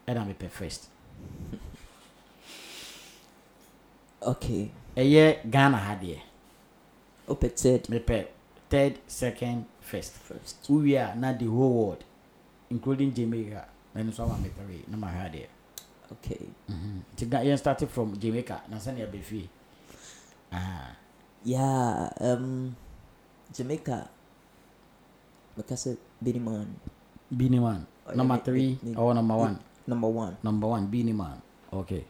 ɛna 0.07 0.25
mepɛ 0.27 0.49
first. 0.49 0.87
Okay. 4.21 4.71
ɛyɛ 4.95 5.49
ghana 5.49 5.77
ha 5.77 5.95
deɛ 5.95 6.19
Open 7.27 7.49
third. 7.51 7.83
Mepɛ 7.83 8.27
third 8.69 8.99
second 9.07 9.65
first. 9.79 10.13
First. 10.13 10.67
wowie 10.69 10.97
a 10.97 11.15
na 11.15 11.31
the 11.33 11.45
whole 11.45 11.73
world 11.73 12.03
including 12.69 13.13
jamaica 13.13 13.67
ɛno 13.95 14.09
nso 14.09 14.23
ama 14.23 14.35
mepɛre 14.37 14.87
na 14.89 14.97
mahwɛ 14.97 15.19
adeɛ 15.29 15.47
Okay. 16.11 16.45
nti 17.15 17.25
yɛn 17.25 17.57
start 17.57 17.81
from 17.89 18.13
jamaica 18.19 18.61
na 18.69 18.77
sɛnea 18.77 19.07
bɛfie 19.11 19.47
Ah, 20.51 20.95
Yeah. 21.43 22.09
Um, 22.21 22.75
Jamaica. 23.51 24.07
Because 25.57 25.87
of 25.87 25.97
Benny 26.21 26.37
Man. 26.39 26.75
Beanie 27.33 27.59
Man. 27.59 27.85
Oh, 28.07 28.13
number 28.13 28.37
three 28.37 28.77
or 28.95 29.13
number 29.15 29.33
me- 29.33 29.39
one? 29.39 29.59
Number 29.87 30.07
one. 30.09 30.37
Number 30.43 30.67
one, 30.67 30.87
Beanie 30.87 31.15
Man. 31.15 31.41
Okay. 31.73 32.05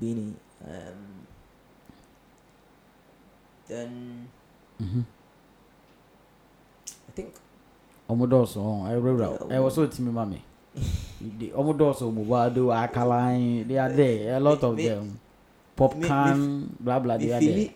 Beanie. 0.00 0.34
Um. 0.66 1.26
Then 3.68 4.28
Mhm. 4.80 5.04
I 7.08 7.12
think 7.14 7.34
Ɔmo 8.10 8.26
dɔɔso 8.26 8.58
ɔn 8.58 8.90
ɛwurawura 8.90 9.38
ɛwɔ 9.48 9.70
so 9.72 9.86
timi 9.86 10.12
ma 10.12 10.24
me. 10.24 10.42
The 10.74 11.50
ɔmo 11.54 11.72
dɔɔso 11.76 12.10
Mavado, 12.12 12.72
Alkaline, 12.74 13.64
they 13.68 13.78
are 13.78 13.92
there. 13.92 14.36
A 14.36 14.40
lot 14.40 14.62
of 14.64 14.76
Me- 14.76 14.88
them. 14.88 15.18
Popcorn, 15.76 16.74
blah 16.80 16.98
blah, 16.98 17.16
they 17.16 17.32
are 17.32 17.40
there. 17.40 17.70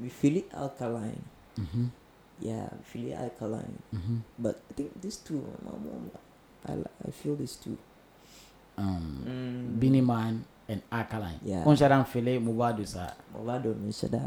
We 0.00 0.08
feel 0.08 0.36
it 0.38 0.50
alkaline. 0.54 1.22
Mhm. 1.58 1.88
Yeah, 2.40 2.68
we 2.72 2.82
feel 2.84 3.06
it 3.12 3.18
alkaline. 3.18 3.78
Mhm. 3.94 4.20
But 4.38 4.60
I 4.70 4.72
think 4.74 5.00
these 5.00 5.16
two, 5.18 5.42
my 5.64 5.70
mom, 5.72 6.10
I 6.66 6.72
I 7.06 7.10
feel 7.10 7.36
these 7.36 7.56
two. 7.56 7.76
Um, 8.78 9.22
Mm. 9.26 9.78
Beenie 9.80 10.00
Man 10.00 10.44
and 10.68 10.82
Alkaline. 10.90 11.38
Yeah. 11.44 11.64
Ɔnhyɛ 11.64 11.88
dan 11.88 12.04
fili 12.04 12.38
Mavado 12.38 12.86
saa. 12.86 13.12
Mavado 13.34 13.74
no 13.76 13.90
should 13.92 14.14
I? 14.14 14.26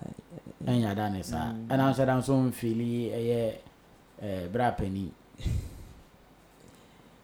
ɛnya 0.66 0.96
da 0.96 1.10
ne 1.10 1.22
saa 1.24 1.52
Mm. 1.54 1.68
ɛna 1.68 1.92
nhyɛ 1.94 2.06
da 2.06 2.18
nso 2.20 2.34
mfili 2.52 3.12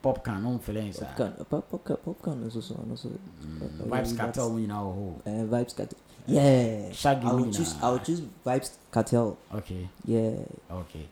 ɛyɛ 0.03 0.09
ɛɛ 0.09 0.23
bra 0.23 0.33
panin 0.33 0.59
popcorn 0.59 0.85
ne 0.85 0.91
saa 0.91 1.05
Popcorn, 1.05 1.33
pop, 1.49 1.69
popcorn, 1.69 1.99
popcorn 2.05 2.43
also 2.43 2.59
so 2.61 2.75
also. 2.89 3.09
Mm, 3.09 3.89
Vybz 3.89 4.17
Kartel 4.17 4.49
nyinaa 4.51 4.81
wɔ 4.81 4.91
hɔ 4.97 5.07
Uh, 5.25 5.45
Vybz 5.51 5.75
Kartel. 5.75 5.99
Yeah. 6.27 6.91
Shaggy 6.91 7.25
I 7.27 7.31
mu 7.31 7.43
would 7.43 7.53
choose. 7.53 7.75
I 7.81 7.89
would 7.91 8.03
choose 8.05 8.21
Vybz 8.45 8.69
Kartel. 8.91 9.37
okay 9.53 9.89
Yeah, 10.05 10.35
okay 10.71 11.07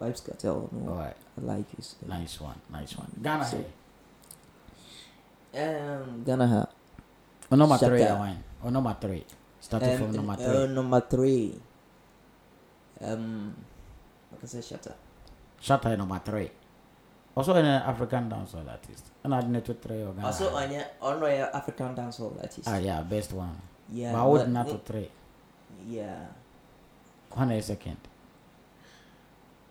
Vybz 0.00 0.22
Kartel. 0.26 0.68
No, 0.72 0.90
alright 0.92 1.16
I 1.38 1.40
like 1.44 1.72
it. 1.78 1.94
nice 2.06 2.40
one 2.40 2.58
nice 2.70 2.96
one 2.96 3.10
ghana 3.22 3.44
So- 3.44 3.64
Um, 5.52 6.22
Ghana 6.24 6.46
ha. 6.46 6.66
o 7.50 7.56
number 7.56 7.76
three 7.78 7.98
Shaka. 7.98 8.14
yɛ 8.14 8.18
wan 8.18 8.44
o 8.64 8.70
number 8.70 8.96
three 9.00 9.24
starting 9.60 9.96
from 9.98 10.08
Um, 10.10 10.16
number 10.16 10.32
uh, 10.32 10.36
three 10.36 10.74
number 10.74 11.00
three. 11.00 11.60
Um, 13.02 13.54
like 14.32 14.44
I 14.44 14.46
said, 14.46 14.62
shatta 14.62 14.94
yɛ 15.90 15.98
number 15.98 16.18
three 16.24 16.50
ɔso 17.40 17.54
yɛ 17.54 17.86
african 17.88 18.28
dancehall 18.30 18.68
artist 18.68 19.04
ɛna 19.24 19.38
adi 19.38 19.48
ne 19.48 19.60
to 19.60 19.74
three 19.74 19.96
wɔ 20.04 20.22
Also, 20.24 20.50
ha. 20.50 20.56
on 20.64 20.70
your 20.72 20.84
on 21.00 21.20
your 21.20 21.56
African 21.56 21.94
dancehall 21.96 22.36
artist. 22.40 22.68
ah 22.68 22.76
yeah 22.76 23.02
best 23.02 23.32
one 23.32 23.56
yeah, 23.92 24.12
but 24.12 24.22
I 24.22 24.26
would 24.26 24.48
not 24.48 24.68
to 24.68 24.78
three 24.78 25.10
Yeah, 25.88 26.26
one 27.30 27.48
yɛ 27.50 27.62
second 27.62 27.96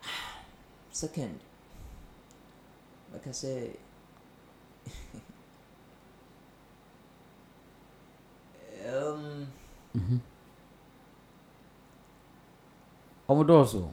second. 0.92 1.40
Like 3.14 3.28
I 3.28 3.32
said. 3.32 3.78
um, 8.88 9.48
Mhm. 9.96 10.20
ɔmo 13.30 13.44
dɔɔso 13.46 13.90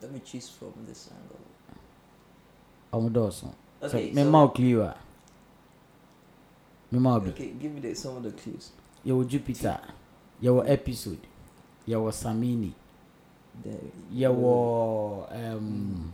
let 0.00 0.12
me 0.12 0.20
choose 0.20 0.48
from 0.48 0.72
this 0.86 1.10
angle. 1.10 1.40
Ɔmo 2.92 3.10
dɔɔso 3.10 3.52
Okay, 3.82 4.08
so 4.10 4.14
me 4.14 4.22
so- 4.22 4.30
ma 4.30 4.48
clue 4.48 4.82
a 4.82 4.96
me 6.90 6.98
ma 6.98 7.18
bi 7.18 7.28
Okay, 7.30 7.52
give 7.60 7.72
me 7.72 7.80
the, 7.80 7.94
some 7.94 8.16
of 8.16 8.22
the 8.22 8.30
clues. 8.32 8.70
yɛwɔ 9.06 9.24
Jupitar 9.28 9.80
yɛwɔ 10.42 10.66
Epixode 10.68 11.24
yɛwɔ 11.86 12.12
samini 12.12 12.72
yɛwɔ 14.14 15.32
um, 15.32 16.12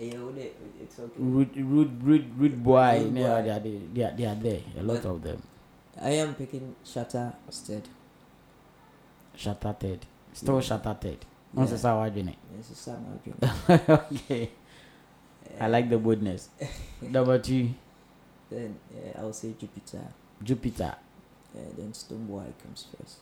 Yeah, 0.00 0.08
it- 0.36 0.56
it's 0.82 0.98
okay. 0.98 1.12
rude 1.22 1.56
rude 1.56 2.02
rude 2.02 2.30
rude 2.38 2.62
boy 2.64 2.98
Rude 3.00 3.12
ne 3.12 3.22
Boy. 3.22 3.42
they 3.42 3.50
are 3.50 3.60
they 3.60 4.02
are, 4.04 4.12
they 4.16 4.26
are 4.26 4.34
there 4.34 4.60
a 4.78 4.82
lot 4.82 5.02
But- 5.02 5.10
of 5.10 5.22
them 5.22 5.42
I 6.00 6.10
am 6.10 6.34
picking 6.34 6.74
Shatta 6.84 7.34
instead. 7.46 7.88
shattered 9.36 10.00
still 10.32 10.54
Yeah. 10.56 10.60
shattered 10.60 11.18
wọn 11.54 11.66
Yeah. 11.68 11.74
sɛ 11.74 11.78
sá 11.78 11.94
wadwene 11.94 12.34
This 12.56 12.70
is 12.70 12.78
Sam 12.78 13.04
Adrian. 13.14 13.38
okay 14.12 14.50
i 15.60 15.66
like 15.68 15.88
the 15.88 15.98
boldness 15.98 16.48
number 17.02 17.38
two 17.38 17.68
Then 18.50 18.76
yeah, 18.94 19.18
I'll 19.20 19.32
say 19.32 19.54
Jupitar. 19.58 20.06
Jupitar 20.44 20.94
Yeah, 21.54 21.70
then 21.76 21.92
Stonebwoy 21.92 22.52
comes 22.62 22.86
first. 22.92 23.18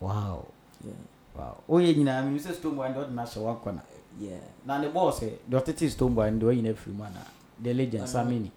wow 0.00 0.46
Yeah, 0.84 0.92
wow 1.36 1.56
oyɛ 1.68 1.94
nyinaa 1.96 2.22
mi 2.30 2.38
sɛ 2.38 2.52
Stonebwoy 2.54 2.92
de 2.94 3.00
ɔde 3.00 3.12
na 3.14 3.22
ahyɛ 3.24 3.40
one 3.42 3.56
corner 3.56 3.82
yeah. 4.20 4.40
na 4.66 4.78
ne 4.78 4.88
bɔɔl 4.88 5.12
sɛ 5.12 5.30
de 5.48 5.56
ɔtete 5.56 5.88
Stonebwoy 5.90 6.38
de 6.38 6.46
ɔyina 6.46 6.74
firi 6.74 6.94
mu 6.96 7.04
ana 7.04 7.20
the 7.62 7.74
legend 7.74 8.08
samini 8.08 8.50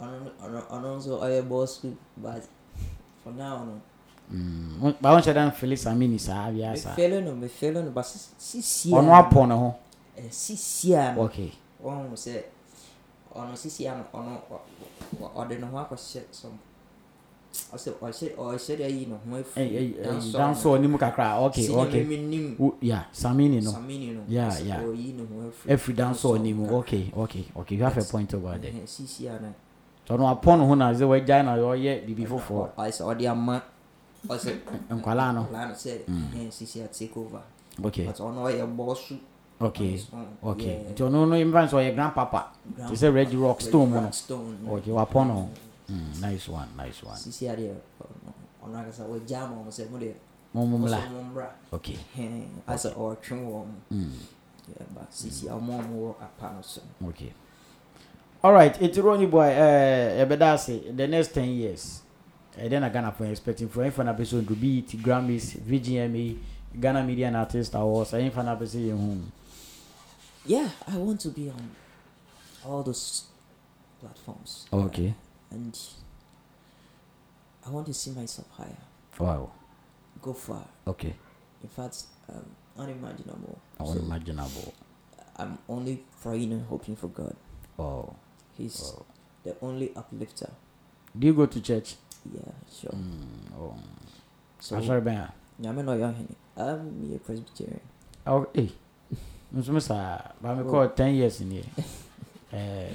And 0.00 0.30
and 0.42 0.56
and 0.70 0.86
also 0.86 1.20
I 1.22 1.40
boss 1.42 1.84
but 2.16 2.42
for 3.22 3.32
now 3.32 3.64
no. 3.64 3.80
mm 4.32 4.96
ba 5.00 5.10
wɔn 5.14 5.22
hyɛ 5.22 5.34
dan 5.34 5.50
fili 5.52 5.76
samini 5.76 6.18
saa 6.20 6.48
awia 6.50 6.72
Me 6.72 6.76
saa 6.76 6.94
feeling 6.94 7.24
no, 7.24 7.34
me 7.36 7.48
feeling 7.48 7.84
no, 7.84 7.90
but 7.90 8.04
sisi. 8.06 8.90
ɔno 8.90 9.12
apɔ 9.12 9.48
ne 9.48 9.54
ho 9.54 9.74
Sisi 10.30 10.92
a 10.94 11.14
no. 11.14 11.22
okay 11.24 11.52
Wɔn 11.82 12.12
sɛ 12.14 12.42
ɔno 13.34 13.56
sisi 13.56 13.86
a 13.86 13.94
no 13.96 14.04
ɔno 14.12 14.40
ɔde 15.36 15.60
ne 15.60 15.66
ho 15.66 15.78
akɔhyɛ 15.78 16.22
some. 16.30 16.58
Ɔsɛ 17.72 17.90
ɔhyɛ 18.00 18.36
ɔhyɛ 18.36 18.76
de 18.76 18.84
ayi 18.84 19.06
ne 19.06 19.14
ho 19.14 19.42
dansɔɔ 20.04 20.32
danso. 20.32 20.76
ɔnim 20.78 20.98
kakra 20.98 21.40
okay 21.40 21.68
okay 21.68 22.06
yeah 22.80 23.04
samini 23.12 23.60
no. 23.62 23.70
Samini 23.72 24.14
no. 24.14 24.20
Ɔsɛ 24.22 24.66
yeah. 24.66 24.82
ɔyi 24.82 25.14
ne 25.14 25.22
ho 25.26 25.92
danso 25.92 26.36
ɔnim 26.36 26.70
okay 26.70 27.10
okay 27.16 27.44
okay 27.56 27.76
you 27.76 27.82
have 27.82 27.96
a 27.98 28.04
point 28.04 28.32
over 28.34 28.58
there. 28.58 28.70
Ɛhɛn, 28.72 28.86
Sisi 28.86 29.26
a 29.28 29.40
no. 29.40 29.54
ɔno 30.08 30.40
apɔ 30.40 30.58
ne 30.58 30.66
ho 30.66 30.74
na 30.74 30.92
sɛ 30.92 31.06
wagyae 31.08 31.44
na 31.44 31.56
ɔyɛ 31.56 32.04
biribi 32.06 32.26
foforɔ 32.26 32.74
ɔsɛ 32.76 33.02
ɔde 33.04 33.26
ama. 33.30 33.62
Ɔsɛ 34.26 34.58
nkwalaa 34.90 35.34
no. 35.34 35.42
Nkwalaa 35.44 35.68
no 35.68 35.74
sɛ 35.74 36.04
ɛhɛn 36.06 36.50
sisi 36.52 36.84
a 36.84 36.88
take 36.88 37.16
over. 37.16 37.42
Okay 37.84 38.06
ɔno 38.06 38.42
ɔyɛ 38.46 38.76
bɔɔso 38.76 39.18
okay 39.60 40.02
okay. 40.42 40.76
nti 40.92 41.02
ɔno 41.02 41.26
no 41.28 41.36
mfa 41.36 41.66
sɛ 41.68 41.74
ɔyɛ 41.76 41.94
grand 41.94 42.14
papa 42.14 42.52
te 42.88 42.94
sɛ 42.94 43.12
red 43.14 43.34
rock 43.34 43.60
stone 43.60 43.90
mu 43.90 44.00
no? 44.00 44.76
Okay 44.76 44.90
wapɔ 44.92 45.26
no? 45.26 45.34
Ho 45.34 45.48
Mm, 45.90 46.20
nice 46.20 46.48
one 46.48 46.68
nice 46.76 47.02
one. 47.02 47.16
Sisi 47.16 47.48
a 47.52 47.56
deɛ 47.56 47.74
ɔno- 48.64 48.78
akasa 48.80 49.02
wɔgya 49.02 49.40
ma 49.50 49.56
ɔmo 49.56 49.68
sɛ 49.68 49.90
mo 49.90 49.98
deɛ 49.98 50.14
mommla 50.54 51.48
okay. 51.72 51.98
Asɛ 52.68 52.94
Mm, 53.90 54.12
Yeah, 54.68 54.86
but 54.94 55.10
sisi 55.12 55.46
ɔmo 55.48 55.82
ɔmo 55.82 55.94
wɔ 56.00 56.14
apa 56.22 56.54
no 56.54 56.62
so. 56.62 56.80
Okay. 57.08 57.32
Alright 58.44 58.80
eti 58.80 59.00
ronny 59.02 59.26
boy 59.26 59.48
eh, 59.48 60.24
yɛbɛda 60.24 60.54
ase 60.54 60.80
the 60.96 61.06
next 61.08 61.34
ten 61.34 61.48
years. 61.48 62.02
Ɛdɛn 62.56 62.80
na 62.80 62.88
ghana 62.88 63.10
for 63.12 63.24
expecting 63.26 63.68
for 63.68 63.82
ɛmfa 63.84 64.04
na 64.04 64.12
pɛ 64.14 64.20
sɛ 64.20 64.42
ɔndo 64.42 64.60
beat 64.60 64.88
grammys 65.02 65.56
vgma 65.58 66.36
ghana 66.80 67.02
media 67.02 67.26
and 67.26 67.36
artist 67.36 67.74
awards 67.74 68.12
ɛmfa 68.12 68.44
na 68.44 68.54
pɛ 68.54 68.62
sɛ 68.62 68.90
yɛhu 68.94 69.18
yeah 70.46 70.68
I 70.88 70.96
want 70.96 71.20
to 71.20 71.28
be 71.28 71.50
on 71.50 71.70
all 72.64 72.82
those 72.82 73.24
platforms 74.00 74.66
okay 74.72 75.14
and 75.50 75.78
I 77.66 77.70
want 77.70 77.86
to 77.86 77.94
see 77.94 78.10
myself 78.12 78.48
higher 78.52 78.76
wow 79.18 79.50
go 80.22 80.32
far 80.32 80.64
okay 80.86 81.14
in 81.62 81.68
fact 81.68 82.04
um, 82.28 82.44
unimaginable 82.78 83.58
I 83.78 83.84
So, 83.84 83.90
unimaginable 83.92 84.74
I'm 85.36 85.58
only 85.68 86.02
praying 86.22 86.52
and 86.52 86.66
hoping 86.66 86.96
for 86.96 87.08
God. 87.08 87.34
oh 87.78 88.14
He's 88.56 88.92
the 89.44 89.56
only 89.62 89.92
uplifter. 89.96 90.50
do 91.18 91.26
you 91.28 91.34
go 91.34 91.46
to 91.46 91.60
church 91.60 91.96
Yeah, 92.30 92.52
sure. 92.70 92.92
mm, 92.92 93.56
oh. 93.58 93.74
So, 94.60 94.76
asɔre 94.76 95.00
bɛn 95.00 95.16
a 95.16 95.32
nyame 95.62 95.82
na 95.84 95.92
ɔyɛ 95.92 96.12
ɔhene. 96.12 96.34
I'm 96.56 97.14
a 97.14 97.18
Presbyterian. 97.18 97.80
Oh, 98.26 98.46
eh. 98.54 98.68
Nso 99.52 99.80
saa 99.80 100.32
ba 100.40 100.54
mi 100.54 100.62
kɔ 100.62 100.94
ten 100.94 101.14
years 101.14 101.40
ni 101.40 101.58
yɛ 101.60 101.64
ɛɛ 102.52 102.94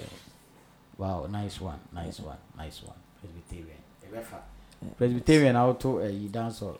wow 0.98 1.28
nice 1.28 1.60
one 1.62 1.80
nice 1.94 2.20
one 2.20 2.38
nice 2.58 2.82
one 2.84 3.00
presbyterian 3.20 3.82
ɛbɛ 4.08 4.22
fa 4.24 4.40
presbyterian 4.98 5.56
awoto 5.56 6.00
ɛyi 6.00 6.30
dansɔ 6.32 6.76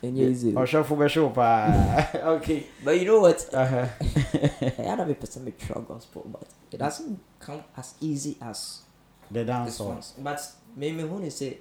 And 0.00 0.16
yeah, 0.16 0.26
easy. 0.30 0.52
ɔhwɛfo 0.52 0.94
bɛhwɛ 0.94 1.22
wo 1.26 1.30
paa 1.30 2.06
okay 2.38 2.66
But 2.84 3.00
you 3.00 3.04
know 3.06 3.18
what? 3.20 3.42
uh-huh. 3.52 3.88
I 4.78 4.82
had 4.86 5.00
a 5.00 5.04
bit 5.06 5.18
percent 5.18 5.58
try 5.58 5.82
gospel, 5.82 6.22
but 6.30 6.46
it 6.70 6.78
doesn't 6.78 7.18
come 7.40 7.64
as 7.76 7.94
easy 8.00 8.36
as 8.40 8.82
the 9.28 9.42
this 9.42 9.50
dansɔ. 9.50 10.22
But 10.22 10.38
me 10.76 10.92
me 10.92 11.02
who 11.02 11.28
say 11.30 11.58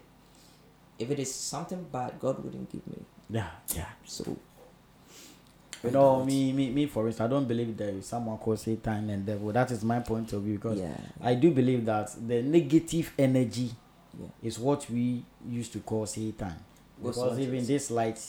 if 0.99 1.09
it 1.09 1.19
is 1.19 1.34
something 1.34 1.84
bad, 1.91 2.19
God 2.19 2.43
wouldn't 2.43 2.69
give 2.71 2.86
me. 2.86 3.01
Yeah, 3.30 3.49
yeah. 3.75 3.89
So 4.05 4.38
You 5.84 5.91
know, 5.91 6.23
me, 6.25 6.51
me, 6.53 6.69
me. 6.71 6.86
For 6.88 7.05
instance, 7.07 7.25
I 7.25 7.30
don't 7.30 7.47
believe 7.47 7.78
there 7.78 7.89
is 7.89 8.05
someone 8.07 8.38
called 8.38 8.59
Satan 8.59 9.09
and 9.09 9.25
devil. 9.25 9.51
That 9.51 9.69
is 9.71 9.84
my 9.84 9.99
point 9.99 10.34
of 10.34 10.41
view 10.41 10.55
because 10.55 10.80
yeah, 10.80 10.97
I 11.21 11.36
do 11.36 11.51
believe 11.51 11.86
that 11.86 12.09
the 12.28 12.41
negative 12.41 13.13
energy 13.17 13.71
yeah, 14.19 14.28
is 14.41 14.57
what 14.59 14.89
we 14.89 15.23
used 15.47 15.71
to 15.73 15.80
call 15.80 16.05
Satan. 16.05 16.53
Because 16.97 17.17
what 17.17 17.39
even 17.39 17.55
is- 17.55 17.67
this 17.67 17.91
light 17.91 18.19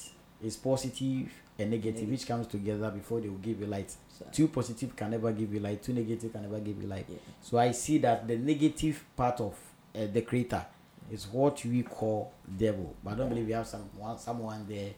is 0.43 0.57
positive 0.57 1.33
and 1.59 1.71
negative, 1.71 1.95
Negative. 1.95 2.11
which 2.11 2.27
comes 2.27 2.47
together 2.47 2.91
before 2.91 3.21
they 3.21 3.29
will 3.29 3.39
give 3.39 3.59
you 3.61 3.67
light. 3.67 3.91
so, 4.17 4.27
Two 4.31 4.49
positive 4.49 4.95
can 4.95 5.11
never 5.11 5.33
give 5.33 5.53
you 5.53 5.59
light. 5.61 5.83
Two 5.83 5.93
negative 5.95 6.31
can 6.33 6.43
never 6.43 6.61
give 6.61 6.81
you 6.81 6.87
light. 6.87 7.07
yeah, 7.09 7.17
So 7.41 7.59
I 7.59 7.73
see 7.73 7.99
that 7.99 8.29
the 8.29 8.37
negative 8.37 9.05
part 9.17 9.41
of 9.41 9.55
uh, 9.97 10.07
the 10.13 10.21
creator 10.23 10.65
is 11.11 11.27
what 11.27 11.65
we 11.65 11.83
call 11.83 12.31
devil. 12.59 12.95
But 13.03 13.15
I 13.15 13.17
don't 13.17 13.31
believe 13.31 13.47
we 13.47 13.53
have 13.55 13.67
someone 13.67 14.19
someone 14.19 14.67
there. 14.69 14.91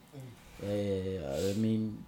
Uh, 0.62 1.48
I 1.51 1.55
mean, 1.55 2.05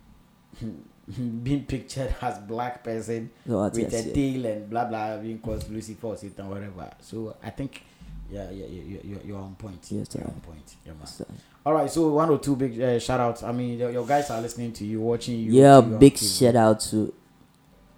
being 1.42 1.64
pictured 1.64 2.14
as 2.20 2.38
black 2.40 2.84
person 2.84 3.30
so 3.46 3.62
with 3.64 3.78
yes, 3.78 3.92
a 3.92 4.08
yeah. 4.08 4.14
tail 4.14 4.46
and 4.46 4.70
blah 4.70 4.84
blah 4.84 5.16
being 5.16 5.38
called 5.38 5.68
Lucifer 5.70 6.06
or 6.06 6.16
Satan 6.16 6.48
whatever. 6.48 6.90
So 7.00 7.36
I 7.42 7.50
think 7.50 7.82
yeah 8.30 8.50
yeah 8.50 8.66
yeah 8.66 9.00
you're, 9.02 9.20
you're 9.22 9.38
on 9.38 9.54
point. 9.56 9.80
Yes, 9.90 10.14
you're 10.14 10.22
sir. 10.24 10.24
on 10.24 10.40
point. 10.40 10.76
Yeah, 10.86 10.92
man. 10.92 11.06
So, 11.06 11.26
All 11.66 11.74
right, 11.74 11.90
so 11.90 12.08
one 12.08 12.30
or 12.30 12.38
two 12.38 12.56
big 12.56 12.80
uh, 12.80 12.98
shout 12.98 13.20
outs. 13.20 13.42
I 13.42 13.52
mean, 13.52 13.78
your, 13.78 13.90
your 13.90 14.06
guys 14.06 14.30
are 14.30 14.40
listening 14.40 14.72
to 14.74 14.84
you, 14.84 15.00
watching 15.00 15.38
you. 15.40 15.52
yeah, 15.52 15.80
to 15.80 15.86
you 15.86 15.94
on 15.94 15.98
big 15.98 16.16
shout 16.18 16.56
out 16.56 16.80
to 16.80 17.12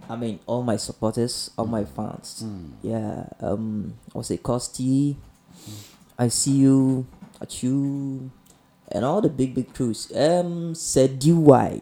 I 0.08 0.16
mean 0.16 0.38
all 0.46 0.62
my 0.62 0.76
supporters, 0.76 1.50
all 1.58 1.66
my 1.66 1.84
fans. 1.84 2.42
Mm. 2.44 2.70
Yeah, 2.82 3.26
um 3.40 3.94
I 4.14 4.18
would 4.18 4.26
say 4.26 4.38
Costi, 4.38 5.16
I 6.18 6.28
see 6.28 6.52
you 6.52 7.06
at 7.40 7.62
you 7.62 8.30
and 8.92 9.04
all 9.04 9.20
the 9.20 9.28
big 9.30 9.54
big 9.54 9.72
crews. 9.74 10.10
Um 10.14 10.74
said 10.74 11.18
DY 11.18 11.80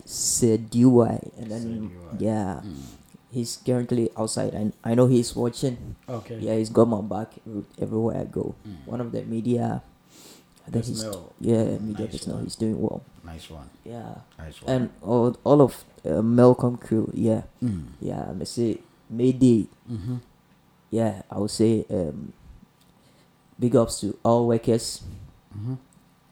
and 1.38 1.46
then 1.50 1.90
yeah. 2.18 2.61
Mm. 2.64 3.00
He's 3.32 3.57
currently 3.64 4.11
outside 4.16 4.53
and 4.53 4.74
I 4.84 4.94
know 4.94 5.07
he's 5.09 5.34
watching. 5.34 5.96
Okay. 6.09 6.36
Yeah, 6.38 6.57
he's 6.57 6.68
got 6.68 6.84
my 6.86 7.00
back 7.00 7.32
everywhere 7.80 8.20
I 8.20 8.24
go. 8.24 8.55
Mm. 8.68 8.86
One 8.86 9.00
of 9.00 9.12
the 9.12 9.22
media 9.24 9.82
I 10.66 10.70
think 10.70 10.84
he's 10.84 11.03
yeah, 11.40 11.78
media 11.78 12.07
Nice 12.07 12.12
personnel, 12.12 12.38
he's 12.44 12.55
doing 12.57 12.80
well. 12.80 13.03
Nice 13.24 13.50
one. 13.50 13.68
Yeah. 13.84 14.22
Nice 14.38 14.62
one. 14.62 14.70
And 14.70 14.82
all 15.03 15.36
all 15.44 15.61
of 15.61 15.84
uh, 16.05 16.22
Malcolm 16.22 16.76
crew, 16.76 17.11
yeah. 17.14 17.42
mm. 17.62 17.86
Yeah, 18.00 18.30
I 18.30 18.44
say 18.44 18.78
Mayday. 19.11 19.66
mm-hmm. 19.90 20.16
Yeah, 20.90 21.22
I 21.30 21.38
would 21.38 21.50
say 21.50 21.86
um, 21.90 22.32
big 23.59 23.74
ups 23.74 24.00
to 24.00 24.16
all 24.22 24.46
workers 24.46 25.03
Mm-hmm. 25.53 25.74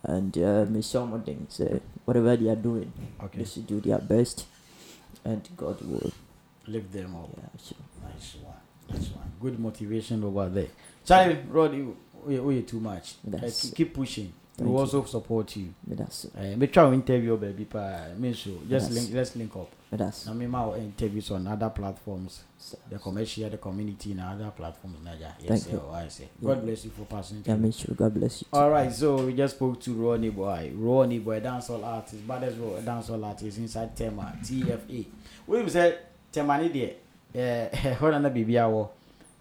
And 0.04 0.36
uh, 0.38 0.64
Miss 0.68 0.92
Shomoding. 0.92 1.46
So 1.48 1.80
whatever 2.04 2.36
they 2.36 2.48
are 2.48 2.56
doing, 2.56 2.92
Okay. 3.22 3.38
they 3.38 3.44
should 3.44 3.66
do 3.66 3.80
their 3.80 3.98
best, 3.98 4.46
and 5.24 5.46
God 5.56 5.80
will. 5.82 6.12
Lift 6.66 6.92
them 6.92 7.16
up. 7.16 7.30
Yeah, 7.36 7.48
sure. 7.62 7.78
Nice 8.04 8.36
one. 8.42 8.54
Nice 8.90 9.10
one. 9.10 9.32
Good 9.40 9.58
motivation 9.58 10.22
over 10.22 10.48
there. 10.48 10.68
Charlie, 11.04 11.38
Rod, 11.48 11.74
you, 11.74 11.96
you, 12.28 12.50
you 12.50 12.62
too 12.62 12.80
much. 12.80 13.14
Uh, 13.26 13.30
That's- 13.30 13.62
keep- 13.70 13.74
keep 13.74 13.94
pushing. 13.94 14.26
We 14.26 14.64
Thank 14.66 14.68
will 14.68 14.74
you. 14.74 14.80
also 14.80 15.04
support 15.04 15.56
you. 15.56 15.72
That's 15.86 16.26
it. 16.26 16.32
Uh, 16.36 16.56
make 16.56 16.72
sure 16.74 16.88
we 16.90 16.96
interview 16.96 17.36
baby 17.38 17.64
pa 17.64 18.08
sure. 18.34 18.58
Just 18.68 18.90
link 18.92 19.10
let's 19.14 19.34
link 19.34 19.56
up. 19.56 19.70
That's 19.92 20.28
I 20.28 20.32
mean 20.34 20.50
my 20.50 20.72
interviews 20.76 21.30
on 21.32 21.48
other 21.48 21.68
platforms. 21.68 22.44
so, 22.58 22.78
The 22.88 22.98
commercial, 22.98 23.50
the 23.50 23.58
community 23.58 24.12
and 24.12 24.20
other 24.20 24.50
platforms. 24.52 24.98
Naja. 25.04 25.32
Yes, 25.40 25.64
Thank 25.64 25.72
you. 25.72 25.82
I 25.92 26.06
say. 26.08 26.28
Yeah. 26.40 26.48
God 26.54 26.62
bless 26.64 26.84
you 26.84 26.90
for 26.90 27.04
passing 27.06 27.42
yeah, 27.44 27.56
make 27.56 27.74
sure 27.74 27.94
God 27.96 28.14
bless 28.14 28.42
you. 28.42 28.46
too. 28.52 28.56
All 28.56 28.70
right, 28.70 28.92
so 28.92 29.26
we 29.26 29.34
just 29.34 29.56
spoke 29.56 29.80
to 29.80 29.92
Ronnie 29.94 30.30
Boy. 30.30 30.72
Ronnie 30.76 31.18
Boy, 31.18 31.40
dancehall 31.40 31.84
artist, 31.84 32.26
baddest 32.26 32.56
dancehall 32.58 33.24
artist 33.26 33.58
inside 33.58 33.96
Tema, 33.96 34.32
TFA. 34.42 35.06
We 35.48 35.68
say 35.68 35.98
Tema 36.30 36.58
ni 36.58 36.68
de, 36.68 36.94
eh, 37.34 37.94
hold 37.98 38.14
on, 38.14 38.22
baby, 38.22 38.52
awo. 38.54 38.88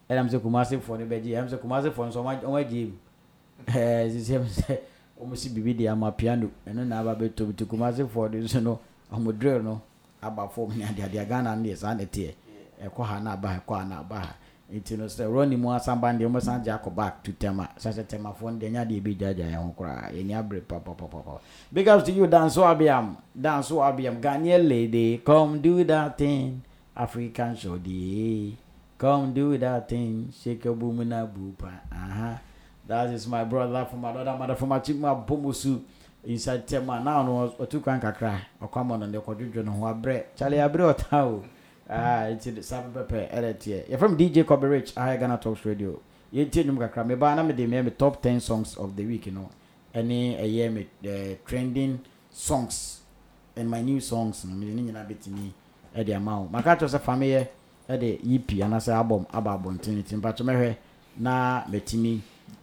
And 0.10 0.18
I'm 0.20 0.30
saying 0.30 0.42
Kumasi 0.42 0.82
for 0.82 0.98
the 0.98 1.04
beji. 1.04 1.38
I'm 1.38 1.48
saying 1.48 1.62
Kumasi 1.62 1.94
for 1.94 2.12
so 2.12 2.24
much 2.24 2.44
on 2.44 2.52
my 2.52 2.64
gym. 2.64 2.98
Eh, 3.68 4.08
this 4.08 4.30
him 4.30 4.48
say, 4.50 4.80
almost 5.20 5.54
bibi 5.54 5.74
de 5.74 5.88
ama 5.88 6.12
piano. 6.12 6.50
And 6.66 6.80
then 6.80 6.92
aba 6.94 7.16
beto 7.16 7.56
to 7.56 7.66
Kumasi 7.68 8.10
for 8.10 8.30
this, 8.30 8.56
you 8.56 8.62
know, 8.62 8.80
I'm 9.12 9.30
drill 9.38 9.62
no. 9.62 9.82
Aba 10.22 10.48
form 10.48 10.78
ni 10.78 10.84
adi 10.84 11.02
adi 11.02 11.18
Ghana 11.26 11.56
ndi 11.56 11.76
sanity. 11.76 12.36
Ekɔ 12.84 13.04
ha 13.04 13.20
na 13.20 13.32
aba 13.34 13.60
ɛkɔ 13.60 13.78
ha 13.78 13.84
na 13.86 14.00
aba 14.00 14.36
nti 14.72 14.98
no 14.98 15.06
sɛ 15.06 15.26
rɔni 15.26 15.58
mu 15.58 15.70
asamba 15.74 16.14
deɛ 16.14 16.28
ɔmɛsan 16.30 16.64
gye 16.64 16.72
akɔ 16.72 16.96
back 16.96 17.24
to 17.24 17.32
tema. 17.34 17.70
Sɛ 17.78 17.92
sɛ 17.92 18.04
temafoɔ 18.06 18.52
no 18.54 18.58
deɛ 18.60 18.72
nya 18.72 18.86
deɛ 18.86 19.02
ɛbɛgyagya 19.02 19.46
yɛn 19.52 19.64
ho 19.64 19.74
koraa. 19.78 20.12
Yɛni 20.14 20.34
abere 20.38 20.62
papapapapa 20.62 21.40
big 21.74 21.88
ups 21.88 22.04
to 22.06 22.12
you 22.12 22.28
danso 22.28 22.64
abiam. 22.64 23.16
Danso 23.38 23.82
abiam 23.82 24.22
ghanaian 24.22 24.68
lady 24.68 25.18
come 25.26 25.60
do 25.62 25.84
that 25.84 26.18
thing. 26.18 26.62
African 26.96 27.56
shodi 27.56 28.56
come 28.98 29.34
do 29.34 29.58
that 29.58 29.88
thing. 29.90 30.32
Shake 30.44 30.66
a 30.66 30.74
boom 30.74 31.08
na 31.08 31.26
bupa 31.26 31.72
uh-huh. 31.92 32.36
that 32.88 33.10
is 33.14 33.26
my 33.28 33.44
brother 33.44 33.86
from 33.90 34.04
another 34.06 34.36
mother 34.38 34.56
from 34.56 34.70
achima 34.70 35.16
bomusu 35.26 35.82
inside 36.30 36.68
tema 36.68 37.00
now 37.00 37.24
no 37.24 37.48
ɔtu 37.60 37.82
kwan 37.82 38.00
kakra 38.00 38.40
ɔkɔmɔ 38.62 39.00
no 39.00 39.06
deɛ 39.08 39.22
kɔdwodwo 39.26 39.66
no 39.66 39.72
ho 39.72 39.86
abrɛ. 39.88 40.26
Kyale 40.38 40.58
abrɛ 40.62 40.94
ɔta 40.94 41.26
o 41.26 41.44
ah 41.90 42.30
nti 42.30 42.54
de 42.56 42.62
saa 42.62 42.84
pɛpɛ 42.84 43.32
ɛdɛ 43.34 43.54
teɛ 43.58 43.88
yɛfrɛ 43.90 44.10
m 44.12 44.16
dj 44.18 44.70
rich 44.70 44.94
ahɛ 44.96 45.20
ghana 45.20 45.38
talks 45.38 45.66
radio. 45.66 46.00
Yɛntie 46.32 46.64
nnwom 46.64 46.78
kakra 46.78 47.04
mebaa 47.04 47.36
na 47.36 47.42
mede 47.44 47.66
meɛ 47.68 47.84
me 47.84 47.92
top 47.92 48.22
10 48.22 48.40
songs 48.40 48.78
of 48.78 48.96
the 48.96 49.04
week 49.06 49.26
no 49.34 49.50
ɛne 49.96 50.40
ɛyɛ 50.40 50.72
me 50.72 50.88
eh, 51.04 51.36
trending 51.46 52.00
songs. 52.30 53.02
And 53.56 53.68
my 53.70 53.82
new 53.82 54.00
songs 54.00 54.46
no 54.46 54.54
mede 54.56 54.76
ne 54.76 54.82
nyinaa 54.92 55.08
bɛtumi 55.10 55.50
ɛde 55.98 56.16
ama 56.16 56.42
wo. 56.42 56.48
Maka 56.52 56.76
kyerɛ 56.76 56.90
sɛ 56.96 57.00
fa 57.02 57.14
meyɛ 57.14 57.48
ɛde 57.90 58.20
ep 58.36 58.48
anaasɛ 58.62 58.94
abɔm 58.94 59.26
aba 59.34 59.58
abɔnten 59.58 59.98
nti 59.98 60.16
mpatwɛ 60.16 60.44
mɛhwɛ 60.46 60.76
na 61.18 61.64
matumi 61.68 62.20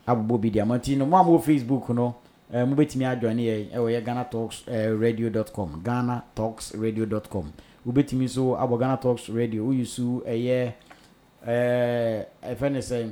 abobɔ 0.07 0.41
bi 0.41 0.51
de 0.51 0.61
ama. 0.61 0.79
Nti 0.79 0.97
no 0.97 1.05
mo 1.07 1.17
a 1.17 1.25
mowɔ 1.25 1.43
facebook 1.43 1.89
no 1.93 2.15
eh, 2.15 2.26
mobɛtumi 2.53 3.05
adwane 3.05 3.43
yɛ 3.43 3.71
ɛwɔ 3.75 3.89
yɛ 3.91 4.05
ghana 4.05 4.25
talks 4.31 4.63
eh, 4.69 4.89
radio 4.91 5.31
com. 5.45 5.81
Ghana 5.83 6.25
talks 6.35 6.75
radio 6.75 7.21
com. 7.21 7.53
Wobɛtumi 7.87 8.25
nso 8.27 8.57
abɔ 8.57 8.79
ghana 8.79 8.97
talks 8.97 9.29
radio. 9.29 9.65
Woyi 9.65 9.87
so 9.87 10.23
ɛyɛ 10.27 10.73
ɛɛ 11.47 12.27
ɛfɛ 12.45 12.73
ne 12.73 12.79
sɛ 12.79 13.11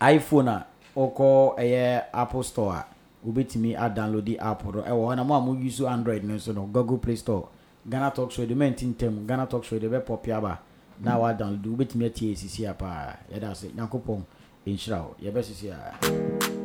iphone 0.00 0.48
a 0.48 0.66
wokɔ 0.96 1.58
ɛyɛ 1.58 2.04
apple 2.14 2.42
store 2.42 2.74
a 2.74 2.86
wobɛtumi 3.26 3.76
adownload 3.76 4.36
app 4.40 4.64
no. 4.64 4.82
Ɛwɔ 4.82 5.06
hɔ 5.08 5.16
na 5.16 5.24
mo 5.24 5.54
a 5.66 5.70
so 5.70 5.88
android 5.88 6.22
no 6.24 6.34
nso 6.34 6.54
no 6.54 6.66
google 6.66 6.98
play 6.98 7.16
store. 7.16 7.48
Ghana 7.88 8.12
talks 8.12 8.38
radio 8.38 8.56
mɛnti 8.56 8.94
ntɛm. 8.94 9.26
Ghana 9.26 9.46
talks 9.46 9.72
radio 9.72 9.90
bɛpɔpi 9.90 10.32
aba 10.36 10.60
na 11.00 11.18
wadownload. 11.18 11.64
Wobɛtumi 11.64 12.06
atie 12.06 12.34
sisi 12.36 12.64
a 12.70 12.74
paa. 12.74 13.16
Yɛda 13.32 13.50
ase. 13.50 13.66
Nyankopɔn 13.74 14.22
ɛnhyira 14.66 14.98
wo. 15.02 15.14
Yɛbɛsisi 15.20 15.70
a 15.72 16.55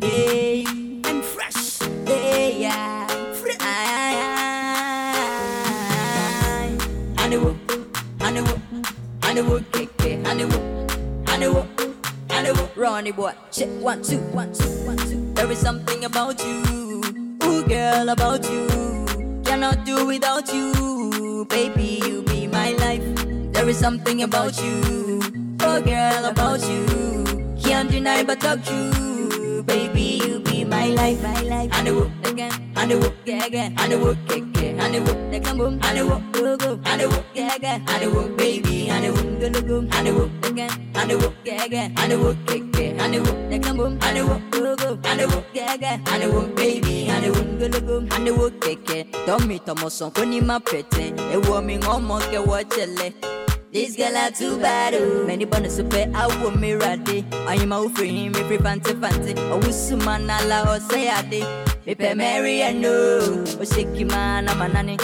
Hey, 0.00 0.64
and 1.04 1.24
fresh. 1.24 1.80
Yeah. 2.06 3.06
And 7.18 7.32
the 7.32 7.40
work, 7.42 7.56
and 8.20 8.36
the 8.36 8.42
work, 8.44 8.60
and 9.24 9.36
kick. 9.72 9.96
Ronny 12.76 13.10
Bwoi, 13.10 13.34
shit, 13.52 13.68
one, 13.82 14.02
two, 14.02 14.18
one, 14.32 14.52
two, 14.52 14.68
one, 14.86 14.96
two. 14.98 15.32
There 15.34 15.50
is 15.50 15.58
something 15.58 16.04
about 16.04 16.44
you, 16.44 17.02
ooh, 17.42 17.64
girl, 17.66 18.10
about 18.10 18.48
you. 18.50 19.42
Cannot 19.44 19.84
do 19.84 20.06
without 20.06 20.52
you, 20.52 21.46
baby, 21.48 22.00
you 22.04 22.22
be 22.22 22.46
my 22.46 22.72
life. 22.72 23.02
There 23.52 23.68
is 23.68 23.78
something 23.78 24.22
about 24.22 24.62
you, 24.62 25.20
oh, 25.60 25.80
girl, 25.80 26.26
about 26.26 26.60
you. 26.68 26.84
Can't 27.62 27.90
deny 27.90 28.22
but 28.22 28.40
talk 28.40 28.62
true, 28.62 28.92
baby, 29.66 30.20
you 30.24 30.40
be 30.40 30.64
my 30.64 30.88
life, 30.88 31.22
my 31.22 31.40
life. 31.42 31.70
And 31.72 31.86
the 31.86 31.94
work 31.94 32.10
again, 32.26 32.72
and 32.76 32.90
the 32.90 32.98
work 32.98 33.14
yeah, 33.24 33.44
again, 33.44 33.74
and 33.78 33.92
the 33.92 33.98
work 33.98 34.18
kick 34.28 34.44
it, 34.62 34.78
and 34.80 34.94
the 34.94 35.00
work 35.02 35.30
they 35.30 35.40
come 35.40 35.58
boom, 35.58 35.78
and 35.82 35.98
the 35.98 36.06
work 36.06 36.22
go 36.32 36.56
go, 36.56 36.80
and 36.84 37.00
the 37.00 37.08
work 37.08 37.24
yeah, 37.34 37.54
again, 37.54 37.84
and 37.88 38.02
the 38.02 38.10
work 38.10 38.36
baby, 38.36 38.88
and 38.88 39.04
the 39.04 39.12
work 39.12 39.40
go 39.40 39.60
go, 39.60 39.78
and 39.78 40.06
the 40.06 40.14
work 40.14 40.46
again, 40.46 40.70
and 40.94 41.10
the 41.10 41.18
work 41.18 41.34
yeah, 41.44 41.64
again, 41.64 41.94
and 41.96 42.12
the 42.12 42.18
work 42.18 42.36
kick 42.46 42.76
it, 42.78 43.00
and 43.00 43.14
the 43.14 43.22
work 43.22 43.50
they 43.50 43.58
come 43.58 43.76
boom, 43.76 43.98
and 44.02 44.16
the 44.16 44.26
work 44.26 44.50
go 44.50 44.76
go, 44.76 44.98
and 45.04 45.20
the 45.20 45.28
work 45.28 45.44
yeah, 45.52 45.74
again, 45.74 46.02
and 46.06 46.22
the 46.22 46.30
work 46.30 46.54
baby, 46.56 47.08
and 47.08 47.24
the 47.24 47.32
work 47.32 47.72
go 47.72 47.80
go, 47.80 47.98
and 48.16 48.26
the 48.26 48.34
work 48.34 48.60
kick 48.60 48.90
it. 48.90 49.12
Tommy 49.26 49.58
Thomason, 49.58 50.10
kuni 50.10 50.40
mapete, 50.40 51.12
e 51.32 51.36
woman 51.48 51.80
omo 51.82 52.20
ke 52.20 52.38
wachele. 52.46 53.12
This 53.76 53.94
girl 53.94 54.16
are 54.16 54.30
too 54.30 54.56
bad, 54.58 54.94
oh. 54.94 55.26
Many 55.26 55.44
bonus 55.44 55.76
super, 55.76 56.08
I 56.14 56.26
want 56.42 56.58
me 56.58 56.72
ready. 56.72 57.26
I 57.46 57.56
am 57.56 57.74
out 57.74 57.90
for 57.92 58.04
him, 58.04 58.34
if 58.34 58.50
you 58.50 58.58
fancy 58.58 58.94
fancy. 58.94 59.36
I 59.36 59.54
wish 59.56 59.74
some 59.74 60.02
man 60.02 60.30
ala 60.30 60.64
or 60.66 60.80
say 60.80 61.10
I 61.10 61.20
did. 61.20 61.44
Pay 61.98 62.14
Mary 62.14 62.62
and 62.62 62.80
no. 62.80 63.44
O 63.60 63.64
shake 63.64 64.06
man, 64.06 64.48
I'm 64.48 64.62
a 64.62 64.68
nanny. 64.68 64.96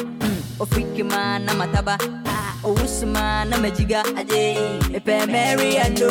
O 0.58 0.64
freaky 0.64 1.02
man, 1.02 1.50
I'm 1.50 1.60
a 1.60 1.66
taba. 1.66 1.98
Ah, 2.24 2.58
O 2.64 2.72
wish 2.72 3.02
man, 3.02 3.52
I'm 3.52 3.62
a 3.62 3.68
jiga. 3.68 4.04
Aje. 4.16 4.88
Me 4.88 5.00
pay 5.00 5.26
Mary 5.26 5.76
and 5.76 6.00
no. 6.00 6.08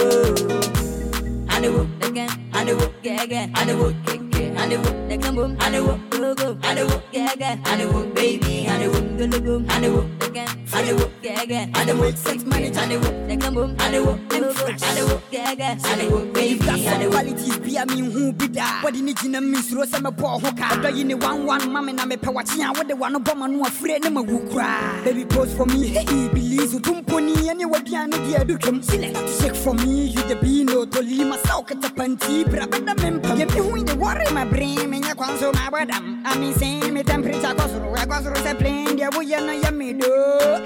And 1.50 1.66
the 1.66 1.72
work 1.74 1.88
again, 2.06 2.30
and 2.54 2.70
the 2.70 2.94
gaga, 3.02 3.50
and 3.56 3.70
the 3.72 3.76
wood, 3.76 3.96
and 4.06 4.72
the 4.72 4.78
wood, 4.78 5.10
the 5.10 5.18
come 5.18 5.36
boom, 5.36 5.58
and 5.62 5.74
the 5.74 5.84
wood, 5.84 6.38
go 6.38 6.58
and 6.62 6.78
the 6.78 6.86
wood, 6.86 7.02
gaga, 7.12 7.60
and 7.66 7.82
the 7.82 7.92
wood, 7.92 8.14
baby, 8.14 8.66
and 8.68 8.84
the 8.84 8.90
wood, 8.92 9.44
go 9.44 9.56
and 9.58 9.84
the 9.84 9.92
wood, 9.92 10.24
again, 10.24 10.61
and 10.74 10.88
the 10.88 10.96
wood, 10.96 11.12
gaga, 11.22 11.56
and 11.74 11.90
the 11.90 11.96
wood, 11.96 12.18
sex 12.18 12.44
money, 12.46 12.66
and 12.68 12.92
the 12.92 13.00
wood, 13.00 13.30
the 13.30 13.38
come 13.38 13.54
boom, 13.54 13.76
and 13.80 13.94
the 13.94 14.04
wood, 14.04 14.30
go 14.30 14.40
go, 14.40 14.66
and 14.66 14.80
the 14.80 15.06
wood, 15.08 15.22
gaga, 15.32 15.64
and 15.64 16.02
the 16.02 16.10
wood, 16.10 16.34
baby, 16.34 16.70
and 16.70 17.02
the 17.02 17.10
qualities 17.10 17.58
be 17.60 17.78
a 17.78 17.86
mean 17.86 18.12
who 18.12 18.32
be 18.34 18.48
that. 18.48 18.84
What 18.84 18.96
in 18.96 19.10
it 19.10 19.24
in 19.24 19.36
a 19.36 19.42
miss 19.42 19.72
Rosa 19.72 19.98
Mapo 19.98 20.40
Hoka. 20.40 20.82
Do 20.82 20.98
you 20.98 21.04
need 21.04 21.22
one 21.22 21.46
one 21.46 21.72
mamma 21.72 21.92
and 21.92 22.10
me 22.10 22.16
pewatching 22.18 22.76
what 22.76 22.88
the 22.88 22.96
one 22.96 23.16
of 23.16 23.24
bomb 23.24 23.42
and 23.44 23.60
one 23.60 23.72
friend 23.72 24.06
and 24.06 24.18
who 24.30 24.50
cry. 24.50 25.02
Baby 25.04 25.26
pose 25.26 25.54
for 25.54 25.66
me, 25.66 25.88
hey, 25.88 26.06
believes 26.30 26.74
with 26.74 26.84
Tumponi 26.84 27.50
and 27.50 27.60
you 27.62 27.70
what 27.70 27.86
piano 27.86 28.18
dear 28.18 28.44
do 28.44 28.58
come. 28.58 28.82
Shake 28.82 29.56
for 29.56 29.74
me, 29.74 30.08
you 30.08 30.22
the 30.24 30.36
beano 30.36 30.86
to 30.86 31.02
lima 31.02 31.38
soak 31.46 31.72
at 31.72 31.82
the 31.82 31.90
panty, 31.90 32.44
brabada 32.44 33.00
member. 33.02 33.36
Get 33.36 33.50
me 33.54 33.60
who 33.60 33.84
the 33.84 33.96
water 33.96 34.24
in 34.28 34.34
my 34.34 34.46
brain 34.46 34.94
and 34.94 35.06
your 35.06 35.16
console 35.16 35.54
my 35.54 35.70
badam. 35.70 36.22
I 36.26 36.38
mean, 36.38 36.54
same 36.56 36.94
me 36.94 37.04
temperature 37.04 37.54
through, 37.54 37.96
I 37.96 38.06
through 38.06 38.44
the 38.44 38.56
plane, 38.58 38.98
yeah, 38.98 39.10
we 39.18 39.34
are 39.34 39.42
no 39.42 39.54
yummy 39.54 39.94
do. 39.94 40.61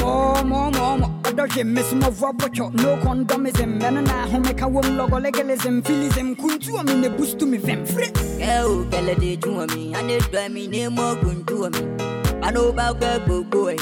More, 0.00 0.44
more, 0.44 0.70
more, 0.70 0.98
more. 0.98 1.10
Dodge 1.34 1.64
miss 1.64 1.92
robot, 1.92 2.56
no 2.74 2.96
condomism, 2.98 3.78
men 3.78 3.96
and 3.98 4.08
I 4.08 4.28
home 4.28 4.42
make 4.42 4.60
a 4.60 4.68
woman 4.68 4.96
logo 4.96 5.18
legalism, 5.18 5.82
philism, 5.82 6.36
kuntu, 6.36 6.78
I 6.78 6.82
the 7.00 7.10
boost 7.10 7.38
to 7.40 7.46
me, 7.46 7.58
free. 7.58 8.10
Girl, 8.38 8.84
girl, 8.84 9.14
they 9.14 9.36
do 9.36 9.66
me, 9.66 9.94
and 9.94 10.10
they 10.10 10.18
drive 10.18 10.52
me 10.52 10.66
name 10.68 10.94
more 10.94 11.16
gun 11.16 11.72
me. 11.72 12.04
I 12.42 12.50
know 12.50 12.68
about 12.68 13.00
girl, 13.00 13.42
boy, 13.44 13.76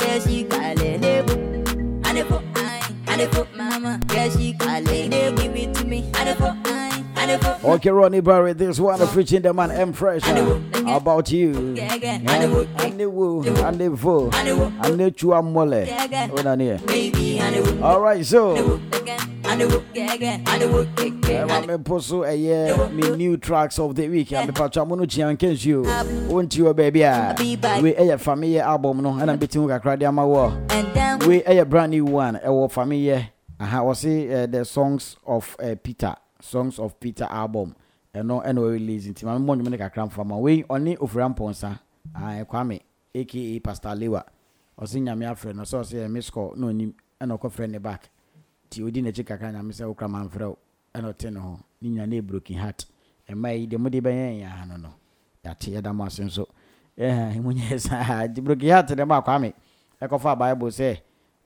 yeah, 0.00 0.18
she 0.20 0.44
call 0.44 0.80
it. 0.80 1.04
And 1.04 2.18
if 2.18 2.30
I, 2.32 2.94
and 3.08 3.20
if 3.20 3.56
mama, 3.56 4.00
yeah, 4.12 4.28
she 4.28 4.52
call 4.54 4.88
it, 4.88 5.36
give 5.36 5.56
it 5.56 5.74
to 5.74 5.84
me. 5.84 6.10
And 6.14 6.28
if 6.28 6.42
I, 6.42 6.63
Okay, 7.64 7.90
Ronnie 7.90 8.20
Barry, 8.20 8.52
this 8.52 8.78
one 8.78 9.00
of 9.00 9.08
preaching 9.10 9.42
the 9.42 9.52
man 9.54 9.70
M 9.70 9.92
Fresh. 9.92 10.22
uh, 10.28 10.60
about 10.86 11.30
you? 11.32 11.54
And 11.54 11.78
and 11.80 12.68
and 12.80 13.00
on 13.00 13.82
and 13.82 13.94
All 17.82 18.00
right, 18.00 18.24
so. 18.24 18.80
and 19.44 19.60
the 19.60 19.68
wood, 19.68 19.84
yeah, 19.94 20.14
yeah, 20.14 20.40
and 20.46 20.62
the 20.62 20.68
wood, 20.68 20.88
yeah, 21.28 21.46
I'm 21.46 21.70
a 21.70 21.78
poso 21.78 22.24
a 22.24 22.34
year, 22.34 22.88
me 22.88 23.10
new 23.16 23.36
tracks 23.36 23.78
of 23.78 23.94
the 23.94 24.08
week. 24.08 24.32
I'm 24.32 24.48
a 24.48 24.52
pachamuno 24.52 25.08
chian 25.08 25.36
kens 25.36 25.64
you. 25.64 25.82
Won't 26.28 26.56
you, 26.56 26.68
eh, 26.68 26.72
baby? 26.72 27.04
ah? 27.04 27.34
We 27.38 27.56
eh, 27.94 28.12
a 28.12 28.18
family 28.18 28.58
album, 28.58 29.02
no, 29.02 29.16
and 29.18 29.30
I'm 29.30 29.38
between 29.38 29.68
Kakradia 29.68 30.10
Mawa. 30.12 30.52
and 30.72 30.94
down. 30.94 31.18
We 31.20 31.42
eh, 31.44 31.60
a 31.60 31.64
brand 31.64 31.90
new 31.92 32.04
one, 32.04 32.36
our 32.44 32.68
family. 32.68 33.30
I 33.60 33.80
was 33.80 34.00
see 34.00 34.26
the 34.26 34.64
songs 34.64 35.16
of 35.26 35.56
uh, 35.62 35.74
Peter, 35.82 36.16
songs 36.44 36.78
of 36.78 36.98
Peter 37.00 37.24
album. 37.30 37.74
And 38.12 38.28
no, 38.28 38.40
and 38.40 38.60
we 38.60 38.68
release 38.68 39.06
it. 39.06 39.22
My 39.24 39.36
mom, 39.38 39.60
you 39.62 39.70
make 39.70 39.80
a 39.80 39.90
cram 39.90 40.08
from 40.08 40.30
away 40.30 40.64
only 40.70 40.96
of 40.96 41.12
Ramponsa. 41.12 41.80
I 42.14 42.44
Kwame, 42.48 42.80
aka 43.14 43.58
Pastor 43.60 43.88
Lewa. 43.88 44.24
Or 44.76 44.86
sing 44.86 45.04
me 45.04 45.26
a 45.26 45.34
friend, 45.34 45.60
or 45.60 45.64
so 45.64 45.82
say 45.82 46.02
a 46.02 46.08
miss 46.08 46.30
call, 46.30 46.54
no, 46.56 46.68
and 46.68 46.94
no 47.20 47.38
friend 47.38 47.80
back. 47.82 48.08
Ti 48.70 48.82
odi 48.82 49.02
n'akyi 49.02 49.24
kakra 49.24 49.52
nyame 49.52 49.72
sɛ 49.72 49.84
wokra 49.86 50.08
mamfrɛ 50.08 50.46
wo 50.48 50.58
ɛna 50.94 51.12
ɔte 51.12 51.30
ne 51.32 51.40
ho 51.40 51.58
ne 51.80 51.88
nya 51.90 52.06
ne 52.08 52.20
broken 52.20 52.56
heart 52.56 52.86
ɛma 53.28 53.58
yi 53.58 53.66
deɛ 53.66 53.78
mode 53.78 54.00
bɛyɛ 54.02 54.40
yɛ 54.40 54.46
ha 54.48 54.64
no 54.64 54.76
no 54.76 54.94
yɛate 55.44 55.70
yɛda 55.74 55.94
mo 55.94 56.04
ase 56.04 56.20
nso 56.24 56.46
ɛha 56.98 57.40
mu 57.42 57.52
nyɛ 57.52 57.78
saa 57.80 58.26
nti 58.26 58.40
broken 58.42 58.68
heart 58.70 58.88
dɛ 58.88 59.06
ma 59.06 59.20
akwame 59.20 59.52
ɛkɔfa 60.02 60.38
bible 60.38 60.68
sɛ 60.70 60.98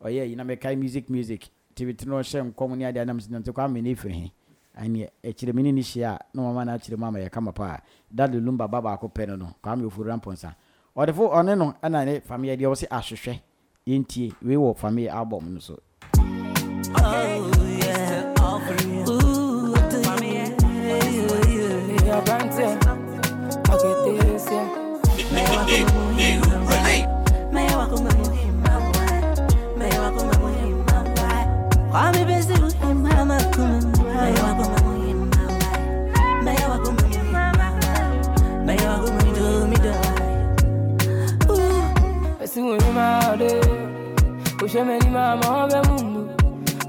ɔyɛ 0.02 0.28
yi 0.28 0.34
na 0.36 0.44
mekae 0.44 0.76
music 0.78 1.10
music 1.10 1.50
tibiti 1.74 2.06
no 2.06 2.16
ɔhyɛ 2.18 2.52
nkɔm 2.52 2.76
ne 2.78 2.84
adeɛ 2.84 3.06
nam 3.06 3.18
sɛ 3.18 3.52
kwame 3.52 3.82
ne 3.82 3.94
ɛfiri 3.94 4.12
he 4.12 4.32
ɛneɛ 4.82 5.08
akyirɛ 5.28 5.52
me 5.54 5.62
ne 5.62 5.72
ne 5.72 5.82
hyia 5.82 6.10
a 6.14 6.18
na 6.34 6.42
mama 6.42 6.64
no 6.64 6.72
akyerɛ 6.72 6.96
mu 6.98 7.06
ama 7.06 7.18
yɛkama 7.18 7.52
paa 7.54 7.78
dade 8.10 8.34
lumba 8.40 8.68
ba 8.68 8.80
baako 8.80 9.08
pɛ 9.08 9.26
no. 9.28 9.36
No 9.36 9.46
kwame 9.62 9.82
ɔfuru 9.88 10.06
ramponsa 10.08 10.54
ɔde 10.96 11.12
fo 11.14 11.28
ɔne 11.28 11.56
no 11.58 11.74
ɛna 11.82 12.04
ne 12.06 12.20
family 12.20 12.56
deɛ 12.56 12.68
ɔse 12.72 12.86
ahwehwɛ 12.88 13.40
yɛntie 13.86 14.32
wei 14.42 14.56
wɔ 14.56 14.76
family 14.76 15.08
album 15.08 15.54
no 15.54 15.60
so 15.60 15.78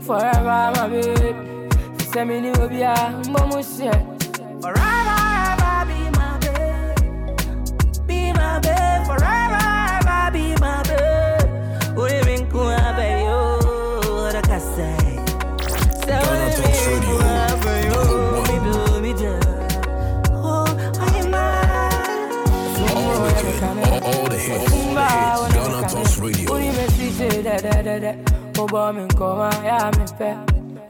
Forever, 0.05 0.71
my 0.75 0.87
babe. 0.89 1.35
New 2.41 2.53
beer, 2.69 2.95
mama 3.29 3.61
shit. 3.61 3.93
Forever, 4.61 5.17
ever 5.51 5.85
be 5.89 5.99
my 6.17 6.39
babe. 6.39 8.07
Be 8.07 8.33
my 8.33 8.59
babe, 8.59 9.05
forever, 9.05 9.63
ever 9.99 10.31
be 10.31 10.55
my 10.61 10.81
babe. 10.83 10.98
De 27.99 28.13
de. 28.13 28.61
Obo 28.61 28.91
mi 28.93 29.01
nkoma 29.03 29.49
ya 29.65 29.91
mi 29.97 30.05
fe. 30.17 30.35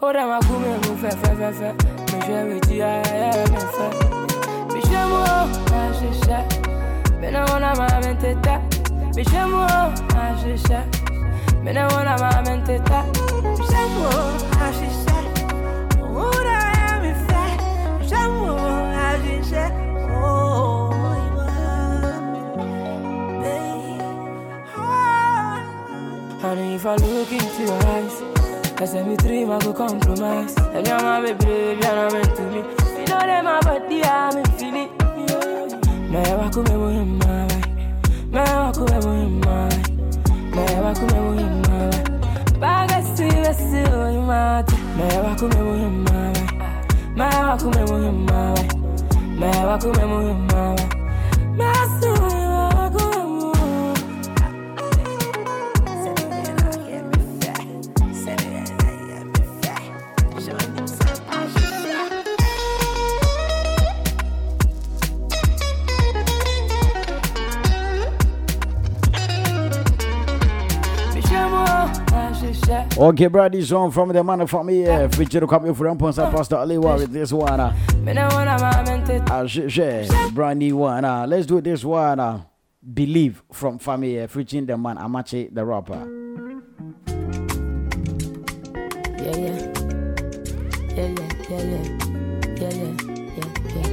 Ora 0.01 0.25
ma 0.27 0.39
ku 0.47 0.53
me 0.59 0.71
mu 0.83 0.95
fe 1.01 1.09
fe 1.21 1.31
fe 1.39 1.51
fe. 1.59 1.69
Mi 2.11 2.21
she 2.25 2.43
mi 2.43 2.59
ti 2.61 2.77
ya 2.77 2.91
ya 3.21 3.31
mi 3.51 3.59
fe. 3.75 3.87
Mi 4.73 4.81
she 4.81 4.99
mu 5.09 5.19
ma 5.71 5.81
she 5.97 6.09
she. 6.21 6.37
Me 7.21 7.31
na 7.31 7.45
wana 7.45 7.73
ma 7.77 7.87
men 8.03 8.17
teta. 8.17 8.61
Mi 9.15 9.23
she 9.23 9.41
mu 9.51 9.59
ma 10.13 10.35
she 10.41 10.57
she. 10.57 10.79
Me 11.63 11.71
na 11.73 11.87
wana 11.89 12.15
ma 12.21 12.41
men 12.45 12.63
teta. 12.63 12.99
Mi 13.57 13.63
she 13.69 13.81
mu 13.93 14.09
ma 14.57 14.71
she 14.77 14.87
she. 15.01 15.17
Ora 16.01 16.59
ya 16.79 16.99
mi 17.03 17.11
fe. 17.25 17.41
Mi 17.99 18.07
she 18.09 18.21
mu 18.37 18.55
ma 18.93 19.07
she 19.23 19.35
she. 19.49 19.88
And 26.49 26.73
if 26.73 26.83
I 26.83 26.95
look 26.95 27.31
into 27.31 27.61
your 27.63 27.85
eyes, 27.85 28.23
I 28.81 28.85
say 28.85 29.03
me 29.03 29.15
dream 29.17 29.51
I 29.51 29.59
go 29.59 29.71
compromise. 29.71 30.57
And 30.73 30.87
you're 30.87 30.99
my 30.99 31.21
baby, 31.21 31.45
baby, 31.45 31.81
you're 31.85 31.95
not 31.95 32.11
meant 32.11 32.35
to 32.35 32.41
me. 32.41 32.57
You 32.57 33.05
know 33.05 33.21
that 33.29 33.43
my 33.43 33.59
body, 33.61 34.03
I'm 34.03 34.37
in 34.37 34.45
feeling. 34.57 34.89
Me 36.09 36.21
wa 36.33 36.49
muhimma 36.49 37.47
Me 38.31 38.39
wa 38.41 38.71
kume 38.73 38.97
muhimma 39.05 39.69
Me 40.55 40.63
wa 40.81 40.91
kume 40.97 41.19
muhimma 41.21 41.77
Baga 42.59 43.03
si 43.15 43.25
besi 43.25 43.81
muhimma 43.93 44.65
Me 44.97 45.05
wa 45.21 45.35
kume 45.35 45.59
muhimma 45.61 46.33
Me 47.15 47.25
wa 47.25 47.57
kume 47.57 47.81
muhimma 47.85 48.55
Me 49.37 49.65
wa 49.65 49.77
kume 49.77 50.05
muhimma 50.05 50.61
Me 50.61 50.68
Okay, 72.99 73.27
brother, 73.27 73.57
this 73.57 73.71
one 73.71 73.91
from 73.91 74.09
the 74.09 74.21
man 74.21 74.45
from 74.45 74.67
here. 74.67 75.07
Feature 75.09 75.47
coming 75.47 75.73
from 75.73 75.97
Ponsa 75.97 76.29
Pastor 76.35 76.57
Aliwa 76.57 76.97
with 76.99 77.13
this 77.13 77.31
one. 77.31 77.57
Uh, 77.57 77.73
uh, 79.31 79.47
sh- 79.47 80.09
brand 80.33 80.59
new 80.59 80.75
one. 80.77 81.05
Uh, 81.05 81.25
let's 81.25 81.45
do 81.45 81.61
this 81.61 81.83
one. 81.85 82.19
Uh, 82.19 82.41
Believe 82.93 83.41
from 83.53 83.77
family, 83.77 84.25
featuring 84.27 84.65
the 84.65 84.77
man 84.77 84.97
Amache 84.97 85.53
the 85.53 85.63
rapper. 85.65 86.07
Yeah, 89.17 89.35
yeah. 89.35 89.59
Yeah, 90.95 91.15
yeah, 91.15 91.29
yeah, 91.49 91.63
yeah. 91.63 91.83
Yeah, 92.55 92.73
yeah, 92.75 92.93
yeah, 93.35 93.87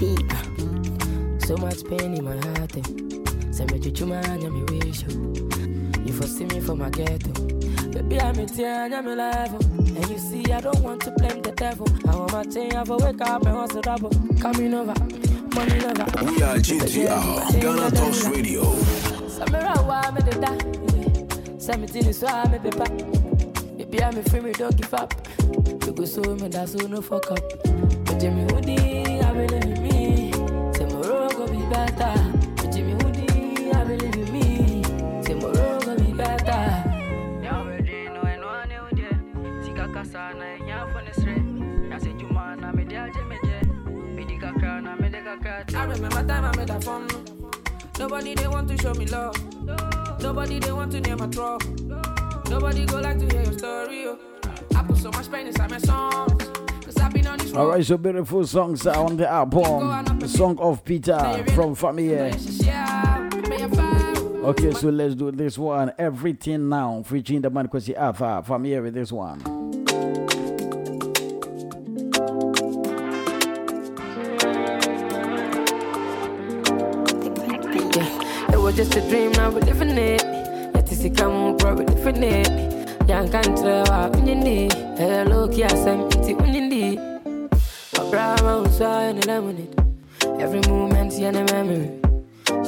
yeah. 0.00 1.38
So 1.38 1.56
much 1.56 1.84
pain 1.84 2.14
in 2.14 2.24
my 2.24 2.32
heart. 2.36 2.76
eh. 2.76 2.82
Say 3.52 3.64
me 3.66 3.78
chuchu 3.78 4.06
man, 4.08 4.40
yeah, 4.40 4.48
me 4.48 4.62
wish 4.64 5.02
you. 5.04 5.47
For 6.18 6.26
see 6.26 6.46
me 6.46 6.58
for 6.58 6.74
my 6.74 6.90
ghetto. 6.90 7.30
Baby, 7.92 8.20
I'm 8.20 8.36
in 8.40 8.48
tear, 8.48 8.86
I'm 8.92 9.06
in 9.06 9.18
level. 9.18 9.64
And 9.64 10.10
you 10.10 10.18
see, 10.18 10.52
I 10.52 10.60
don't 10.60 10.80
want 10.80 11.00
to 11.02 11.12
blame 11.12 11.42
the 11.42 11.52
devil. 11.52 11.86
I 12.08 12.16
want 12.16 12.32
my 12.32 12.42
team, 12.42 12.72
I 12.74 12.82
wake 12.82 13.20
up 13.20 13.46
and 13.46 13.56
hustle 13.56 13.82
double. 13.82 14.10
Coming 14.40 14.74
over, 14.74 14.94
money 15.54 15.78
over. 15.84 16.24
We 16.24 16.42
are 16.42 16.56
GTR, 16.56 17.60
Ghana 17.60 17.90
Talks 17.92 18.24
Radio. 18.24 18.62
Samira, 19.30 19.86
why 19.86 20.10
me 20.10 20.20
the 20.22 20.34
da? 20.40 21.58
Seventeen 21.58 22.06
is 22.06 22.20
why 22.20 22.44
me 22.50 22.58
be 22.58 22.70
back. 22.70 22.90
Baby, 23.76 24.02
I'm 24.02 24.20
free, 24.24 24.40
me 24.40 24.50
don't 24.50 24.76
give 24.76 24.92
up. 24.94 25.14
You 25.86 25.92
go 25.92 26.04
so 26.04 26.20
me 26.34 26.48
that 26.48 26.68
so 26.68 26.84
no 26.88 27.00
fuck 27.00 27.30
up. 27.30 27.38
But 28.06 28.18
Jimmy 28.18 28.42
Woody, 28.52 29.20
I 29.20 29.32
believe 29.32 29.57
Nobody 47.98 48.34
they 48.34 48.46
want 48.46 48.68
to 48.68 48.78
show 48.78 48.94
me 48.94 49.06
love. 49.06 49.34
Nobody 50.20 50.60
they 50.60 50.72
want 50.72 50.92
to 50.92 51.00
name 51.00 51.18
my 51.18 51.26
trouble. 51.26 51.66
Nobody 52.48 52.86
go 52.86 53.00
like 53.00 53.18
to 53.18 53.26
hear 53.34 53.42
your 53.42 53.58
story. 53.58 54.06
Oh. 54.06 54.18
I 54.76 54.82
put 54.84 54.98
so 54.98 55.10
much 55.10 55.30
pain 55.30 55.48
inside 55.48 55.70
my 55.70 55.78
songs. 55.78 56.44
I've 57.00 57.12
been 57.12 57.26
on 57.26 57.38
this 57.38 57.50
road. 57.50 57.60
Alright, 57.60 57.84
so 57.84 57.96
beautiful 57.96 58.46
songs 58.46 58.86
are 58.86 59.04
on 59.04 59.16
the 59.16 59.28
album. 59.28 60.18
The 60.20 60.28
Song 60.28 60.58
of 60.60 60.84
Peter 60.84 61.44
from 61.54 61.74
Familia. 61.74 62.26
Okay, 64.44 64.72
so 64.72 64.88
let's 64.90 65.14
do 65.14 65.32
this 65.32 65.58
one. 65.58 65.92
Everything 65.98 66.68
now, 66.68 67.02
featuring 67.02 67.40
the 67.40 67.50
man 67.50 67.66
Kwesi 67.66 67.98
Arthur. 67.98 68.42
Familia 68.44 68.80
with 68.80 68.94
this 68.94 69.10
one. 69.10 69.57
Just 78.78 78.94
a 78.94 79.00
dream, 79.10 79.32
now 79.32 79.50
we're 79.50 79.58
living 79.58 79.98
it. 79.98 80.22
Yet 80.22 80.88
see 80.88 81.10
come 81.10 81.32
on, 81.32 81.56
bro, 81.56 81.74
we're 81.74 81.84
living 81.84 82.22
it. 82.22 83.08
Young 83.08 83.28
country, 83.28 83.82
when 84.12 84.28
you 84.28 84.36
need. 84.36 84.72
Hello, 84.96 85.48
Kia, 85.48 85.68
Sam, 85.70 86.02
it's 86.02 86.30
when 86.40 86.54
you 86.54 86.60
need. 86.60 86.98
A 87.00 88.08
brown 88.08 88.38
was 88.44 88.80
in 88.80 89.18
the 89.18 89.26
lemonade. 89.26 89.74
Every 90.40 90.60
moment, 90.70 91.12
see 91.12 91.24
any 91.24 91.42
memory. 91.52 91.90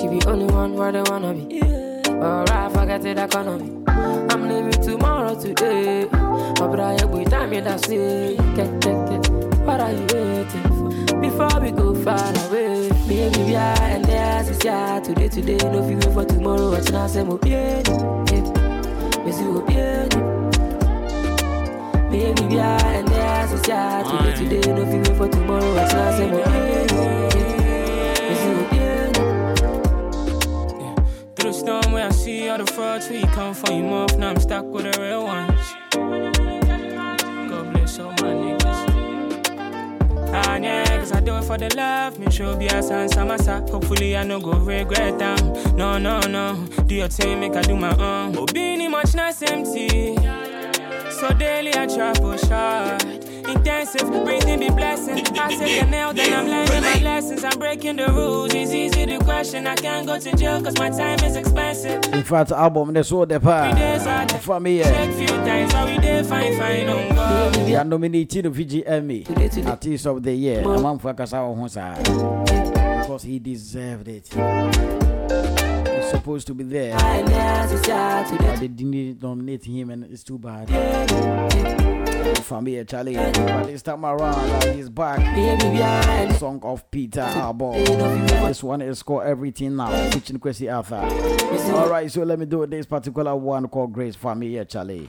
She 0.01 0.09
be 0.09 0.21
only 0.27 0.47
one 0.53 0.75
where 0.75 0.91
they 0.91 1.03
wanna 1.03 1.33
be. 1.33 1.63
Alright, 2.11 2.73
forget 2.73 3.05
it, 3.05 3.17
economy. 3.17 3.71
I'm 3.87 4.49
living 4.49 4.83
tomorrow 4.83 5.41
today. 5.41 6.09
My 6.11 6.67
brother, 6.67 7.05
every 7.05 7.25
time 7.27 7.53
you 7.53 7.61
that's 7.61 7.89
it. 7.89 8.37
Get, 8.57 8.81
get, 8.81 9.09
get. 9.09 9.31
What 9.61 9.79
are 9.79 9.93
you 9.93 10.07
waiting 10.13 10.63
for? 10.63 10.80
Before 11.21 11.61
we 11.61 11.71
go 11.71 11.95
far 12.03 12.33
away, 12.47 12.89
baby, 13.07 13.43
we 13.45 13.55
are 13.55 13.83
and 13.83 14.05
there's 14.05 14.49
is 14.49 14.65
yeah. 14.65 15.01
Today, 15.01 15.29
today, 15.29 15.59
no 15.59 15.83
wait 15.83 16.03
for 16.15 16.25
tomorrow. 16.25 16.71
Watching 16.71 16.95
us, 16.95 17.17
I'm 17.17 17.37
bien. 17.37 17.83
Miss 19.25 19.39
you, 19.41 19.63
bien. 19.69 20.09
Baby, 22.11 22.43
we 22.47 22.59
are 22.59 22.87
and 22.87 23.09
there's 23.09 23.53
is 23.53 23.69
yeah. 23.69 24.03
Today, 24.03 24.35
today, 24.35 24.73
no 24.73 24.85
wait 24.85 25.07
for 25.17 25.29
tomorrow. 25.29 25.75
Watching 25.75 25.99
us, 25.99 26.21
I'm 26.21 26.31
bien. 26.31 26.87
Miss 28.29 28.43
you, 28.45 28.55
bien. 28.71 29.13
Through 31.37 31.51
the 31.51 31.53
storm 31.53 31.93
where 31.93 32.07
I 32.07 32.11
see 32.13 32.49
all 32.49 32.59
the 32.59 32.67
frauds 32.67 33.09
where 33.11 33.21
you 33.21 33.27
come 33.27 33.55
from, 33.55 33.75
you 33.75 33.87
off. 33.91 34.17
Now 34.17 34.31
I'm 34.31 34.41
stuck 34.41 34.65
with 34.65 34.91
the 34.91 35.01
real 35.01 35.25
ones. 35.25 35.50
Do 41.25 41.37
it 41.37 41.45
for 41.45 41.59
the 41.59 41.69
love. 41.77 42.19
Me 42.19 42.31
sure 42.31 42.57
be 42.57 42.67
a 42.67 42.83
sans 42.83 43.13
samasa. 43.13 43.69
Hopefully 43.71 44.17
I 44.17 44.25
no 44.25 44.41
go 44.41 44.53
regret 44.53 45.19
them. 45.19 45.77
No, 45.77 45.99
no, 45.99 46.21
no. 46.21 46.67
Do 46.87 46.95
your 46.95 47.09
thing, 47.09 47.41
make 47.41 47.55
I 47.55 47.63
do 47.63 47.77
my 47.77 47.95
own. 47.97 48.47
Being 48.55 48.91
much 48.91 49.15
nice 49.15 49.43
empty. 49.43 50.17
So 51.11 51.29
daily 51.39 51.75
I 51.75 51.87
try 51.87 52.13
push 52.15 52.43
hard. 52.45 53.30
Intensive, 53.51 54.09
breathing 54.25 54.61
be 54.61 54.69
blessing. 54.71 55.27
I 55.39 55.55
say 55.57 55.81
the 55.81 55.87
nail, 55.91 56.13
then 56.13 56.33
I'm 56.33 56.47
learning 56.47 56.83
my 56.83 57.03
lessons. 57.03 57.43
I'm 57.45 57.59
breaking 57.59 57.97
the 57.97 58.07
rules. 58.09 58.55
It's 58.55 58.73
easy 58.73 59.07
to 59.07 59.19
question. 59.19 59.67
I 59.67 59.75
can't 59.75 60.07
go 60.07 60.19
to 60.19 60.37
jail 60.37 60.63
cause 60.63 60.79
my 60.79 60.91
time 60.91 61.19
is 61.25 61.37
expensive. 61.37 62.05
In 62.15 62.23
fact, 62.23 62.53
album, 62.53 62.93
the 62.93 63.03
so 63.03 63.25
the 63.25 63.41
Three 63.41 63.51
days 63.75 64.07
I 64.07 64.25
pa. 64.25 64.27
check 64.27 64.41
Familia. 64.43 64.85
few 65.13 65.27
times, 65.27 65.73
but 65.73 65.87
we 65.89 65.99
did 65.99 66.27
fine, 66.27 66.57
fine 66.59 66.89
on 66.89 67.15
God. 67.15 67.55
They 67.55 67.75
are 67.77 67.85
nominated 67.85 68.45
to 68.45 68.51
VGMA 68.51 69.67
Artist 69.67 70.07
of 70.07 70.23
the 70.23 70.33
Year. 70.35 70.61
A 70.63 70.81
man 70.81 70.99
for 70.99 71.13
Kasa 71.15 71.37
Honsa. 71.37 71.97
Because 73.03 73.23
he 73.25 73.39
deserved 73.39 74.09
it. 74.09 74.29
He's 74.29 76.11
supposed 76.11 76.47
to 76.47 76.55
be 76.55 76.65
there. 76.65 76.95
And 76.97 77.27
there's 77.29 77.73
is 77.73 77.89
yeah. 77.89 78.25
Today, 78.25 78.47
But 78.47 78.61
they 78.61 78.69
didn't 78.69 79.23
nominate 79.23 79.65
him, 79.65 79.91
and 79.91 80.05
it's 80.05 80.23
too 80.23 80.39
bad. 80.39 82.00
Familia 82.39 82.85
Charlie. 82.85 83.15
But 83.15 83.65
this 83.65 83.83
time 83.83 84.05
around, 84.05 84.65
he's 84.75 84.89
back. 84.89 85.19
baby, 85.19 85.71
we 85.71 85.83
are 85.83 86.03
and 86.03 86.35
Song 86.37 86.61
of 86.63 86.91
Peter 86.91 87.21
album. 87.21 87.73
This 87.75 88.63
one 88.63 88.83
is 88.83 89.03
called 89.03 89.25
Everything 89.25 89.77
Now, 89.77 90.11
featuring 90.11 90.41
Kwesi 90.41 90.75
Arthur. 90.75 90.97
Alright, 91.75 92.11
so 92.11 92.23
let 92.23 92.39
me 92.39 92.47
do 92.47 92.67
this 92.67 92.87
particular 92.87 93.37
one 93.37 93.69
called 93.69 93.93
Grace 93.93 94.17
Familia 94.17 94.65
Charlie. 94.65 95.07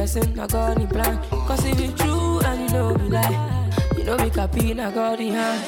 Person, 0.00 0.40
I 0.40 0.46
got 0.46 0.78
the 0.78 0.86
plan. 0.86 1.20
Cause 1.28 1.64
if 1.66 1.78
it's 1.78 2.00
true 2.00 2.40
and 2.40 2.60
you 2.62 2.68
know 2.72 2.94
we 2.94 3.10
lie, 3.10 3.70
you 3.98 4.04
know, 4.04 4.16
we 4.16 4.30
copy, 4.30 4.72
I 4.72 4.90
got 4.90 5.18
the 5.18 5.28
hand. 5.28 5.60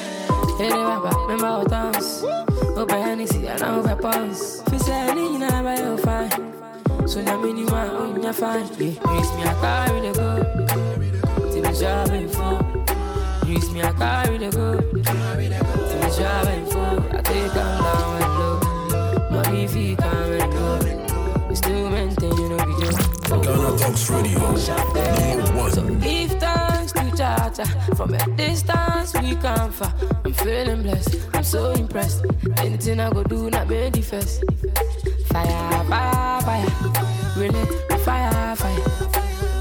Hey, 0.57 0.69
remember, 0.69 1.09
remember 1.27 1.45
our 1.45 1.65
dance. 1.65 2.23
Open 2.75 3.01
Hennessy 3.01 3.45
and 3.47 3.61
over 3.61 3.95
pants. 3.95 4.63
If 4.65 4.73
you 4.73 4.79
say 4.79 4.99
anything, 5.09 5.33
you 5.33 5.39
know, 5.39 5.75
you're 5.77 5.97
fine. 5.99 6.31
So 7.07 7.21
now, 7.21 7.39
me, 7.41 7.53
man, 7.53 7.89
oh, 7.91 8.19
you're 8.23 8.33
fine. 8.33 8.65
Yeah, 8.79 8.97
raise 9.05 9.31
me, 9.35 9.43
I 9.43 9.53
carry 9.61 10.01
the 10.01 10.11
go. 10.17 10.29
Till 11.51 11.61
the 11.61 11.71
job 11.79 12.09
ain't 12.09 12.33
full. 12.33 13.47
Use 13.47 13.71
me, 13.71 13.83
I 13.83 13.91
carry 13.91 14.37
the 14.39 14.49
good. 14.49 15.05
Till 15.05 15.99
the 16.01 16.09
job 16.17 16.47
ain't 16.47 16.71
full. 16.71 17.17
I 17.17 17.21
take 17.21 17.53
them 17.53 17.82
Ghana 23.41 23.77
Talks 23.77 24.09
Radio. 24.09 24.39
Number 24.39 25.57
one. 25.57 25.99
Give 25.99 26.31
thanks 26.39 26.91
to 26.93 26.99
Jaja. 27.17 27.95
From 27.95 28.13
a 28.13 28.35
distance, 28.35 29.13
we 29.21 29.35
come 29.35 29.71
far. 29.71 29.93
I'm 30.25 30.33
feeling 30.33 30.83
blessed. 30.83 31.15
I'm 31.33 31.43
so 31.43 31.71
impressed. 31.71 32.25
Anything 32.57 32.99
I 32.99 33.09
go 33.09 33.23
do, 33.23 33.49
not 33.49 33.67
be 33.67 33.89
the 33.89 34.01
first. 34.01 34.43
Fire, 35.27 35.83
fire, 35.85 36.41
fire. 36.41 36.67
Really, 37.37 37.65
fire, 38.03 38.55
fire. 38.55 38.79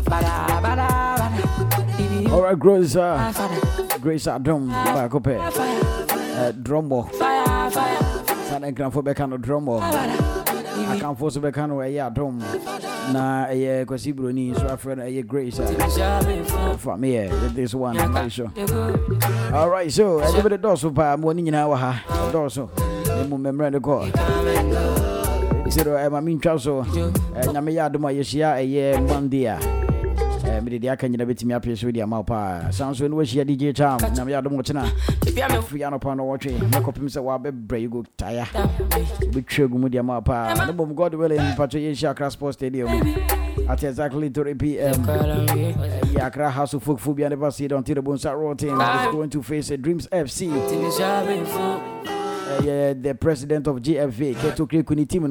Bada, 0.05 0.47
bada, 0.61 0.89
bada. 1.16 1.99
If 1.99 2.23
you 2.23 2.29
Alright, 2.35 2.59
Grace, 2.59 2.97
uh, 2.97 3.33
fire, 3.33 3.99
Grace 4.01 4.27
Adom, 4.27 4.68
back 4.68 5.14
up 5.14 5.27
here. 5.27 5.51
fire, 5.51 5.81
Uh, 6.33 6.51
drumbo. 6.53 7.09
fire, 7.14 7.70
fire. 7.70 7.99
Sana 8.49 8.70
nkrafo 8.73 9.03
bɛka 9.03 9.29
no 9.29 9.37
drumbo. 9.39 9.81
Akamfo 9.81 11.31
so 11.33 11.41
bɛka 11.41 11.68
no 11.68 11.77
ɛyɛ 11.77 12.12
Na 13.11 13.46
ɛyɛ 13.50 13.84
Kwesi 13.86 14.12
Broni 14.14 14.55
so 14.55 14.62
afrɛ 14.66 14.96
no 14.96 15.03
ɛyɛ 15.03 15.26
Grace. 15.26 15.59
uh, 15.59 15.66
The. 15.66 16.78
From 16.78 17.03
here, 17.03 17.28
with 17.28 17.55
this 17.55 17.74
one, 17.74 17.96
make 18.12 18.30
sure. 18.30 18.50
The 18.55 18.64
good. 18.66 19.24
Alright, 19.53 19.90
so 19.92 20.20
ɛde 20.20 20.40
bɛde 20.40 20.59
dɔɔso 20.59 20.94
paa 20.94 21.16
ma 21.16 21.26
ɔne 21.32 21.42
nyinaa 21.42 21.66
wɔ 21.68 21.76
ha. 21.76 22.03
Dɔɔso. 22.32 22.68
Ne 23.09 23.26
mu 23.28 23.36
mmɛmmerɛ 23.38 23.72
no 23.72 23.80
kɔ. 23.80 24.12
Come 24.12 24.46
and 24.48 24.72
go. 24.72 25.64
Nti 25.66 25.84
no 25.84 25.92
ɛma 25.92 26.20
mentwa 26.22 26.61
so. 26.61 26.80
Eh, 26.80 27.46
Nyame 27.46 27.72
yɛ 27.74 27.90
adom 27.90 28.05
a 28.09 28.12
yɛhyia 28.14 28.57
ɛyɛ 28.61 29.09
Monday 29.09 29.44
a. 29.46 29.59
eh, 30.44 30.61
mede 30.61 30.80
deɛ 30.82 30.92
aka 30.92 31.07
nyina 31.09 31.24
bɛtumi 31.26 31.53
apɛ 31.61 31.76
so 31.78 31.90
de 31.90 32.00
ama 32.03 32.16
wo 32.18 32.22
paa 32.24 32.70
san 32.70 32.94
so 32.94 33.07
ne 33.07 33.14
wahyia 33.14 33.44
dj 33.44 33.74
cham 33.74 33.98
nyame 33.98 34.30
yɛ 34.32 34.38
adom 34.42 34.59
kyena 34.62 34.84
Baby, 34.84 34.90
I'm 34.90 35.22
a 35.22 35.22
firi 35.33 35.83
anɔpa 35.85 36.16
no 36.16 36.24
wɔtwe 36.24 36.59
mɛkɔpem 36.70 37.09
sɛ 37.09 37.20
woabɛbrɛ 37.22 37.80
yi 37.80 37.87
go 37.89 38.05
taya 38.16 38.45
wobɛtwa 38.53 39.70
gu 39.70 39.78
mu 39.78 39.89
de 39.89 39.99
ama 39.99 40.14
wo 40.14 40.20
paa 40.20 40.66
ne 40.66 40.72
bom 40.72 40.95
god 40.95 41.14
willing 41.14 41.39
mpatwɛ 41.39 41.80
yɛhyia 41.91 42.11
akra 42.11 42.30
sport 42.30 42.55
stadium. 42.55 42.89
At 43.68 43.83
exactly 43.85 44.28
3 44.28 44.55
pm 44.55 45.03
me. 45.55 45.74
Yeah, 46.11 46.26
Accra 46.26 46.51
House 46.51 46.74
of 46.74 46.83
Folk 46.83 46.99
Phobia 46.99 47.28
never 47.28 47.51
see 47.51 47.66
it 47.66 47.72
until 47.72 47.95
the 47.95 48.03
Bonsa 48.03 48.37
Roll 48.37 48.55
team 48.57 48.80
is 48.80 49.12
going 49.12 49.30
to 49.30 49.43
face 49.43 49.70
uh, 49.70 49.76
Dreams 49.76 50.09
FC. 50.09 50.49
Till 50.68 50.91
the 50.91 50.99
job 50.99 51.28
ain't 51.28 51.47
full. 51.47 51.61
Uh, 51.61 52.61
yeah, 52.64 52.93
the 52.93 53.14
president 53.14 53.66
of 53.66 53.76
GFA, 53.76 54.35
Keto 54.35 54.66
Krikuni 54.68 55.09
team, 55.09 55.24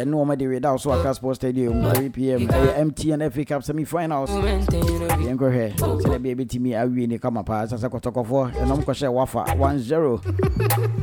And 0.00 0.10
no 0.10 0.18
one 0.18 0.36
de 0.38 0.46
without 0.46 0.80
so 0.80 0.92
Accra 0.92 1.14
Sports 1.14 1.38
Stadium, 1.38 1.82
3 1.94 2.08
p.m. 2.10 2.48
Uh, 2.50 2.52
MTN 2.84 3.32
FA 3.32 3.44
Cup 3.44 3.62
semi-finals. 3.64 4.30
Yɛn 4.30 5.36
kɔ 5.38 5.48
hwɛ 5.48 5.76
sɛdeɛ 5.76 6.22
bi 6.22 6.34
ebitumi 6.34 6.72
awie 6.74 7.06
ne 7.08 7.18
kama 7.18 7.42
paa 7.42 7.64
sɛ 7.66 7.78
sɛ 7.78 7.88
kɔtɔkɔfoɔ 7.88 8.52
ɛnɔm 8.52 8.84
kɔhyɛ 8.84 9.12
wafa 9.12 9.44
1-0 9.56 10.20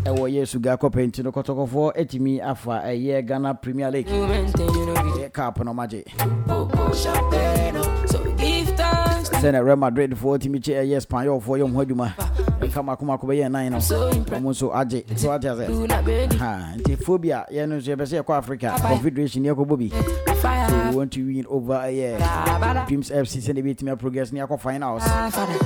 ɛwɔ 0.06 0.26
yɛ 0.30 0.44
suga 0.46 0.78
kɔpɛ 0.78 1.08
nti 1.08 1.24
no 1.24 1.32
kɔtɔkɔfoɔ 1.32 1.96
atumi 1.98 2.42
afa 2.42 2.82
ɛyɛ 2.86 3.26
Ghana 3.26 3.54
Premier 3.56 3.90
League. 3.92 4.08
Ɛyɛ 4.08 5.34
cup. 5.34 5.64
No 5.64 5.74
magye 5.74 6.04
sɛne 9.44 9.62
Real 9.66 9.76
Madrid 9.76 10.12
foɔ 10.16 10.40
tumi 10.40 10.60
kye 10.64 10.74
ɛyɛ 10.76 10.98
Espanyol 11.04 11.42
foɔ 11.44 11.60
yɛ 11.60 11.74
ho 11.74 11.82
adwuma 11.84 12.14
ɛka 12.62 12.84
mako 12.86 13.06
mako 13.06 13.28
bɛyɛ 13.28 13.52
nan 13.52 13.72
no 13.74 13.78
ɔmo 13.78 14.50
nso 14.52 14.72
agye 14.74 15.04
so 15.20 15.34
ate 15.34 15.44
asɛ 15.44 15.68
nti 16.78 16.96
phobia. 17.04 17.46
Yɛn 17.52 17.68
no 17.68 17.76
nso 17.78 17.94
yɛpɛ 17.94 18.06
sɛ 18.08 18.24
yɛkɔ 18.24 18.38
Africa. 18.38 18.76
Confederation 18.82 19.44
yɛkɔbɔ 19.44 19.78
bi 19.78 19.90
so 19.90 20.90
we 20.90 20.96
want 20.96 21.12
to 21.12 21.26
win 21.26 21.46
over 21.50 21.74
eh, 21.84 22.18
ɛyɛ 22.18 22.88
Dreams 22.88 23.10
FC 23.10 23.42
sɛne 23.42 23.62
bɛtumi 23.64 24.00
progress 24.00 24.32
ne 24.32 24.40
yɛakɔ 24.40 24.60
finals. 24.62 25.04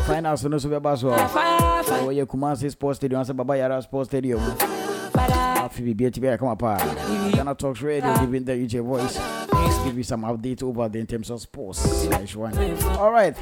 Finals 0.07 0.43
no 0.45 0.57
so 0.57 0.69
bɛba 0.69 0.97
so. 0.97 1.09
Wɔyɛ 1.11 2.21
oh, 2.23 2.25
Kumasi 2.25 2.71
Sports 2.71 2.97
Stadium. 2.97 3.21
Sɛ 3.21 3.35
Baba 3.35 3.57
Yara 3.57 3.79
Sports 3.83 4.09
Stadium. 4.09 4.39
Afei 4.39 5.83
biribi 5.93 6.07
ati 6.07 6.19
bɛyɛ 6.19 6.39
kama 6.39 6.55
paa 6.55 6.77
Ghana 7.31 7.53
Talks 7.53 7.81
Radio 7.83 8.11
giving 8.21 8.43
the 8.43 8.53
UJ 8.53 8.83
voice 8.83 9.19
give 9.87 9.97
you 9.97 10.03
some 10.03 10.23
updates 10.23 10.61
over 10.63 10.89
there 10.89 10.99
in 10.99 11.07
terms 11.07 11.29
of 11.29 11.39
sports 11.41 12.05
nice 12.07 12.35
one. 12.35 12.53
All 12.97 13.11
right. 13.11 13.35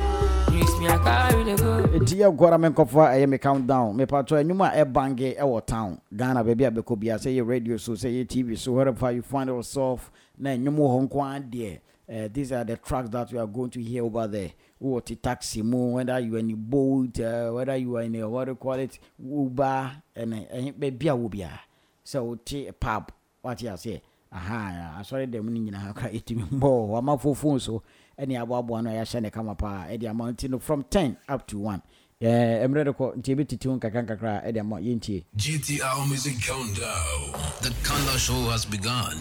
Ɛti 1.95 2.15
yɛ 2.21 2.29
nkɔra 2.31 2.59
me 2.59 2.69
nkɔfa 2.69 3.09
ɛyɛ 3.13 3.27
me 3.29 3.37
countdown 3.37 3.95
mepatɔ 3.97 4.37
anwuma 4.43 4.71
a 4.73 4.85
ɛbange 4.85 5.37
ɛwɔ 5.39 5.65
town. 5.65 5.99
Ghana 6.15 6.43
baabi 6.43 6.67
a 6.67 6.71
bɛkɔ 6.71 6.99
bia 6.99 7.15
sɛ 7.15 7.35
yɛ 7.35 7.47
radio 7.47 7.77
so 7.77 7.93
sɛ 7.93 8.09
yɛ 8.13 8.27
tv 8.27 8.57
so 8.57 8.73
wherever 8.73 9.11
you 9.11 9.21
find 9.23 9.49
yourself 9.49 10.11
na 10.37 10.51
ɛnwom 10.51 10.77
wɔ 10.77 10.87
hɔ 10.87 11.09
nko 11.09 11.23
ara 11.23 11.39
deɛ 11.41 11.79
uh, 12.07 12.29
these 12.31 12.51
are 12.51 12.63
the 12.63 12.77
tracks 12.77 13.09
that 13.09 13.31
we 13.33 13.39
are 13.39 13.47
going 13.47 13.71
to 13.71 13.81
hear 13.81 14.03
over 14.03 14.27
there. 14.27 14.51
What 14.77 15.07
the 15.07 15.15
taxi 15.15 15.63
mo 15.63 15.95
whether 15.95 16.19
you 16.19 16.35
are 16.35 16.39
in 16.39 16.51
a 16.51 16.55
boat 16.55 17.19
uh, 17.19 17.49
whether 17.51 17.75
you 17.75 17.97
are 17.97 18.03
in 18.03 18.15
a 18.15 18.29
what 18.29 18.45
do 18.45 18.51
you 18.51 18.55
call 18.55 18.73
it 18.73 18.99
uber 19.19 19.91
and 20.15 20.33
uh, 20.35 20.37
baabi 20.79 21.09
a 21.09 21.15
wo 21.15 21.27
biara 21.27 21.59
sɛ 22.05 22.23
wote 22.23 22.79
pub 22.79 23.11
wate 23.43 23.63
aseɛ 23.65 24.01
aha 24.35 24.99
asɔre 24.99 25.25
dɛm 25.31 25.45
no 25.45 25.59
nyinaa 25.59 25.93
kora 25.95 26.09
ɛtumi 26.11 26.43
mbɔ 26.51 26.69
hɔ 26.89 26.97
amafo 26.99 27.33
phone 27.35 27.59
so 27.59 27.81
ɛne 28.19 28.35
aboaboa 28.41 28.83
no 28.83 28.89
a 28.89 28.93
yɛahyɛ 28.93 29.21
ne 29.21 29.29
kama 29.29 29.55
paa 29.55 29.87
ɛde 29.87 30.09
ama 30.09 30.31
nti 30.31 30.49
no 30.49 30.59
from 30.59 30.83
10 30.83 31.17
up 31.29 31.47
to 31.47 31.57
1 31.59 31.81
mmerɛ 32.21 32.83
de 32.85 32.91
kɔ 32.93 33.15
nti 33.17 33.35
ɛbɛtiti 33.35 33.65
wo 33.67 33.75
nkakra 33.79 34.01
nkakra 34.05 34.43
ɛde 34.47 34.59
ama 34.59 34.77
yɛntie 34.77 35.23
GTR 35.37 36.07
Music 36.09 36.35
Countdown. 36.41 37.31
The 37.61 37.71
Kanda 37.83 38.17
Show 38.17 38.49
has 38.51 38.65
begun. 38.65 39.15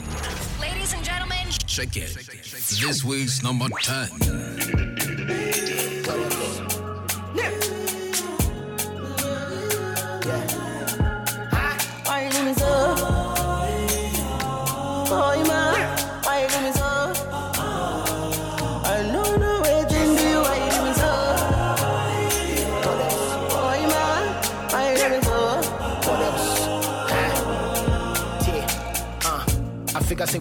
Ladies 0.60 0.92
and 0.94 1.04
gentlemen, 1.04 1.46
Check 1.66 1.96
it. 1.96 2.14
This 2.80 3.04
week's 3.04 3.42
number 3.42 3.66
10. 3.82 5.53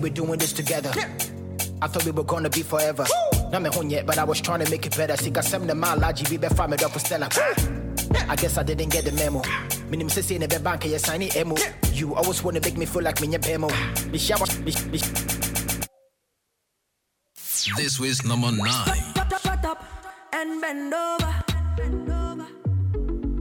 We're 0.03 0.09
doing 0.09 0.37
this 0.37 0.51
together. 0.51 0.91
I 1.81 1.87
thought 1.87 2.05
we 2.05 2.11
were 2.11 2.25
gonna 2.25 2.49
be 2.49 2.61
forever. 2.61 3.05
Not 3.51 3.61
me 3.61 3.69
home 3.69 3.89
yet, 3.89 4.05
but 4.05 4.17
I 4.17 4.25
was 4.25 4.41
trying 4.41 4.63
to 4.63 4.69
make 4.69 4.85
it 4.85 4.95
better. 4.95 5.15
See, 5.15 5.29
got 5.29 5.45
some 5.45 5.69
of 5.69 5.77
my 5.77 5.93
logic, 5.95 6.29
be 6.29 6.37
better 6.37 6.67
me 6.67 6.75
up 6.75 6.91
for 6.91 6.99
Stella. 6.99 7.29
I 8.29 8.35
guess 8.35 8.57
I 8.57 8.63
didn't 8.63 8.89
get 8.89 9.05
the 9.05 9.13
memo. 9.13 9.41
Minim 9.89 10.09
say 10.09 10.21
say 10.21 10.37
never 10.37 10.59
bank 10.59 10.85
ya 10.85 10.97
sign 10.97 11.21
it 11.21 11.35
emo. 11.37 11.55
You 11.93 12.15
always 12.15 12.43
wanna 12.43 12.59
make 12.59 12.77
me 12.77 12.85
feel 12.85 13.01
like 13.01 13.21
me 13.21 13.29
your 13.29 13.39
pemo. 13.39 13.69
Me 14.11 14.17
shower, 14.17 14.45
me, 14.59 14.73
me, 14.91 14.99
This 17.77 17.99
was 17.99 18.25
number 18.25 18.51
9. 18.51 18.65
Shut 18.65 19.33
up, 19.33 19.41
shut 19.41 19.65
up, 19.65 19.83
and 20.33 20.61
bend 20.61 20.93
over. 20.93 21.43
Bend 21.77 22.11
over. 22.11 22.47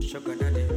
Sugar 0.00 0.36
daddy, 0.36 0.71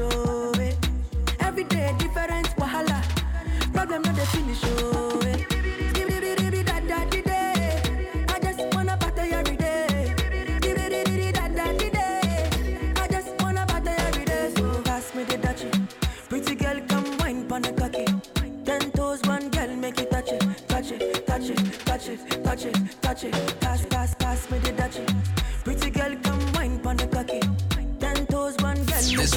oh, 0.00 0.52
eh. 0.58 0.74
Every 1.40 1.64
day 1.64 1.94
different 1.98 2.46
wahala. 2.56 3.02
Problem 3.72 4.02
not 4.02 4.14
the 4.14 4.26
finish, 4.26 4.60
oh, 4.64 5.11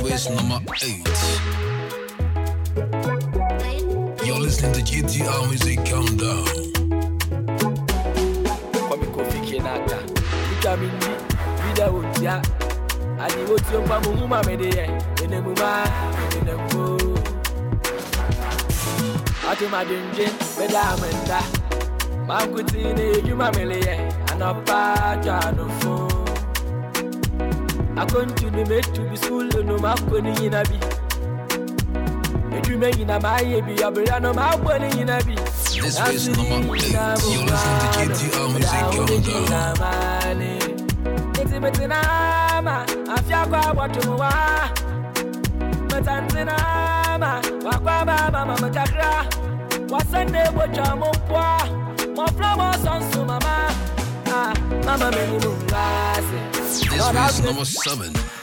it. 0.04 0.30
number 0.36 0.76
8. 0.82 1.08
You're 4.26 4.39
listening 4.39 4.74
to 4.74 4.82
GTR 4.82 5.50
Music 5.50 5.80
Countdown. 5.86 6.46
Kwame 8.88 9.06
Kofi 9.14 9.39
Kinaata. 9.46 9.98
Vitamin 10.50 10.91
D, 11.00 11.06
vida 11.64 11.91
wotia. 11.91 12.41
Adi 13.20 13.43
wotio 13.52 13.82
mpa 13.82 14.00
mu 14.00 14.12
huma 14.18 14.43
me 14.46 14.58
de 14.58 14.66
ye. 14.66 14.86
Ene 15.24 15.41
mu 15.41 15.54
ma, 15.56 15.84
ene 16.38 16.54
mu. 16.74 16.84
Ati 19.50 19.66
ma 19.68 19.84
dinje, 19.86 20.28
me 20.58 20.66
amenda. 20.78 21.39
Ma 22.28 22.38
kuti 22.48 22.84
ne 22.93 23.30
yuma 23.30 23.52
me 23.52 23.66
le 23.66 23.80
ye. 23.80 23.96
Anapa 24.32 25.18
jano 25.24 25.70
fo. 25.80 25.96
Akontu 27.96 28.50
ni 28.52 28.64
metu 28.66 29.02
bi 29.02 29.05
sulu 29.05 29.05
no 29.76 29.82
ma 29.82 29.96
ko 29.96 30.20
ni 30.22 30.32
yina 30.42 30.64
bi. 30.70 30.78
Edwuma 32.58 32.90
nyina 32.96 33.20
ma 33.22 33.38
ye 33.42 33.62
bi 33.62 33.74
abira 33.84 34.20
no 34.22 34.34
ma 34.34 34.52
ko 34.64 34.78
ni 34.78 34.90
yina 34.98 35.18
bi. 35.26 35.36
This 35.36 36.00
week's 36.00 36.28
number 36.28 36.76
8. 36.76 36.92
You're 36.92 37.46
listening 37.46 37.80
to 37.82 37.88
GTR 38.00 38.48
Music 38.54 38.80
Countdown. 39.50 40.50
Metimetinama, 41.36 42.86
afya 43.16 43.46
kwa 43.46 43.60
watu 43.82 44.18
wa 44.20 44.34
Metantinama, 45.94 47.42
wakwa 47.66 48.06
baba 48.06 48.46
mama 48.46 48.70
kakra 48.70 49.26
Wasende 49.92 50.40
wocha 50.58 50.96
mupwa, 50.96 51.60
mofla 52.16 52.56
mo 52.56 52.74
sonsu 52.84 53.26
mama 53.26 53.70
Ah, 54.34 54.54
mama 54.86 55.12
meni 55.12 55.40
mungase 55.46 56.40
This 56.52 56.92
week's 56.92 57.40
number 57.44 57.66
7. 57.66 58.35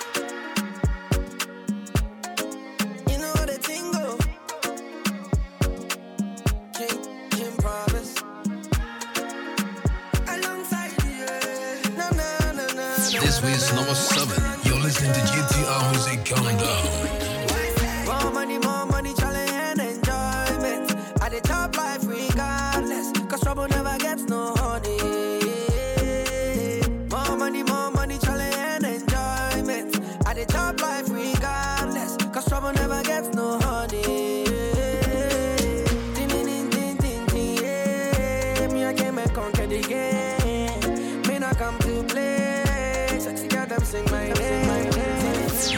Sing 43.93 44.11
my 44.11 44.25
name. 44.25 44.91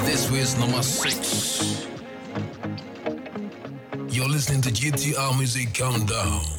This 0.07 0.31
week's 0.31 0.57
number 0.57 0.83
six. 0.83 1.89
You're 4.09 4.29
listening 4.29 4.63
to 4.63 4.71
GTR 4.71 5.37
Music 5.37 5.75
Countdown. 5.75 6.54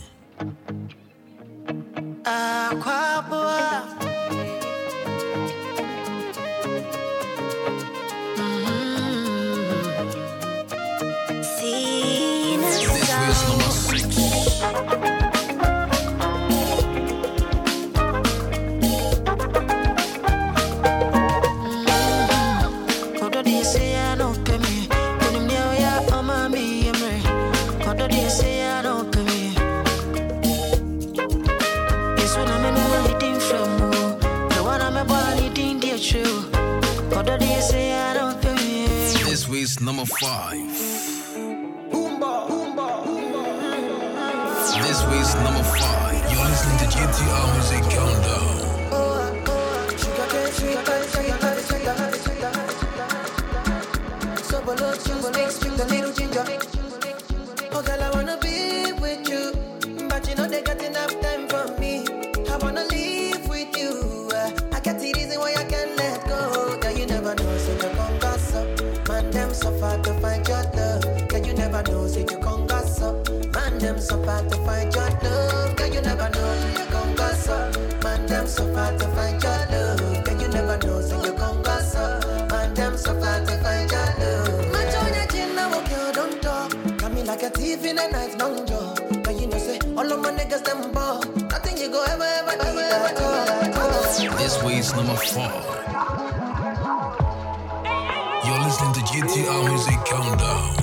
Week's 94.85 94.95
number 94.95 95.15
four. 95.15 95.49
You're 98.45 98.59
listening 98.59 98.93
to 98.93 99.01
GTR 99.01 99.69
Music 99.69 99.99
Countdown. 100.05 100.75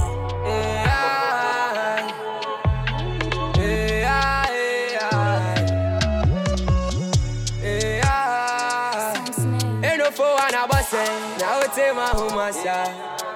Ain't 9.85 9.99
no 9.99 10.11
fool 10.11 10.39
and 10.41 10.55
a 10.55 10.67
boss, 10.67 10.93
now 10.93 11.61
it's 11.61 11.79
a 11.79 11.95
man 11.95 12.17
who 12.17 12.35
must 12.35 12.67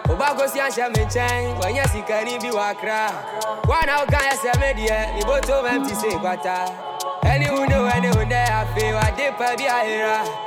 Obago 0.06 0.46
si 0.48 0.60
anhyɛ 0.60 0.86
me 0.96 1.02
nkyɛn 1.04 1.58
wanyɛ 1.60 1.84
sikani 1.90 2.38
bi 2.38 2.50
wakra 2.54 3.10
wana 3.66 3.98
woka 3.98 4.18
yɛ 4.22 4.34
sɛ 4.38 4.52
me 4.60 4.70
deɛ 4.78 4.98
meboto 5.18 5.62
mam 5.64 5.82
te 5.84 5.94
sɛ 5.94 6.14
kwata 6.22 6.70
ɛne 7.26 7.50
wo 7.50 7.64
ne 7.64 7.74
w'ane 7.74 8.08
wo 8.14 8.22
ndɛ 8.22 8.40
afei 8.58 8.94
wade 8.94 9.26
pa 9.36 9.56
bi 9.58 9.66
ayera 9.66 10.45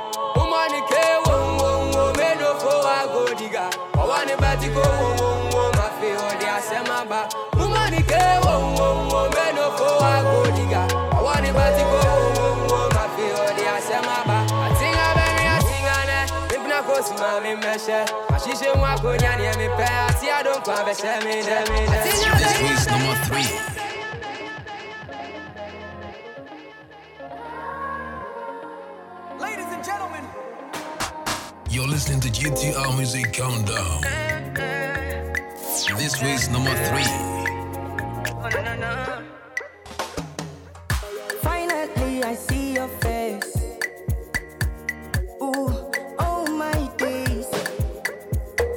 ɔwɔ 4.40 4.46
ne 4.46 4.46
bɛte 4.46 4.68
ko 4.74 4.80
wonwonwo 4.80 5.62
afei 5.84 6.14
ɔde 6.26 6.46
asɛm 6.56 6.88
aba 6.98 7.20
womɔne 7.58 8.00
ke 8.08 8.20
wonwonwo 8.44 9.20
menofo 9.34 9.88
agodiga 10.12 10.82
ɔwɔ 11.16 11.34
ne 11.42 11.50
bɛte 11.56 11.82
ko 11.90 11.98
wonwonwo 12.06 12.78
afei 13.02 13.30
ɔde 13.44 13.64
asɛm 13.76 14.06
aba 14.18 14.36
atenga 14.66 15.06
bɛne 15.16 15.42
atenga 15.56 15.96
nɛ 16.08 16.18
mebena 16.50 16.78
kosi 16.86 17.14
ma 17.20 17.30
memmɛhyɛ 17.44 17.98
mahyehyɛ 18.30 18.76
mu 18.78 18.84
akonya 18.92 19.32
neɛ 19.40 19.52
mepɛ 19.60 19.86
ate 20.08 20.26
adonkwa 20.38 20.76
bɛhyɛ 20.86 21.24
me 21.24 21.34
dɛ 21.48 21.58
me 21.70 21.80
dɛ 21.86 21.98
This 22.04 22.62
week's 22.62 22.86
number 22.86 23.16
three. 23.26 23.50
Ladies 29.38 29.70
and 29.74 29.84
gentlemen. 29.84 30.24
You're 31.72 31.86
listening 31.86 32.18
to 32.22 32.28
GTR 32.28 32.96
Music 32.96 33.32
Countdown. 33.32 34.00
This 35.96 36.20
week's 36.20 36.48
number 36.48 36.74
three. 36.74 37.04
Finally, 41.40 42.24
I 42.24 42.34
see 42.34 42.74
your 42.74 42.88
face. 42.88 43.56
Ooh, 45.40 45.70
oh 46.18 46.44
my 46.50 46.90
days. 46.96 47.46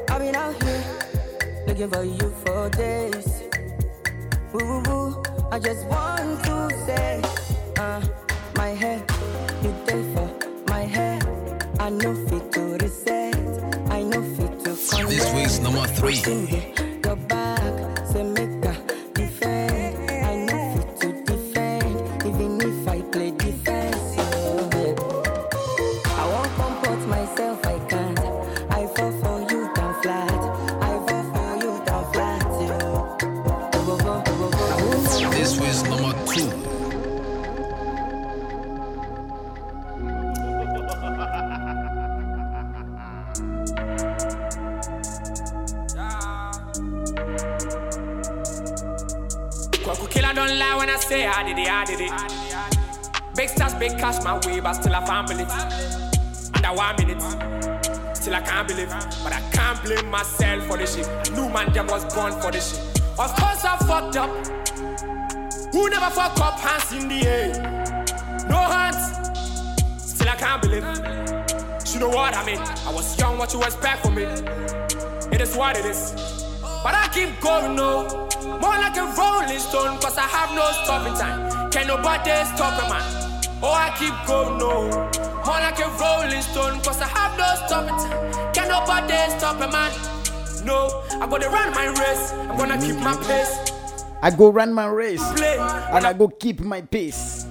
I've 0.10 0.20
been 0.20 0.36
out 0.36 0.62
here 0.62 0.84
looking 1.66 1.90
for 1.90 2.04
you 2.04 2.30
for 2.46 2.70
days. 2.70 3.42
Ooh, 4.54 5.24
I 5.52 5.58
just 5.58 5.88
want 5.88 6.44
to 6.46 6.70
say, 6.86 7.22
number 16.28 16.73
can't 58.46 58.68
believe. 58.68 58.90
But 59.24 59.34
I 59.34 59.42
can't 59.52 59.82
blame 59.84 60.10
myself 60.10 60.66
for 60.68 60.78
this 60.78 60.96
shit. 60.96 61.08
I 61.08 61.30
knew 61.36 61.50
man 61.50 61.72
them 61.74 61.88
was 61.88 62.06
born 62.14 62.34
for 62.42 62.52
this 62.52 62.72
shit. 62.72 63.02
Of 63.20 63.36
course 63.36 63.64
I 63.64 63.78
fucked 63.88 64.18
up. 64.18 64.30
Who 65.74 65.90
never 65.90 66.10
fuck 66.10 66.40
up? 66.40 66.60
Hands 66.60 66.92
in 66.94 67.08
the 67.08 67.28
air. 67.28 68.06
No 68.50 68.58
hands. 68.58 69.04
Still 69.98 70.30
I 70.30 70.36
can't 70.36 70.62
believe. 70.62 70.84
You 71.94 72.00
know 72.00 72.10
what 72.10 72.36
I 72.36 72.44
mean? 72.44 72.58
I 72.58 72.92
was 72.92 73.18
young, 73.20 73.38
what 73.38 73.54
you 73.54 73.62
expect 73.62 74.04
from 74.04 74.16
me? 74.16 74.24
It 74.24 75.42
is 75.42 75.56
what 75.56 75.78
it 75.78 75.86
is. 75.86 76.12
But 76.84 76.96
I 76.96 77.08
keep 77.14 77.40
going, 77.40 77.76
no. 77.76 78.28
More 78.60 78.78
like 78.82 78.98
a 78.98 79.06
rolling 79.16 79.60
stone, 79.60 80.00
cause 80.00 80.18
I 80.18 80.28
have 80.28 80.54
no 80.54 80.70
stopping 80.84 81.14
time. 81.14 81.72
Can 81.72 81.88
nobody 81.88 82.32
stop 82.54 82.82
a 82.84 82.90
man? 82.90 83.04
Oh, 83.62 83.72
I 83.72 83.96
keep 83.98 84.14
going, 84.28 84.58
no. 84.58 84.90
More 85.46 85.62
like 85.64 85.80
a 85.80 85.88
rolling 86.02 86.42
stone, 86.42 86.82
cause 86.82 87.00
I 87.00 87.08
have 87.08 87.23
no 87.44 87.68
stopping 87.68 87.98
time. 88.04 88.54
Can 88.54 88.68
nobody 88.70 89.14
stop 89.38 89.60
a 89.62 89.72
man? 89.72 89.92
No, 90.66 91.04
I'm 91.12 91.30
gonna 91.30 91.50
run 91.50 91.72
my 91.74 91.88
race. 91.88 92.32
I'm 92.32 92.58
gonna 92.58 92.80
keep 92.80 92.96
my 92.98 93.16
pace. 93.28 93.72
I 94.22 94.30
go 94.32 94.50
run 94.50 94.74
my 94.74 94.86
race 94.88 95.22
Play. 95.34 95.58
and 95.58 96.06
I 96.08 96.14
go 96.14 96.30
keep 96.30 96.62
my 96.62 96.82
pace. 96.82 97.46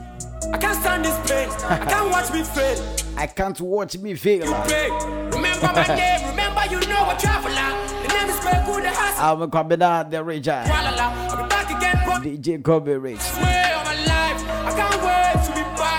I 0.52 0.58
can't 0.58 0.78
stand 0.80 1.04
this 1.04 1.16
pain. 1.30 1.48
I 1.68 1.76
can't 1.92 2.10
watch 2.10 2.32
me 2.32 2.42
fail. 2.42 2.78
I 3.16 3.26
can't 3.26 3.60
watch 3.60 3.98
me 3.98 4.14
fail. 4.14 4.46
Pay. 4.64 4.88
Remember 5.36 5.70
my 5.74 5.86
name. 6.00 6.30
Remember 6.30 6.62
you 6.70 6.80
know 6.88 7.10
a 7.10 7.16
traveler. 7.20 7.70
The 8.02 8.08
name 8.08 8.28
is 8.30 8.40
the 8.40 8.90
Hustle. 8.94 9.42
I'm 9.42 9.50
Kwabena 9.50 10.10
the 10.10 10.24
Ranger. 10.24 10.62
I'll 10.66 11.42
be 11.42 11.48
back 11.48 11.70
again. 11.70 12.04
Bro. 12.04 12.14
DJ 12.24 12.62
Cobby 12.62 12.94
Rich. 12.96 13.20
Way 13.42 13.71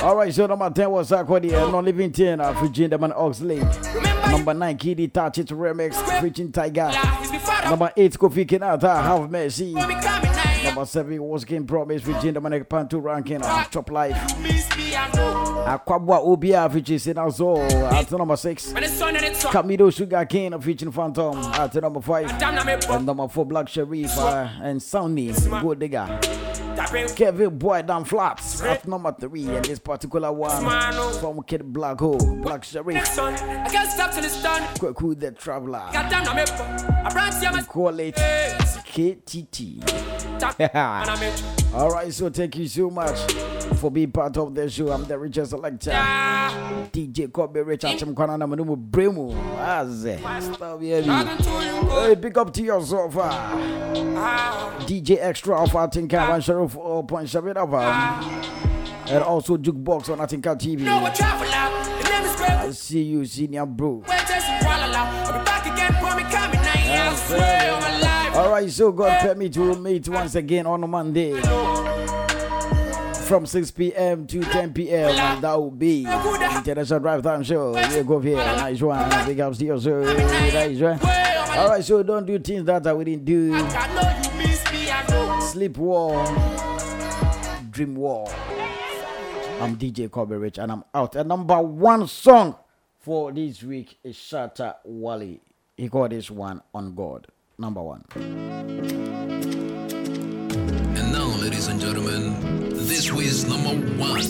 All 0.03 0.17
right, 0.17 0.33
so 0.33 0.45
number 0.47 0.69
10 0.69 0.89
was 0.91 1.11
Aquadia, 1.11 1.71
non 1.71 1.85
living 1.85 2.11
10 2.11 2.41
of 2.41 2.57
Virginia 2.59 2.97
Man 2.97 3.13
Oxley. 3.15 3.61
Number 4.29 4.53
nine, 4.53 4.77
Kitty 4.77 5.07
Touch 5.07 5.37
It 5.37 5.47
Remix, 5.47 5.95
featuring 6.19 6.51
Tiger. 6.51 6.91
Number 7.69 7.89
eight, 7.95 8.11
Kofi 8.19 8.45
Kinaata, 8.45 9.01
Have 9.01 9.31
Mercy. 9.31 9.71
Number 9.71 10.85
seven, 10.85 11.23
was 11.23 11.45
Game 11.45 11.65
Promise, 11.65 12.01
featuring 12.01 12.33
Dominic 12.33 12.67
Pantu 12.67 13.01
ranking 13.01 13.41
on 13.43 13.65
Top 13.69 13.89
Life. 13.91 14.15
Akwabwa 15.65 16.19
Obia, 16.25 16.69
featuring 16.69 16.99
Sinazo. 16.99 17.59
At 17.93 18.11
number 18.11 18.35
six, 18.35 18.73
Camidoh 18.73 19.95
Sugar 19.95 20.25
Cane, 20.25 20.59
featuring 20.59 20.91
Phantom. 20.91 21.37
At 21.53 21.73
number 21.75 22.01
five, 22.01 22.29
and 22.41 23.05
number 23.05 23.29
four, 23.29 23.45
Black 23.45 23.67
Sherif 23.67 24.17
uh, 24.17 24.49
and 24.61 24.81
Soundy, 24.81 25.31
Good 25.61 25.79
Digger. 25.79 26.19
Kelvyn 27.15 27.57
Boy 27.57 27.81
Down 27.81 28.05
Flats 28.05 28.61
at 28.61 28.87
number 28.87 29.15
three, 29.19 29.47
and 29.47 29.65
this 29.65 29.79
particular 29.79 30.31
one. 30.31 30.51
Oh. 30.53 31.17
From 31.19 31.43
Kid 31.43 31.71
Black 31.71 31.99
Hole, 31.99 32.35
Black 32.37 32.61
Sherif. 32.61 33.17
I 33.19 33.69
can't 33.69 33.91
stop 33.91 34.11
till 34.11 34.23
it's 34.23 34.41
done. 34.41 34.61
Kwaku 34.75 35.19
the 35.19 35.31
Traveler. 35.31 35.89
Goddamn, 35.91 36.27
I'm 36.27 36.37
a 37.05 37.09
brand 37.11 37.55
new 37.55 37.63
Call 37.63 37.99
it 37.99 38.15
KTT. 38.15 39.81
All 41.73 41.89
right, 41.89 42.13
so 42.13 42.29
thank 42.29 42.57
you 42.57 42.67
so 42.67 42.89
much 42.89 43.17
for 43.77 43.91
being 43.91 44.11
part 44.11 44.37
of 44.37 44.53
the 44.55 44.69
show. 44.69 44.91
I'm 44.91 45.05
the 45.05 45.17
richest 45.17 45.51
selector. 45.51 45.91
DJ 45.91 47.31
Cobby 47.31 47.61
Rich 47.61 47.83
Achim 47.85 48.13
Kwana 48.15 48.37
na 48.37 48.45
Manumu 48.47 48.75
Bremu. 48.77 49.33
Aze. 49.57 50.19
Stop 50.53 50.81
here. 50.81 51.01
Hey, 51.01 52.15
big 52.15 52.37
up 52.37 52.53
to 52.53 52.61
yourself. 52.63 53.15
ah. 53.17 54.75
DJ 54.81 55.17
Extra 55.19 55.61
of 55.63 55.71
Atinka 55.71 56.27
One 56.29 56.41
Sheriff 56.41 56.75
or 56.77 57.03
Point 57.05 57.27
Shabit 57.29 57.57
of 57.57 57.73
And 57.73 59.23
also 59.23 59.57
Jukebox 59.57 60.09
on 60.09 60.19
Atinka 60.19 60.55
TV. 60.57 60.81
No, 60.81 61.03
I 61.05 61.09
travel 61.11 61.47
out. 61.53 62.03
The 62.03 62.09
name 62.09 62.23
is 62.23 62.35
Greg. 62.35 62.51
I 62.51 62.71
see 62.71 63.01
you, 63.03 63.25
senior 63.25 63.65
bro. 63.65 64.03
We're 64.07 64.17
just 64.17 64.47
in 64.47 64.59
Kuala 64.59 64.91
Lumpur. 64.93 65.25
I'll 65.33 65.39
be 65.39 65.45
back 65.45 65.65
again 65.65 65.93
for 65.93 66.15
me 66.15 66.23
coming 66.31 66.61
now. 66.61 67.11
I 67.11 67.15
swear 67.15 67.73
on 67.73 67.81
my 67.81 67.99
life. 67.99 68.35
All 68.35 68.49
right, 68.49 68.69
so 68.69 68.91
God 68.91 69.19
permit 69.21 69.53
to 69.53 69.75
meet 69.75 70.07
once 70.09 70.35
again 70.35 70.65
on 70.65 70.89
Monday 70.89 71.33
from 73.33 73.47
6 73.47 73.71
p.m. 73.71 74.27
to 74.27 74.41
10 74.41 74.73
p.m. 74.75 75.09
And 75.09 75.43
that 75.43 75.55
will 75.55 75.71
be 75.71 76.01
International 76.05 76.99
Drive 76.99 77.23
Time 77.23 77.41
Show. 77.41 77.75
You 77.89 78.03
go 78.03 78.19
here, 78.19 78.35
nice 78.35 78.79
one. 78.79 79.09
Big 79.25 79.39
ups 79.39 79.57
to 79.57 79.65
your 79.65 79.81
show. 79.81 80.03
Nice 80.03 80.79
one. 80.79 80.99
All 81.57 81.69
right, 81.69 81.83
so 81.83 82.03
don't 82.03 82.27
do 82.27 82.37
things 82.37 82.63
that 82.65 82.85
I 82.85 82.93
wouldn't 82.93 83.25
do. 83.25 83.55
You. 83.55 83.69
Sleep 85.41 85.79
well, 85.79 86.23
dream 87.71 87.95
well. 87.95 88.31
I'm 89.59 89.77
DJ 89.77 90.11
Cobby 90.11 90.35
Rich, 90.35 90.59
and 90.59 90.71
I'm 90.71 90.83
out. 90.93 91.15
And 91.15 91.27
number 91.27 91.59
one 91.59 92.07
song 92.07 92.55
for 92.99 93.31
this 93.31 93.63
week 93.63 93.97
is 94.03 94.15
Shatta 94.15 94.75
Wale. 94.85 95.39
He 95.75 95.87
got 95.87 96.11
this 96.11 96.29
one 96.29 96.61
on 96.71 96.93
God. 96.93 97.25
Number 97.57 97.81
one. 97.81 99.62
Ladies 101.53 101.67
and 101.67 101.79
gentlemen, 101.79 102.69
this 102.71 103.11
week's 103.11 103.43
number 103.43 103.75
one. 103.95 104.21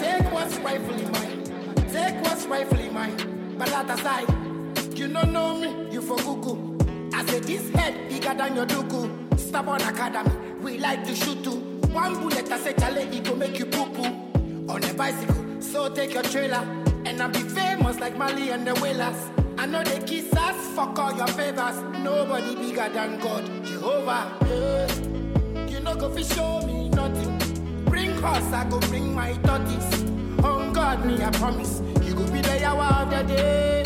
Take 0.00 0.32
what's 0.32 0.56
rightfully 0.58 1.04
mine. 1.04 1.44
Take 1.92 2.24
what's 2.24 2.44
rightfully 2.46 2.90
mine. 2.90 3.54
But 3.56 3.68
that 3.68 3.88
aside, 3.88 4.98
you 4.98 5.06
don't 5.06 5.32
know 5.32 5.56
me, 5.56 5.92
you 5.92 6.02
for 6.02 6.16
Google. 6.16 6.76
I 7.14 7.24
say 7.24 7.38
this 7.38 7.70
head 7.70 8.08
bigger 8.08 8.34
than 8.34 8.56
your 8.56 8.66
dugu. 8.66 9.38
Stop 9.38 9.68
on 9.68 9.80
academy, 9.80 10.32
we 10.60 10.78
like 10.78 11.04
to 11.06 11.14
shoot 11.14 11.44
too. 11.44 11.60
One 11.92 12.18
bullet, 12.18 12.50
I 12.50 12.58
say 12.58 12.72
chale, 12.72 12.96
it 12.96 13.36
make 13.38 13.60
you 13.60 13.66
poo 13.66 13.86
poo. 13.90 14.72
On 14.72 14.82
a 14.82 14.94
bicycle, 14.94 15.62
so 15.62 15.88
take 15.94 16.14
your 16.14 16.24
trailer. 16.24 16.84
And 17.06 17.20
I'll 17.22 17.28
be 17.30 17.40
famous 17.40 17.98
like 18.00 18.16
Mali 18.16 18.50
and 18.50 18.66
the 18.66 18.74
Whalers. 18.80 19.16
I 19.58 19.66
know 19.66 19.82
they 19.84 19.98
kiss 20.00 20.32
us, 20.34 20.56
fuck 20.74 20.98
all 20.98 21.14
your 21.14 21.26
favors. 21.28 21.76
Nobody 22.02 22.54
bigger 22.56 22.88
than 22.88 23.18
God, 23.20 23.44
Jehovah. 23.64 24.36
Yeah. 24.46 25.66
You 25.68 25.80
know, 25.80 25.94
go 25.94 26.10
fi 26.10 26.22
show 26.22 26.60
me 26.66 26.88
nothing. 26.90 27.84
Bring 27.84 28.12
horse, 28.22 28.52
I 28.52 28.68
go 28.68 28.80
bring 28.80 29.14
my 29.14 29.34
tortoise. 29.44 30.02
On 30.42 30.72
God, 30.72 31.04
me, 31.06 31.22
I 31.22 31.30
promise. 31.30 31.80
You 32.02 32.14
go 32.14 32.24
be 32.30 32.40
the 32.40 32.64
hour 32.64 33.02
of 33.02 33.10
the 33.10 33.22
day. 33.34 33.82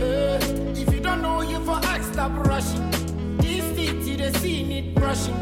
eh. 0.00 0.80
If 0.80 0.92
you 0.92 1.00
don't 1.00 1.22
know, 1.22 1.40
you 1.42 1.64
for 1.64 1.78
ask, 1.84 2.12
stop 2.12 2.32
rushing. 2.46 2.90
This 3.38 3.64
city, 3.76 4.16
the 4.16 4.32
sea 4.38 4.62
need 4.64 4.94
brushing. 4.94 5.34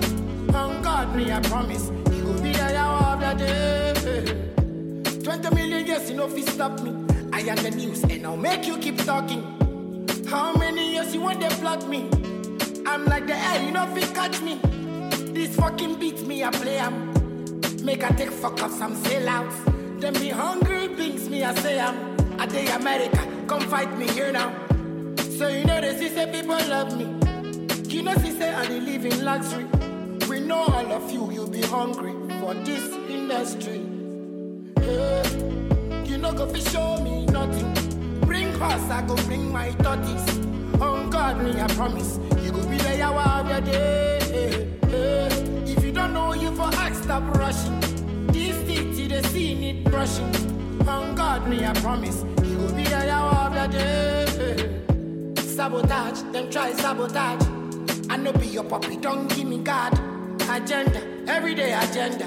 On 0.55 0.81
God, 0.83 1.15
me, 1.17 1.33
I 1.33 1.41
promise. 1.41 1.91
You 2.13 2.23
go 2.25 2.33
be 2.43 2.53
the 2.53 2.77
hour 2.77 3.15
of 3.15 3.21
the 3.21 3.45
day. 3.45 4.58
Eh. 5.31 5.37
20 5.37 5.55
million 5.55 5.87
years, 5.87 6.11
you 6.11 6.17
know, 6.17 6.29
stop 6.29 6.81
me. 6.81 6.91
I 7.33 7.41
am 7.41 7.57
the 7.57 7.71
news, 7.71 8.03
and 8.05 8.27
I'll 8.27 8.37
make 8.37 8.67
you 8.67 8.79
keep 8.79 8.97
talking. 9.05 9.43
How 10.29 10.55
many 10.55 10.93
years 10.93 11.15
you 11.15 11.21
want 11.21 11.41
to 11.41 11.49
plot 11.57 11.89
me? 11.89 12.09
I'm 12.87 13.05
like 13.05 13.27
the 13.27 13.37
air, 13.37 13.63
you 13.63 13.73
know, 13.73 13.87
if 13.95 14.15
catch 14.15 14.41
me. 14.41 14.59
This 15.33 15.55
fucking 15.57 15.99
beats 15.99 16.23
me, 16.23 16.43
I 16.45 16.51
play 16.51 16.79
'em. 16.79 17.13
Make 17.85 18.05
I 18.05 18.11
take 18.11 18.31
fuck 18.31 18.63
up 18.63 18.71
some 18.71 18.95
sellouts. 18.97 20.01
Them 20.01 20.15
be 20.15 20.31
hungry 20.31 20.89
beings, 20.89 21.29
me, 21.29 21.45
I 21.45 21.55
say 21.55 21.79
I'm. 21.79 22.17
I 22.39 22.47
day 22.47 22.67
America, 22.69 23.21
come 23.47 23.63
fight 23.69 23.97
me 23.99 24.07
here 24.09 24.33
now. 24.33 24.51
So 25.39 25.49
you 25.49 25.65
know, 25.65 25.81
they 25.81 25.97
see 25.99 26.09
say 26.09 26.27
people 26.33 26.59
love 26.69 26.97
me. 26.97 27.07
You 27.95 28.03
know, 28.03 28.15
see 28.15 28.33
say 28.39 28.51
I 28.55 28.67
live 28.67 29.05
in 29.05 29.25
luxury. 29.25 29.67
We 30.29 30.41
know 30.41 30.63
all 30.63 30.93
of 30.93 31.11
you, 31.11 31.31
you'll 31.33 31.51
be 31.51 31.63
hungry 31.63 32.15
for 32.41 32.55
this 32.55 32.85
industry. 33.09 33.88
Know, 36.29 36.35
go 36.35 36.47
fi 36.53 36.61
show 36.61 37.01
me 37.01 37.25
nothing. 37.25 37.73
Bring 38.21 38.53
horse, 38.53 38.91
I 38.91 39.03
go 39.07 39.17
bring 39.25 39.51
my 39.51 39.71
tortoise. 39.71 40.29
On 40.79 41.09
God, 41.09 41.43
me, 41.43 41.59
I 41.59 41.67
promise. 41.69 42.19
You 42.43 42.53
go 42.53 42.69
be 42.69 42.77
there 42.77 43.07
of 43.07 43.49
your 43.49 43.61
day. 43.63 44.69
If 45.65 45.83
you 45.83 45.91
don't 45.91 46.13
know, 46.13 46.35
you 46.35 46.55
for 46.55 46.69
ask, 46.85 47.03
stop 47.05 47.23
rushing. 47.35 47.81
This 48.27 48.55
city, 48.67 49.09
the 49.09 49.27
sea 49.29 49.55
need 49.55 49.85
brushing. 49.85 50.31
On 50.87 51.15
God, 51.15 51.49
me, 51.49 51.65
I 51.65 51.73
promise. 51.73 52.23
You 52.45 52.59
go 52.59 52.75
be 52.75 52.83
the 52.85 53.11
hour 53.11 53.35
of 53.47 53.55
your 53.55 53.69
day. 53.69 55.35
Sabotage, 55.37 56.21
them 56.33 56.51
try 56.51 56.75
sabotage. 56.75 57.43
I 58.11 58.19
know 58.19 58.33
be 58.35 58.49
your 58.49 58.65
puppy, 58.65 58.99
don't 58.99 59.29
give 59.35 59.49
me 59.49 59.61
God. 59.61 59.99
Agenda, 60.51 61.01
everyday 61.27 61.73
agenda. 61.73 62.27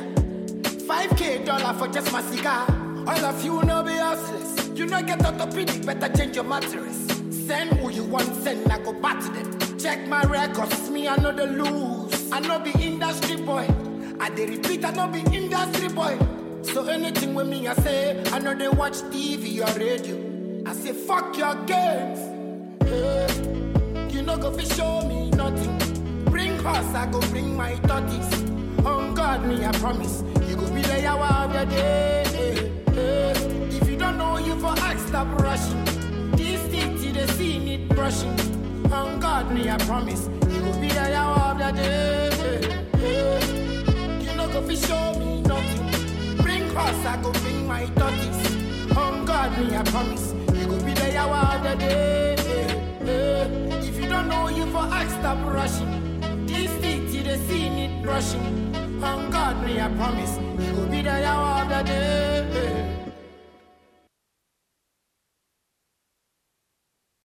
5k 0.89 1.45
dollar 1.45 1.73
for 1.75 1.87
just 1.87 2.11
my 2.11 2.23
cigar. 2.23 2.80
All 3.07 3.25
of 3.25 3.43
you 3.43 3.61
know 3.63 3.83
be 3.83 3.93
hustlers. 3.93 4.69
You 4.77 4.85
know 4.85 5.01
get 5.01 5.25
orthopedic, 5.25 5.85
better 5.85 6.09
change 6.15 6.35
your 6.35 6.45
mattress. 6.45 6.97
Send 7.47 7.71
who 7.79 7.89
you 7.89 8.03
want, 8.05 8.33
send, 8.43 8.71
I 8.71 8.79
go 8.79 8.93
back 8.93 9.19
to 9.21 9.29
them. 9.31 9.77
Check 9.79 10.07
my 10.07 10.21
records, 10.23 10.89
me 10.89 11.07
I 11.07 11.15
know 11.17 11.31
the 11.31 11.45
lose. 11.47 12.31
I 12.31 12.39
know 12.39 12.59
be 12.59 12.71
industry 12.81 13.37
boy. 13.37 13.67
I 14.19 14.29
dey 14.29 14.45
repeat, 14.45 14.85
I 14.85 14.91
know 14.91 15.07
be 15.07 15.21
industry 15.35 15.89
boy. 15.89 16.17
So 16.63 16.85
anything 16.85 17.33
with 17.33 17.47
me 17.47 17.67
I 17.67 17.73
say, 17.75 18.21
I 18.31 18.39
know 18.39 18.53
they 18.53 18.69
watch 18.69 18.93
TV 19.11 19.59
or 19.59 19.79
radio. 19.79 20.69
I 20.69 20.73
say 20.73 20.93
fuck 20.93 21.35
your 21.37 21.55
games. 21.65 22.19
Yeah. 22.85 24.07
You 24.09 24.21
know 24.21 24.37
go 24.37 24.51
fi 24.51 24.63
show 24.63 25.01
me 25.07 25.31
nothing. 25.31 26.25
Bring 26.25 26.57
horse, 26.59 26.93
I 26.93 27.09
go 27.11 27.19
bring 27.31 27.57
my 27.57 27.73
tortoise. 27.75 28.41
On 28.85 29.13
God, 29.13 29.45
me, 29.45 29.65
I 29.65 29.71
promise. 29.73 30.23
You 30.47 30.55
go 30.55 30.67
be 30.73 30.81
the 30.81 31.05
hour 31.07 31.45
of 31.45 31.53
your 31.53 31.65
day. 31.65 32.80
For 34.61 34.77
ask, 34.77 35.07
stop 35.07 35.27
rushing. 35.41 35.83
This 36.37 36.61
city, 36.69 37.11
the 37.11 37.27
sea 37.33 37.57
need 37.57 37.89
brushing. 37.89 38.37
On 38.93 39.19
God, 39.19 39.51
me, 39.51 39.67
I 39.67 39.77
promise. 39.89 40.29
You 40.51 40.61
go 40.61 40.71
be 40.79 40.87
the 40.87 41.15
hour 41.15 41.39
of 41.51 41.59
your 41.59 41.71
day. 41.71 42.29
You 44.21 44.35
know, 44.35 44.47
go 44.53 44.61
fi 44.61 44.75
show 44.75 45.19
me 45.19 45.41
nothing. 45.41 46.37
Bring 46.43 46.69
horse, 46.75 47.05
I 47.11 47.19
go 47.23 47.31
bring 47.31 47.67
my 47.67 47.85
tortoise. 47.97 48.41
On 48.95 49.25
God, 49.25 49.49
me, 49.57 49.75
I 49.75 49.81
promise. 49.83 50.33
You 50.53 50.67
go 50.67 50.77
be 50.85 50.93
the 50.93 51.17
hour 51.17 51.41
of 51.55 51.63
the 51.63 51.75
day. 51.83 52.35
If 53.89 53.99
you 53.99 54.07
don't 54.07 54.29
know, 54.29 54.47
you 54.49 54.65
for 54.67 54.85
ask, 54.99 55.09
stop 55.19 55.39
rushing. 55.43 56.21
This 56.45 56.69
city, 56.81 57.23
the 57.23 57.37
sea 57.47 57.67
need 57.69 58.03
brushing. 58.03 58.75
On 59.03 59.31
God, 59.31 59.65
me, 59.65 59.81
I 59.81 59.89
promise. 59.95 60.37
You 60.59 60.71
go 60.73 60.85
be 60.85 61.01
the 61.01 61.25
hour 61.25 61.63
of 61.63 61.69
the 61.69 61.81
day. 61.83 63.00